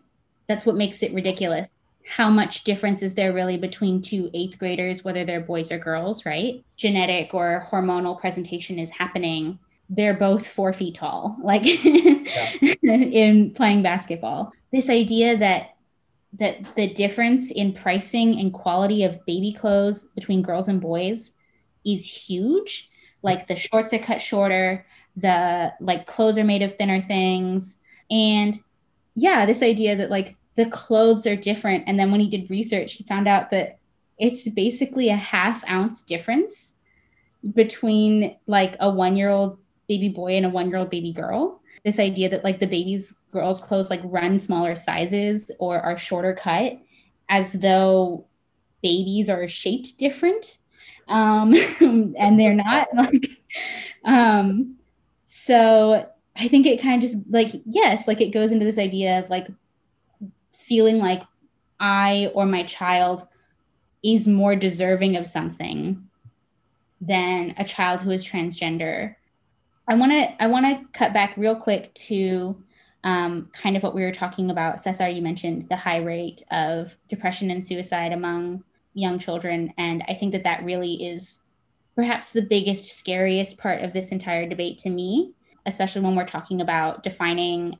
that's 0.48 0.66
what 0.66 0.76
makes 0.76 1.04
it 1.04 1.14
ridiculous. 1.14 1.68
How 2.12 2.30
much 2.30 2.66
difference 2.66 3.02
is 3.04 3.16
there 3.16 3.32
really 3.32 3.58
between 3.58 4.02
two 4.02 4.30
eighth 4.34 4.60
graders, 4.60 5.02
whether 5.02 5.24
they're 5.24 5.40
boys 5.40 5.72
or 5.72 5.78
girls, 5.80 6.26
right? 6.26 6.62
Genetic 6.76 7.34
or 7.34 7.66
hormonal 7.72 8.20
presentation 8.20 8.78
is 8.78 8.92
happening. 8.92 9.58
They're 9.90 10.14
both 10.14 10.46
four 10.46 10.74
feet 10.74 10.96
tall, 10.96 11.38
like 11.44 11.64
in 11.66 13.54
playing 13.56 13.82
basketball. 13.82 14.52
This 14.74 14.90
idea 14.90 15.38
that 15.38 15.70
that 16.34 16.76
the 16.76 16.94
difference 16.94 17.50
in 17.50 17.72
pricing 17.72 18.40
and 18.40 18.54
quality 18.54 19.06
of 19.06 19.26
baby 19.26 19.54
clothes 19.58 20.10
between 20.14 20.42
girls 20.42 20.68
and 20.68 20.82
boys 20.82 21.32
is 21.86 22.06
huge. 22.06 22.90
Like 23.22 23.48
the 23.48 23.56
shorts 23.56 23.94
are 23.94 24.00
cut 24.00 24.22
shorter, 24.22 24.86
the 25.16 25.72
like 25.80 26.08
clothes 26.08 26.38
are 26.38 26.44
made 26.44 26.62
of 26.62 26.74
thinner 26.74 27.02
things 27.02 27.78
and 28.10 28.60
yeah 29.16 29.46
this 29.46 29.62
idea 29.62 29.96
that 29.96 30.10
like 30.10 30.38
the 30.56 30.66
clothes 30.66 31.26
are 31.26 31.36
different. 31.36 31.84
And 31.88 32.00
then 32.00 32.12
when 32.12 32.20
he 32.20 32.30
did 32.30 32.50
research 32.50 32.94
he 32.94 33.04
found 33.04 33.28
out 33.28 33.50
that 33.52 33.80
it's 34.18 34.48
basically 34.50 35.10
a 35.10 35.16
half 35.16 35.68
ounce 35.70 36.02
difference 36.02 36.74
between 37.54 38.38
like 38.48 38.76
a 38.80 38.90
one 38.90 39.16
year 39.16 39.30
old 39.30 39.58
baby 39.88 40.10
boy 40.10 40.36
and 40.36 40.46
a 40.46 40.50
one 40.50 40.70
year 40.70 40.78
old 40.78 40.90
baby 40.90 41.14
girl. 41.14 41.62
This 41.84 42.00
idea 42.00 42.30
that 42.30 42.44
like 42.44 42.60
the 42.60 42.68
baby's 42.68 43.16
girls 43.32 43.60
clothes 43.60 43.90
like 43.90 44.02
run 44.04 44.40
smaller 44.40 44.76
sizes 44.76 45.50
or 45.60 45.80
are 45.80 45.98
shorter 45.98 46.34
cut 46.34 46.78
as 47.30 47.54
though 47.54 48.26
babies 48.84 49.30
are 49.30 49.48
shaped 49.48 49.98
different 49.98 50.58
um 51.08 51.54
and 51.80 52.40
they're 52.40 52.54
not 52.54 52.88
like 52.96 53.30
um 54.06 54.76
so 55.28 56.08
I 56.36 56.48
think 56.48 56.66
it 56.66 56.82
kind 56.82 57.04
of 57.04 57.10
just 57.10 57.24
like, 57.30 57.50
yes, 57.66 58.08
like 58.08 58.22
it 58.22 58.30
goes 58.30 58.52
into 58.52 58.66
this 58.66 58.78
idea 58.78 59.20
of 59.20 59.30
like 59.30 59.48
feeling 60.68 60.98
like 60.98 61.24
I 61.80 62.32
or 62.34 62.46
my 62.46 62.64
child 62.64 63.28
is 64.04 64.28
more 64.28 64.56
deserving 64.56 65.16
of 65.16 65.28
something 65.28 66.08
than 67.00 67.56
a 67.58 67.64
child 67.64 68.02
who 68.02 68.12
is 68.12 68.24
transgender. 68.24 69.16
I 69.88 69.96
want 69.96 70.12
to 70.12 70.42
I 70.42 70.48
want 70.48 70.66
to 70.66 70.98
cut 70.98 71.14
back 71.14 71.36
real 71.36 71.56
quick 71.56 71.94
to 71.96 72.64
um, 73.04 73.50
kind 73.54 73.76
of 73.76 73.84
what 73.84 73.96
we 73.96 74.04
were 74.04 74.12
talking 74.12 74.52
about. 74.52 74.80
Cesar, 74.80 75.10
you 75.10 75.22
mentioned 75.22 75.68
the 75.70 75.76
high 75.76 75.98
rate 75.98 76.44
of 76.52 76.96
depression 77.08 77.50
and 77.50 77.66
suicide 77.66 78.14
among 78.14 78.64
young 78.94 79.18
children, 79.18 79.74
and 79.78 80.04
I 80.08 80.14
think 80.14 80.34
that 80.34 80.44
that 80.44 80.64
really 80.64 80.94
is 80.94 81.40
perhaps 81.96 82.32
the 82.32 82.44
biggest, 82.44 82.98
scariest 82.98 83.58
part 83.58 83.82
of 83.82 83.94
this 83.94 84.12
entire 84.12 84.48
debate 84.48 84.78
to 84.80 84.90
me, 84.90 85.34
especially 85.66 86.02
when 86.02 86.16
we're 86.16 86.26
talking 86.26 86.62
about 86.62 87.04
defining 87.04 87.78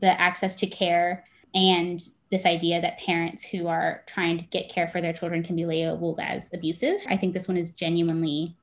the 0.00 0.20
access 0.20 0.54
to 0.56 0.66
care 0.66 1.24
and 1.54 2.00
this 2.30 2.46
idea 2.46 2.80
that 2.80 2.98
parents 2.98 3.44
who 3.44 3.68
are 3.68 4.02
trying 4.06 4.38
to 4.38 4.44
get 4.44 4.68
care 4.68 4.88
for 4.88 5.00
their 5.00 5.12
children 5.12 5.42
can 5.42 5.54
be 5.54 5.66
labeled 5.66 6.18
as 6.20 6.52
abusive. 6.52 7.00
I 7.08 7.16
think 7.16 7.32
this 7.32 7.46
one 7.46 7.56
is 7.56 7.70
genuinely 7.70 8.56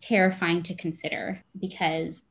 terrifying 0.00 0.64
to 0.64 0.74
consider 0.74 1.40
because 1.60 2.24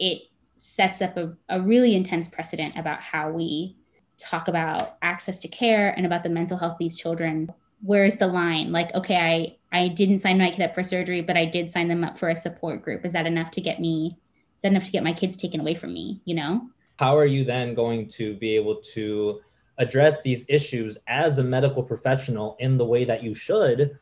it 0.00 0.22
sets 0.58 1.02
up 1.02 1.16
a, 1.16 1.32
a 1.48 1.60
really 1.60 1.94
intense 1.94 2.26
precedent 2.26 2.76
about 2.76 3.00
how 3.00 3.30
we 3.30 3.76
talk 4.18 4.48
about 4.48 4.96
access 5.02 5.38
to 5.38 5.48
care 5.48 5.90
and 5.90 6.04
about 6.04 6.24
the 6.24 6.28
mental 6.28 6.58
health 6.58 6.72
of 6.72 6.78
these 6.78 6.96
children. 6.96 7.48
Where's 7.80 8.16
the 8.16 8.26
line? 8.26 8.72
Like 8.72 8.92
okay 8.94 9.16
i 9.16 9.76
i 9.76 9.88
didn't 9.88 10.20
sign 10.20 10.38
my 10.38 10.50
kid 10.50 10.62
up 10.62 10.74
for 10.74 10.84
surgery 10.84 11.20
but 11.20 11.36
i 11.36 11.44
did 11.44 11.70
sign 11.70 11.88
them 11.88 12.04
up 12.04 12.18
for 12.18 12.28
a 12.28 12.36
support 12.36 12.82
group. 12.82 13.04
Is 13.04 13.12
that 13.12 13.26
enough 13.26 13.50
to 13.52 13.60
get 13.60 13.80
me 13.80 14.18
is 14.56 14.62
that 14.62 14.72
enough 14.72 14.84
to 14.84 14.92
get 14.92 15.04
my 15.04 15.12
kids 15.12 15.36
taken 15.36 15.60
away 15.60 15.74
from 15.74 15.92
me 15.92 16.20
you 16.24 16.34
know 16.34 16.68
how 17.02 17.18
are 17.18 17.26
you 17.26 17.42
then 17.42 17.74
going 17.74 18.06
to 18.06 18.36
be 18.36 18.54
able 18.54 18.76
to 18.76 19.40
address 19.78 20.22
these 20.22 20.44
issues 20.48 20.96
as 21.08 21.38
a 21.38 21.42
medical 21.42 21.82
professional 21.82 22.56
in 22.60 22.78
the 22.78 22.84
way 22.84 23.04
that 23.04 23.24
you 23.24 23.34
should 23.34 23.98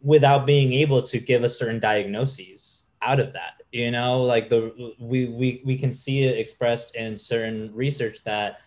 without 0.00 0.46
being 0.46 0.72
able 0.72 1.02
to 1.02 1.18
give 1.18 1.42
a 1.42 1.48
certain 1.48 1.80
diagnoses 1.80 2.84
out 3.02 3.18
of 3.18 3.32
that? 3.32 3.62
You 3.72 3.90
know 3.90 4.22
like 4.22 4.48
the 4.48 4.94
we 5.00 5.26
we, 5.26 5.60
we 5.64 5.76
can 5.76 5.92
see 5.92 6.22
it 6.22 6.38
expressed 6.38 6.94
in 6.94 7.16
certain 7.16 7.74
research 7.74 8.22
that 8.22 8.60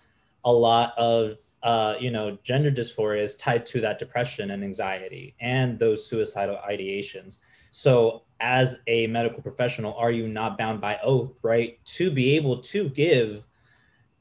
a 0.43 0.51
lot 0.51 0.93
of 0.97 1.38
uh, 1.63 1.95
you 2.01 2.11
know 2.11 2.38
gender 2.43 2.69
dysphoria 2.69 3.21
is 3.21 3.38
tied 3.38 3.65
to 3.67 3.79
that 3.79 3.97
depression 3.97 4.51
and 4.51 4.61
anxiety 4.61 5.36
and 5.39 5.79
those 5.79 6.05
suicidal 6.05 6.59
ideations. 6.69 7.39
So 7.69 8.23
as 8.41 8.81
a 8.87 9.07
medical 9.07 9.41
professional 9.41 9.93
are 9.93 10.11
you 10.11 10.27
not 10.27 10.57
bound 10.57 10.81
by 10.81 10.99
oath 11.03 11.31
right? 11.41 11.79
To 11.85 12.11
be 12.11 12.35
able 12.35 12.61
to 12.63 12.89
give 12.89 13.45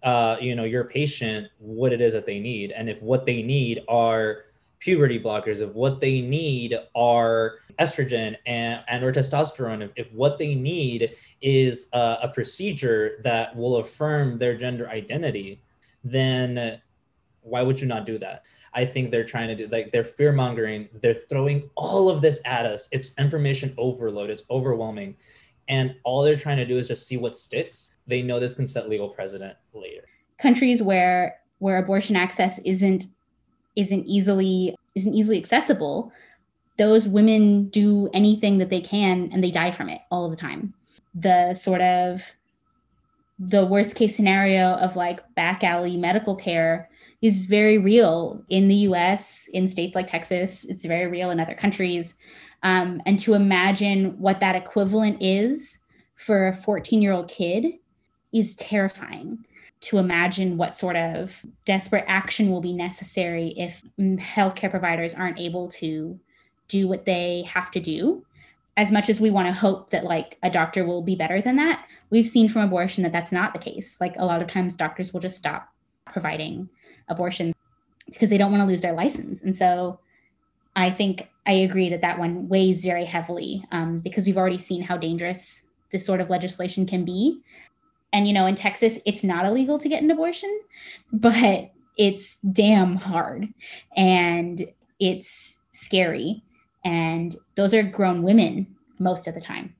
uh, 0.02 0.36
you 0.40 0.54
know 0.54 0.64
your 0.64 0.84
patient 0.84 1.48
what 1.58 1.92
it 1.92 2.00
is 2.00 2.12
that 2.12 2.26
they 2.26 2.38
need. 2.38 2.70
And 2.70 2.88
if 2.88 3.02
what 3.02 3.26
they 3.26 3.42
need 3.42 3.82
are 3.88 4.44
puberty 4.80 5.20
blockers 5.20 5.60
if 5.60 5.70
what 5.74 6.00
they 6.00 6.20
need 6.20 6.74
are 6.94 7.58
estrogen 7.78 8.34
and, 8.46 8.82
and 8.88 9.04
or 9.04 9.12
testosterone 9.12 9.82
if, 9.82 9.92
if 9.94 10.10
what 10.12 10.38
they 10.38 10.54
need 10.54 11.14
is 11.42 11.88
uh, 11.92 12.16
a 12.22 12.28
procedure 12.28 13.20
that 13.22 13.54
will 13.54 13.76
affirm 13.76 14.38
their 14.38 14.56
gender 14.56 14.88
identity 14.88 15.60
then 16.02 16.80
why 17.42 17.62
would 17.62 17.78
you 17.78 17.86
not 17.86 18.06
do 18.06 18.18
that 18.18 18.42
i 18.74 18.84
think 18.84 19.10
they're 19.10 19.24
trying 19.24 19.48
to 19.48 19.56
do 19.56 19.66
like 19.68 19.92
they're 19.92 20.04
fear 20.04 20.32
mongering 20.32 20.88
they're 21.02 21.22
throwing 21.28 21.68
all 21.76 22.08
of 22.08 22.20
this 22.20 22.40
at 22.44 22.66
us. 22.66 22.88
It's 22.92 23.18
information 23.18 23.74
overload 23.78 24.30
it's 24.30 24.44
overwhelming. 24.50 25.16
And 25.68 25.94
all 26.02 26.22
they're 26.22 26.36
trying 26.36 26.56
to 26.56 26.66
do 26.66 26.76
is 26.76 26.88
just 26.88 27.06
see 27.06 27.16
what 27.16 27.36
sticks. 27.36 27.90
They 28.06 28.22
know 28.22 28.40
this 28.40 28.54
can 28.54 28.66
set 28.66 28.88
legal 28.88 29.08
precedent 29.08 29.56
later. 29.72 30.04
Countries 30.38 30.82
where 30.82 31.38
where 31.58 31.78
abortion 31.78 32.16
access 32.16 32.58
isn't 32.60 33.04
isn't 33.76 34.04
easily 34.06 34.76
isn't 34.94 35.14
easily 35.14 35.38
accessible 35.38 36.12
those 36.76 37.06
women 37.06 37.68
do 37.68 38.08
anything 38.14 38.56
that 38.56 38.70
they 38.70 38.80
can 38.80 39.28
and 39.32 39.44
they 39.44 39.50
die 39.50 39.70
from 39.70 39.88
it 39.88 40.00
all 40.10 40.30
the 40.30 40.36
time. 40.36 40.72
The 41.14 41.54
sort 41.54 41.82
of 41.82 42.22
the 43.38 43.66
worst 43.66 43.94
case 43.94 44.16
scenario 44.16 44.72
of 44.74 44.96
like 44.96 45.20
back 45.34 45.62
alley 45.62 45.96
medical 45.96 46.34
care 46.34 46.89
is 47.22 47.44
very 47.44 47.78
real 47.78 48.42
in 48.48 48.68
the 48.68 48.74
US, 48.74 49.48
in 49.52 49.68
states 49.68 49.94
like 49.94 50.06
Texas. 50.06 50.64
It's 50.64 50.84
very 50.84 51.06
real 51.06 51.30
in 51.30 51.40
other 51.40 51.54
countries. 51.54 52.14
Um, 52.62 53.00
and 53.06 53.18
to 53.20 53.34
imagine 53.34 54.18
what 54.18 54.40
that 54.40 54.56
equivalent 54.56 55.22
is 55.22 55.80
for 56.16 56.48
a 56.48 56.54
14 56.54 57.02
year 57.02 57.12
old 57.12 57.28
kid 57.28 57.78
is 58.32 58.54
terrifying. 58.54 59.44
To 59.82 59.98
imagine 59.98 60.58
what 60.58 60.74
sort 60.74 60.96
of 60.96 61.34
desperate 61.64 62.04
action 62.06 62.50
will 62.50 62.60
be 62.60 62.72
necessary 62.72 63.54
if 63.56 63.82
healthcare 63.98 64.70
providers 64.70 65.14
aren't 65.14 65.38
able 65.38 65.68
to 65.68 66.18
do 66.68 66.86
what 66.86 67.06
they 67.06 67.42
have 67.42 67.70
to 67.72 67.80
do 67.80 68.24
as 68.76 68.92
much 68.92 69.08
as 69.08 69.20
we 69.20 69.30
want 69.30 69.48
to 69.48 69.52
hope 69.52 69.90
that 69.90 70.04
like 70.04 70.38
a 70.42 70.50
doctor 70.50 70.86
will 70.86 71.02
be 71.02 71.16
better 71.16 71.42
than 71.42 71.56
that 71.56 71.84
we've 72.10 72.28
seen 72.28 72.48
from 72.48 72.62
abortion 72.62 73.02
that 73.02 73.12
that's 73.12 73.32
not 73.32 73.52
the 73.52 73.58
case 73.58 74.00
like 74.00 74.14
a 74.16 74.24
lot 74.24 74.40
of 74.40 74.48
times 74.48 74.76
doctors 74.76 75.12
will 75.12 75.20
just 75.20 75.36
stop 75.36 75.68
providing 76.06 76.68
abortion 77.10 77.52
because 78.06 78.30
they 78.30 78.38
don't 78.38 78.50
want 78.50 78.62
to 78.62 78.66
lose 78.66 78.80
their 78.80 78.94
license. 78.94 79.42
And 79.42 79.56
so 79.56 80.00
i 80.76 80.90
think 80.90 81.28
i 81.46 81.52
agree 81.52 81.88
that 81.88 82.00
that 82.00 82.18
one 82.18 82.48
weighs 82.48 82.84
very 82.84 83.04
heavily 83.04 83.64
um, 83.72 83.98
because 84.00 84.26
we've 84.26 84.38
already 84.38 84.58
seen 84.58 84.82
how 84.82 84.96
dangerous 84.96 85.62
this 85.92 86.06
sort 86.06 86.20
of 86.20 86.30
legislation 86.30 86.86
can 86.86 87.04
be. 87.04 87.40
And 88.12 88.26
you 88.26 88.32
know 88.32 88.46
in 88.46 88.54
texas 88.54 88.98
it's 89.04 89.24
not 89.24 89.44
illegal 89.44 89.78
to 89.78 89.88
get 89.88 90.02
an 90.02 90.10
abortion 90.10 90.60
but 91.12 91.70
it's 91.96 92.38
damn 92.52 92.96
hard 92.96 93.48
and 93.96 94.64
it's 94.98 95.58
scary. 95.72 96.42
And 96.84 97.36
those 97.56 97.74
are 97.74 97.82
grown 97.82 98.22
women 98.22 98.66
most 98.98 99.26
of 99.26 99.34
the 99.34 99.40
time 99.40 99.74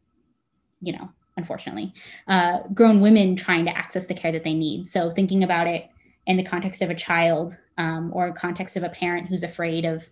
you 0.83 0.93
know 0.93 1.09
unfortunately 1.37 1.93
uh, 2.29 2.61
grown 2.75 3.01
women 3.01 3.37
trying 3.37 3.65
to 3.65 3.77
access 3.77 4.07
the 4.07 4.15
care 4.15 4.33
that 4.33 4.45
they 4.45 4.55
need. 4.55 4.89
So 4.89 5.11
thinking 5.11 5.45
about 5.45 5.67
it 5.67 5.89
in 6.31 6.37
the 6.37 6.45
context 6.45 6.81
of 6.81 6.91
a 6.91 6.95
child 6.95 7.59
um, 7.77 8.13
or 8.15 8.33
context 8.33 8.77
of 8.77 8.85
a 8.85 8.89
parent 8.89 9.27
who's 9.27 9.43
afraid 9.43 9.85
of 9.85 10.09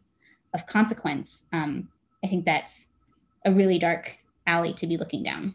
of 0.52 0.66
consequence. 0.66 1.44
Um, 1.52 1.88
I 2.24 2.26
think 2.26 2.44
that's 2.44 2.88
a 3.44 3.52
really 3.52 3.78
dark 3.78 4.16
alley 4.46 4.72
to 4.74 4.86
be 4.86 4.96
looking 4.96 5.22
down. 5.22 5.54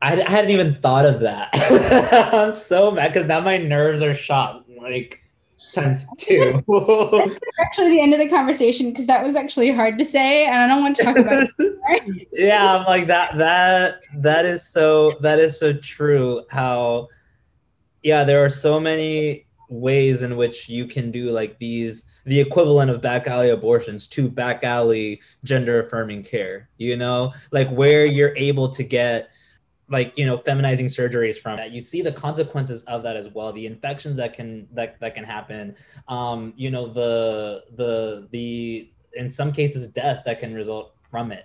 I, 0.00 0.22
I 0.22 0.30
hadn't 0.30 0.52
even 0.52 0.76
thought 0.76 1.04
of 1.04 1.20
that. 1.20 1.50
I'm 2.32 2.52
so 2.52 2.92
mad 2.92 3.12
because 3.12 3.26
now 3.26 3.40
my 3.40 3.58
nerves 3.58 4.02
are 4.02 4.14
shot 4.14 4.64
like 4.80 5.20
times 5.72 6.06
two. 6.18 6.62
That's 6.68 7.38
actually 7.60 7.90
the 7.90 8.00
end 8.00 8.12
of 8.12 8.20
the 8.20 8.28
conversation 8.28 8.90
because 8.90 9.06
that 9.08 9.24
was 9.24 9.34
actually 9.34 9.72
hard 9.72 9.98
to 9.98 10.04
say, 10.04 10.46
and 10.46 10.56
I 10.56 10.68
don't 10.68 10.82
want 10.82 10.94
to 10.96 11.02
talk 11.02 11.18
about 11.18 11.48
it. 11.58 12.28
yeah, 12.32 12.76
I'm 12.76 12.84
like 12.84 13.08
that. 13.08 13.36
That 13.36 14.00
that 14.18 14.44
is 14.44 14.64
so. 14.68 15.18
That 15.20 15.40
is 15.40 15.58
so 15.58 15.72
true. 15.72 16.44
How, 16.50 17.08
yeah, 18.08 18.24
there 18.24 18.42
are 18.42 18.48
so 18.48 18.80
many 18.80 19.46
ways 19.68 20.22
in 20.22 20.34
which 20.38 20.66
you 20.66 20.86
can 20.86 21.10
do 21.10 21.30
like 21.30 21.58
these 21.58 22.06
the 22.24 22.40
equivalent 22.40 22.90
of 22.90 23.02
back 23.02 23.26
alley 23.26 23.50
abortions 23.50 24.08
to 24.08 24.30
back 24.30 24.64
alley 24.64 25.20
gender 25.44 25.82
affirming 25.82 26.22
care 26.22 26.70
you 26.78 26.96
know? 26.96 27.34
Like 27.52 27.68
where 27.68 28.06
you're 28.06 28.34
able 28.34 28.70
to 28.70 28.82
get 28.82 29.28
like 29.90 30.16
you 30.16 30.24
know 30.24 30.38
feminizing 30.38 30.86
surgeries 30.86 31.36
from 31.38 31.58
that. 31.58 31.70
You 31.70 31.82
see 31.82 32.00
the 32.00 32.12
consequences 32.12 32.82
of 32.84 33.02
that 33.02 33.14
as 33.14 33.28
well 33.28 33.52
the 33.52 33.66
infections 33.66 34.16
that 34.16 34.32
can 34.32 34.66
that, 34.72 34.98
that 35.00 35.14
can 35.14 35.24
happen. 35.24 35.76
Um 36.08 36.54
you 36.56 36.70
know 36.70 36.86
the 36.86 37.64
the 37.76 38.26
the 38.30 38.90
in 39.12 39.30
some 39.30 39.52
cases 39.52 39.92
death 39.92 40.22
that 40.24 40.40
can 40.40 40.54
result 40.54 40.94
from 41.10 41.30
it 41.30 41.44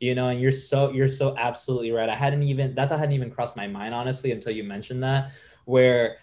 you 0.00 0.14
know? 0.14 0.28
And 0.28 0.40
you're 0.40 0.50
so 0.50 0.90
you're 0.90 1.08
so 1.08 1.36
absolutely 1.38 1.92
right. 1.92 2.08
I 2.08 2.16
hadn't 2.16 2.42
even 2.42 2.74
that 2.74 2.88
thought 2.88 2.98
hadn't 2.98 3.14
even 3.14 3.30
crossed 3.30 3.56
my 3.56 3.68
mind 3.68 3.94
honestly 3.94 4.32
until 4.32 4.52
you 4.52 4.64
mentioned 4.64 5.04
that 5.04 5.30
where 5.70 6.18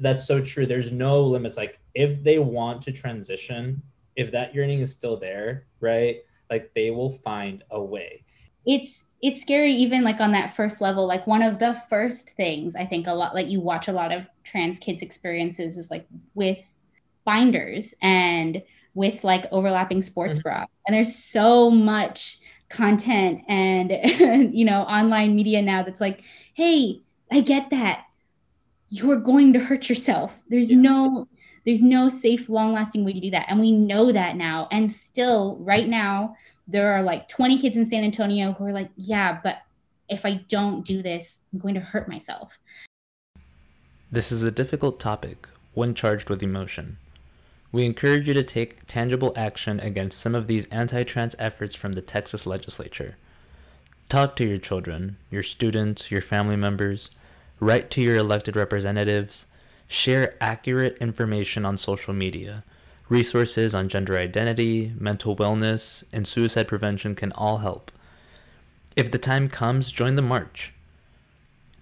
that's 0.00 0.26
so 0.26 0.40
true. 0.40 0.66
There's 0.66 0.92
no 0.92 1.22
limits. 1.22 1.56
Like 1.56 1.78
if 1.94 2.22
they 2.22 2.38
want 2.38 2.80
to 2.82 2.92
transition, 2.92 3.82
if 4.16 4.30
that 4.32 4.54
yearning 4.54 4.80
is 4.80 4.92
still 4.92 5.18
there, 5.18 5.66
right? 5.80 6.18
Like 6.50 6.72
they 6.74 6.90
will 6.90 7.10
find 7.10 7.64
a 7.70 7.82
way. 7.82 8.24
It's 8.66 9.04
it's 9.20 9.40
scary 9.40 9.72
even 9.72 10.04
like 10.04 10.20
on 10.20 10.32
that 10.32 10.54
first 10.54 10.80
level. 10.80 11.06
Like 11.06 11.26
one 11.26 11.42
of 11.42 11.58
the 11.58 11.80
first 11.88 12.30
things 12.30 12.76
I 12.76 12.86
think 12.86 13.06
a 13.06 13.12
lot 13.12 13.34
like 13.34 13.48
you 13.48 13.60
watch 13.60 13.88
a 13.88 13.92
lot 13.92 14.12
of 14.12 14.26
trans 14.44 14.78
kids 14.78 15.02
experiences 15.02 15.76
is 15.76 15.90
like 15.90 16.06
with 16.34 16.58
binders 17.24 17.94
and 18.00 18.62
with 18.94 19.24
like 19.24 19.46
overlapping 19.50 20.02
sports 20.02 20.38
mm-hmm. 20.38 20.48
bra. 20.48 20.66
And 20.86 20.94
there's 20.94 21.16
so 21.16 21.70
much 21.70 22.38
content 22.68 23.42
and 23.48 23.90
you 24.54 24.64
know 24.64 24.82
online 24.82 25.34
media 25.34 25.62
now 25.62 25.82
that's 25.82 26.00
like, 26.00 26.24
hey, 26.54 27.02
I 27.32 27.40
get 27.40 27.70
that 27.70 28.04
you're 28.94 29.16
going 29.16 29.52
to 29.52 29.58
hurt 29.58 29.88
yourself. 29.88 30.38
There's 30.48 30.70
yeah. 30.70 30.78
no 30.78 31.28
there's 31.64 31.82
no 31.82 32.08
safe 32.10 32.48
long 32.50 32.74
lasting 32.74 33.04
way 33.04 33.12
to 33.14 33.20
do 33.20 33.30
that 33.30 33.46
and 33.48 33.58
we 33.58 33.72
know 33.72 34.12
that 34.12 34.36
now 34.36 34.68
and 34.70 34.90
still 34.90 35.56
right 35.60 35.88
now 35.88 36.36
there 36.68 36.92
are 36.92 37.02
like 37.02 37.28
20 37.28 37.58
kids 37.58 37.76
in 37.76 37.86
San 37.86 38.04
Antonio 38.04 38.52
who 38.52 38.64
are 38.64 38.72
like, 38.72 38.90
yeah, 38.96 39.38
but 39.42 39.62
if 40.08 40.24
I 40.24 40.44
don't 40.48 40.84
do 40.84 41.02
this, 41.02 41.40
I'm 41.52 41.58
going 41.58 41.74
to 41.74 41.80
hurt 41.80 42.08
myself. 42.08 42.58
This 44.10 44.30
is 44.30 44.42
a 44.42 44.50
difficult 44.50 45.00
topic, 45.00 45.48
when 45.74 45.94
charged 45.94 46.30
with 46.30 46.42
emotion. 46.42 46.98
We 47.72 47.84
encourage 47.84 48.28
you 48.28 48.34
to 48.34 48.44
take 48.44 48.86
tangible 48.86 49.32
action 49.36 49.80
against 49.80 50.20
some 50.20 50.34
of 50.34 50.46
these 50.46 50.66
anti 50.66 51.02
trans 51.02 51.34
efforts 51.38 51.74
from 51.74 51.92
the 51.92 52.02
Texas 52.02 52.46
legislature. 52.46 53.16
Talk 54.08 54.36
to 54.36 54.44
your 54.44 54.58
children, 54.58 55.16
your 55.30 55.42
students, 55.42 56.10
your 56.10 56.20
family 56.20 56.56
members 56.56 57.10
write 57.60 57.90
to 57.90 58.02
your 58.02 58.16
elected 58.16 58.56
representatives, 58.56 59.46
share 59.86 60.34
accurate 60.40 60.96
information 60.98 61.64
on 61.64 61.76
social 61.76 62.14
media. 62.14 62.64
Resources 63.08 63.74
on 63.74 63.88
gender 63.88 64.16
identity, 64.16 64.92
mental 64.98 65.36
wellness, 65.36 66.04
and 66.12 66.26
suicide 66.26 66.68
prevention 66.68 67.14
can 67.14 67.32
all 67.32 67.58
help. 67.58 67.92
If 68.96 69.10
the 69.10 69.18
time 69.18 69.48
comes, 69.48 69.92
join 69.92 70.16
the 70.16 70.22
march. 70.22 70.72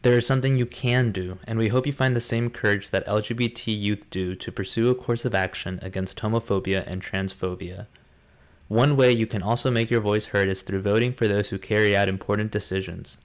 There 0.03 0.17
is 0.17 0.27
something 0.27 0.59
you 0.59 0.67
can 0.67 1.13
do, 1.13 1.39
and 1.47 1.59
we 1.59 1.69
hope 1.69 1.87
you 1.87 1.93
find 1.93 2.17
the 2.17 2.21
same 2.21 2.51
courage 2.51 2.91
that 2.91 3.07
LGBT 3.07 3.79
youth 3.79 4.11
do 4.11 4.35
to 4.35 4.51
pursue 4.51 4.91
a 4.91 4.97
course 4.97 5.25
of 5.25 5.35
action 5.35 5.79
against 5.81 6.19
homophobia 6.19 6.85
and 6.87 7.01
transphobia. 7.01 7.87
One 8.67 8.97
way 8.97 9.13
you 9.13 9.27
can 9.27 9.43
also 9.43 9.71
make 9.71 9.91
your 9.91 10.01
voice 10.01 10.27
heard 10.27 10.49
is 10.49 10.63
through 10.63 10.81
voting 10.81 11.13
for 11.13 11.29
those 11.29 11.51
who 11.51 11.59
carry 11.59 11.97
out 11.97 12.09
important 12.09 12.51
decisions. 12.51 13.19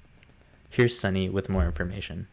Here's 0.70 1.00
Sonny 1.00 1.30
with 1.30 1.50
more 1.50 1.66
information. 1.66 2.28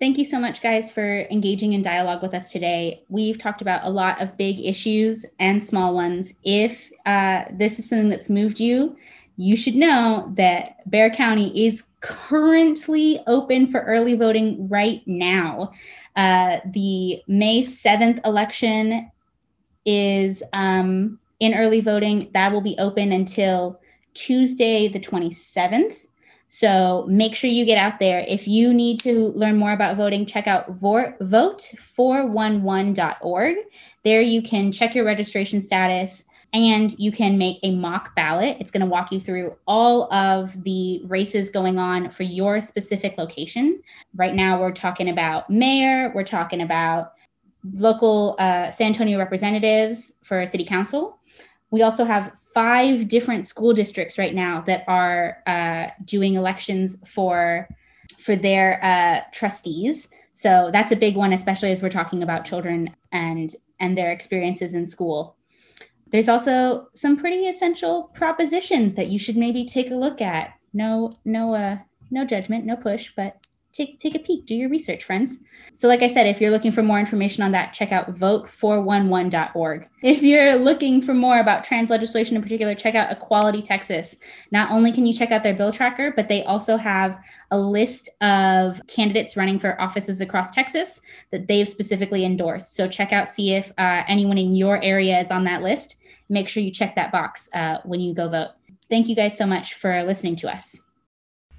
Thank 0.00 0.18
you 0.18 0.24
so 0.24 0.40
much, 0.40 0.60
guys, 0.60 0.90
for 0.90 1.20
engaging 1.30 1.72
in 1.72 1.80
dialogue 1.80 2.20
with 2.20 2.34
us 2.34 2.50
today. 2.50 3.04
We've 3.08 3.38
talked 3.38 3.62
about 3.62 3.84
a 3.84 3.90
lot 3.90 4.20
of 4.20 4.36
big 4.36 4.58
issues 4.60 5.24
and 5.38 5.62
small 5.62 5.94
ones. 5.94 6.34
If 6.42 6.90
uh, 7.06 7.44
this 7.52 7.78
is 7.78 7.88
something 7.88 8.08
that's 8.08 8.28
moved 8.28 8.58
you, 8.58 8.96
you 9.36 9.56
should 9.56 9.76
know 9.76 10.32
that 10.36 10.78
Bexar 10.90 11.16
County 11.16 11.66
is 11.66 11.88
currently 12.00 13.20
open 13.28 13.68
for 13.68 13.82
early 13.82 14.16
voting 14.16 14.68
right 14.68 15.02
now. 15.06 15.72
Uh, 16.16 16.58
the 16.66 17.22
May 17.28 17.62
7th 17.62 18.24
election 18.24 19.10
is 19.86 20.42
um, 20.56 21.20
in 21.38 21.54
early 21.54 21.80
voting. 21.80 22.30
That 22.34 22.52
will 22.52 22.60
be 22.60 22.76
open 22.78 23.12
until 23.12 23.80
Tuesday, 24.14 24.88
the 24.88 25.00
27th. 25.00 25.98
So 26.46 27.06
make 27.08 27.34
sure 27.34 27.50
you 27.50 27.64
get 27.64 27.78
out 27.78 27.98
there. 27.98 28.24
If 28.28 28.46
you 28.46 28.72
need 28.72 29.00
to 29.00 29.32
learn 29.34 29.56
more 29.56 29.72
about 29.72 29.96
voting, 29.96 30.26
check 30.26 30.46
out 30.46 30.78
vote411.org. 30.78 33.56
There 34.04 34.20
you 34.20 34.42
can 34.42 34.70
check 34.70 34.94
your 34.94 35.04
registration 35.04 35.60
status 35.60 36.24
and 36.54 36.94
you 36.98 37.10
can 37.10 37.36
make 37.36 37.58
a 37.64 37.74
mock 37.74 38.14
ballot. 38.14 38.56
It's 38.60 38.70
going 38.70 38.82
to 38.82 38.86
walk 38.86 39.10
you 39.10 39.18
through 39.18 39.56
all 39.66 40.10
of 40.14 40.62
the 40.62 41.02
races 41.06 41.50
going 41.50 41.80
on 41.80 42.10
for 42.10 42.22
your 42.22 42.60
specific 42.60 43.18
location. 43.18 43.82
Right 44.14 44.34
now, 44.34 44.60
we're 44.60 44.70
talking 44.70 45.08
about 45.08 45.50
mayor, 45.50 46.12
we're 46.14 46.22
talking 46.22 46.62
about 46.62 47.14
local 47.72 48.36
uh, 48.38 48.70
San 48.70 48.88
Antonio 48.88 49.18
representatives 49.18 50.12
for 50.22 50.46
city 50.46 50.64
council. 50.64 51.18
We 51.72 51.82
also 51.82 52.04
have 52.04 52.30
five 52.54 53.08
different 53.08 53.44
school 53.44 53.74
districts 53.74 54.16
right 54.16 54.34
now 54.34 54.60
that 54.62 54.84
are 54.86 55.42
uh, 55.46 55.88
doing 56.04 56.34
elections 56.34 56.96
for 57.06 57.68
for 58.18 58.36
their 58.36 58.82
uh, 58.82 59.20
trustees. 59.32 60.08
So 60.32 60.70
that's 60.72 60.92
a 60.92 60.96
big 60.96 61.16
one, 61.16 61.32
especially 61.32 61.72
as 61.72 61.82
we're 61.82 61.90
talking 61.90 62.22
about 62.22 62.44
children 62.44 62.94
and 63.12 63.54
and 63.80 63.98
their 63.98 64.10
experiences 64.10 64.72
in 64.74 64.86
school. 64.86 65.36
There's 66.10 66.28
also 66.28 66.88
some 66.94 67.16
pretty 67.16 67.48
essential 67.48 68.04
propositions 68.14 68.94
that 68.94 69.08
you 69.08 69.18
should 69.18 69.36
maybe 69.36 69.66
take 69.66 69.90
a 69.90 69.96
look 69.96 70.22
at. 70.22 70.54
No, 70.72 71.10
no, 71.24 71.54
uh, 71.54 71.78
no 72.10 72.24
judgment, 72.24 72.64
no 72.64 72.76
push, 72.76 73.12
but 73.16 73.44
take 73.74 73.98
take 73.98 74.14
a 74.14 74.20
peek, 74.20 74.46
do 74.46 74.54
your 74.54 74.68
research, 74.70 75.04
friends. 75.04 75.38
So, 75.72 75.88
like 75.88 76.02
I 76.02 76.08
said, 76.08 76.26
if 76.26 76.40
you're 76.40 76.50
looking 76.50 76.72
for 76.72 76.82
more 76.82 77.00
information 77.00 77.42
on 77.42 77.52
that, 77.52 77.72
check 77.72 77.92
out 77.92 78.14
vote411.org. 78.14 79.88
If 80.02 80.22
you're 80.22 80.56
looking 80.56 81.02
for 81.02 81.12
more 81.12 81.40
about 81.40 81.64
trans 81.64 81.90
legislation 81.90 82.36
in 82.36 82.42
particular, 82.42 82.74
check 82.74 82.94
out 82.94 83.10
Equality 83.10 83.62
Texas. 83.62 84.16
Not 84.52 84.70
only 84.70 84.92
can 84.92 85.04
you 85.04 85.12
check 85.12 85.32
out 85.32 85.42
their 85.42 85.54
bill 85.54 85.72
tracker, 85.72 86.12
but 86.14 86.28
they 86.28 86.44
also 86.44 86.76
have 86.76 87.18
a 87.50 87.58
list 87.58 88.08
of 88.20 88.80
candidates 88.86 89.36
running 89.36 89.58
for 89.58 89.80
offices 89.80 90.20
across 90.20 90.52
Texas 90.52 91.00
that 91.32 91.48
they've 91.48 91.68
specifically 91.68 92.24
endorsed. 92.24 92.76
So, 92.76 92.88
check 92.88 93.12
out, 93.12 93.28
see 93.28 93.54
if 93.54 93.72
uh, 93.76 94.04
anyone 94.06 94.38
in 94.38 94.54
your 94.54 94.80
area 94.82 95.20
is 95.20 95.30
on 95.30 95.44
that 95.44 95.62
list. 95.62 95.96
Make 96.28 96.48
sure 96.48 96.62
you 96.62 96.70
check 96.70 96.94
that 96.94 97.12
box 97.12 97.50
uh, 97.52 97.78
when 97.84 98.00
you 98.00 98.14
go 98.14 98.28
vote. 98.28 98.50
Thank 98.88 99.08
you 99.08 99.16
guys 99.16 99.36
so 99.36 99.46
much 99.46 99.74
for 99.74 100.02
listening 100.04 100.36
to 100.36 100.54
us. 100.54 100.83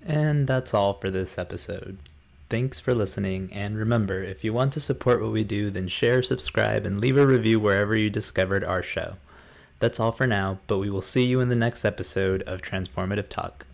And 0.05 0.47
that's 0.47 0.73
all 0.73 0.93
for 0.93 1.09
this 1.09 1.39
episode. 1.39 1.97
Thanks 2.47 2.79
for 2.79 2.93
listening, 2.93 3.49
and 3.51 3.75
remember 3.75 4.21
if 4.21 4.43
you 4.43 4.53
want 4.53 4.71
to 4.73 4.79
support 4.79 5.19
what 5.19 5.31
we 5.31 5.43
do, 5.43 5.71
then 5.71 5.87
share, 5.87 6.21
subscribe, 6.21 6.85
and 6.85 7.01
leave 7.01 7.17
a 7.17 7.25
review 7.25 7.59
wherever 7.59 7.95
you 7.95 8.11
discovered 8.11 8.63
our 8.63 8.83
show. 8.83 9.15
That's 9.79 9.99
all 9.99 10.11
for 10.11 10.27
now, 10.27 10.59
but 10.67 10.77
we 10.77 10.91
will 10.91 11.01
see 11.01 11.25
you 11.25 11.39
in 11.39 11.49
the 11.49 11.55
next 11.55 11.83
episode 11.83 12.43
of 12.43 12.61
Transformative 12.61 13.29
Talk. 13.29 13.65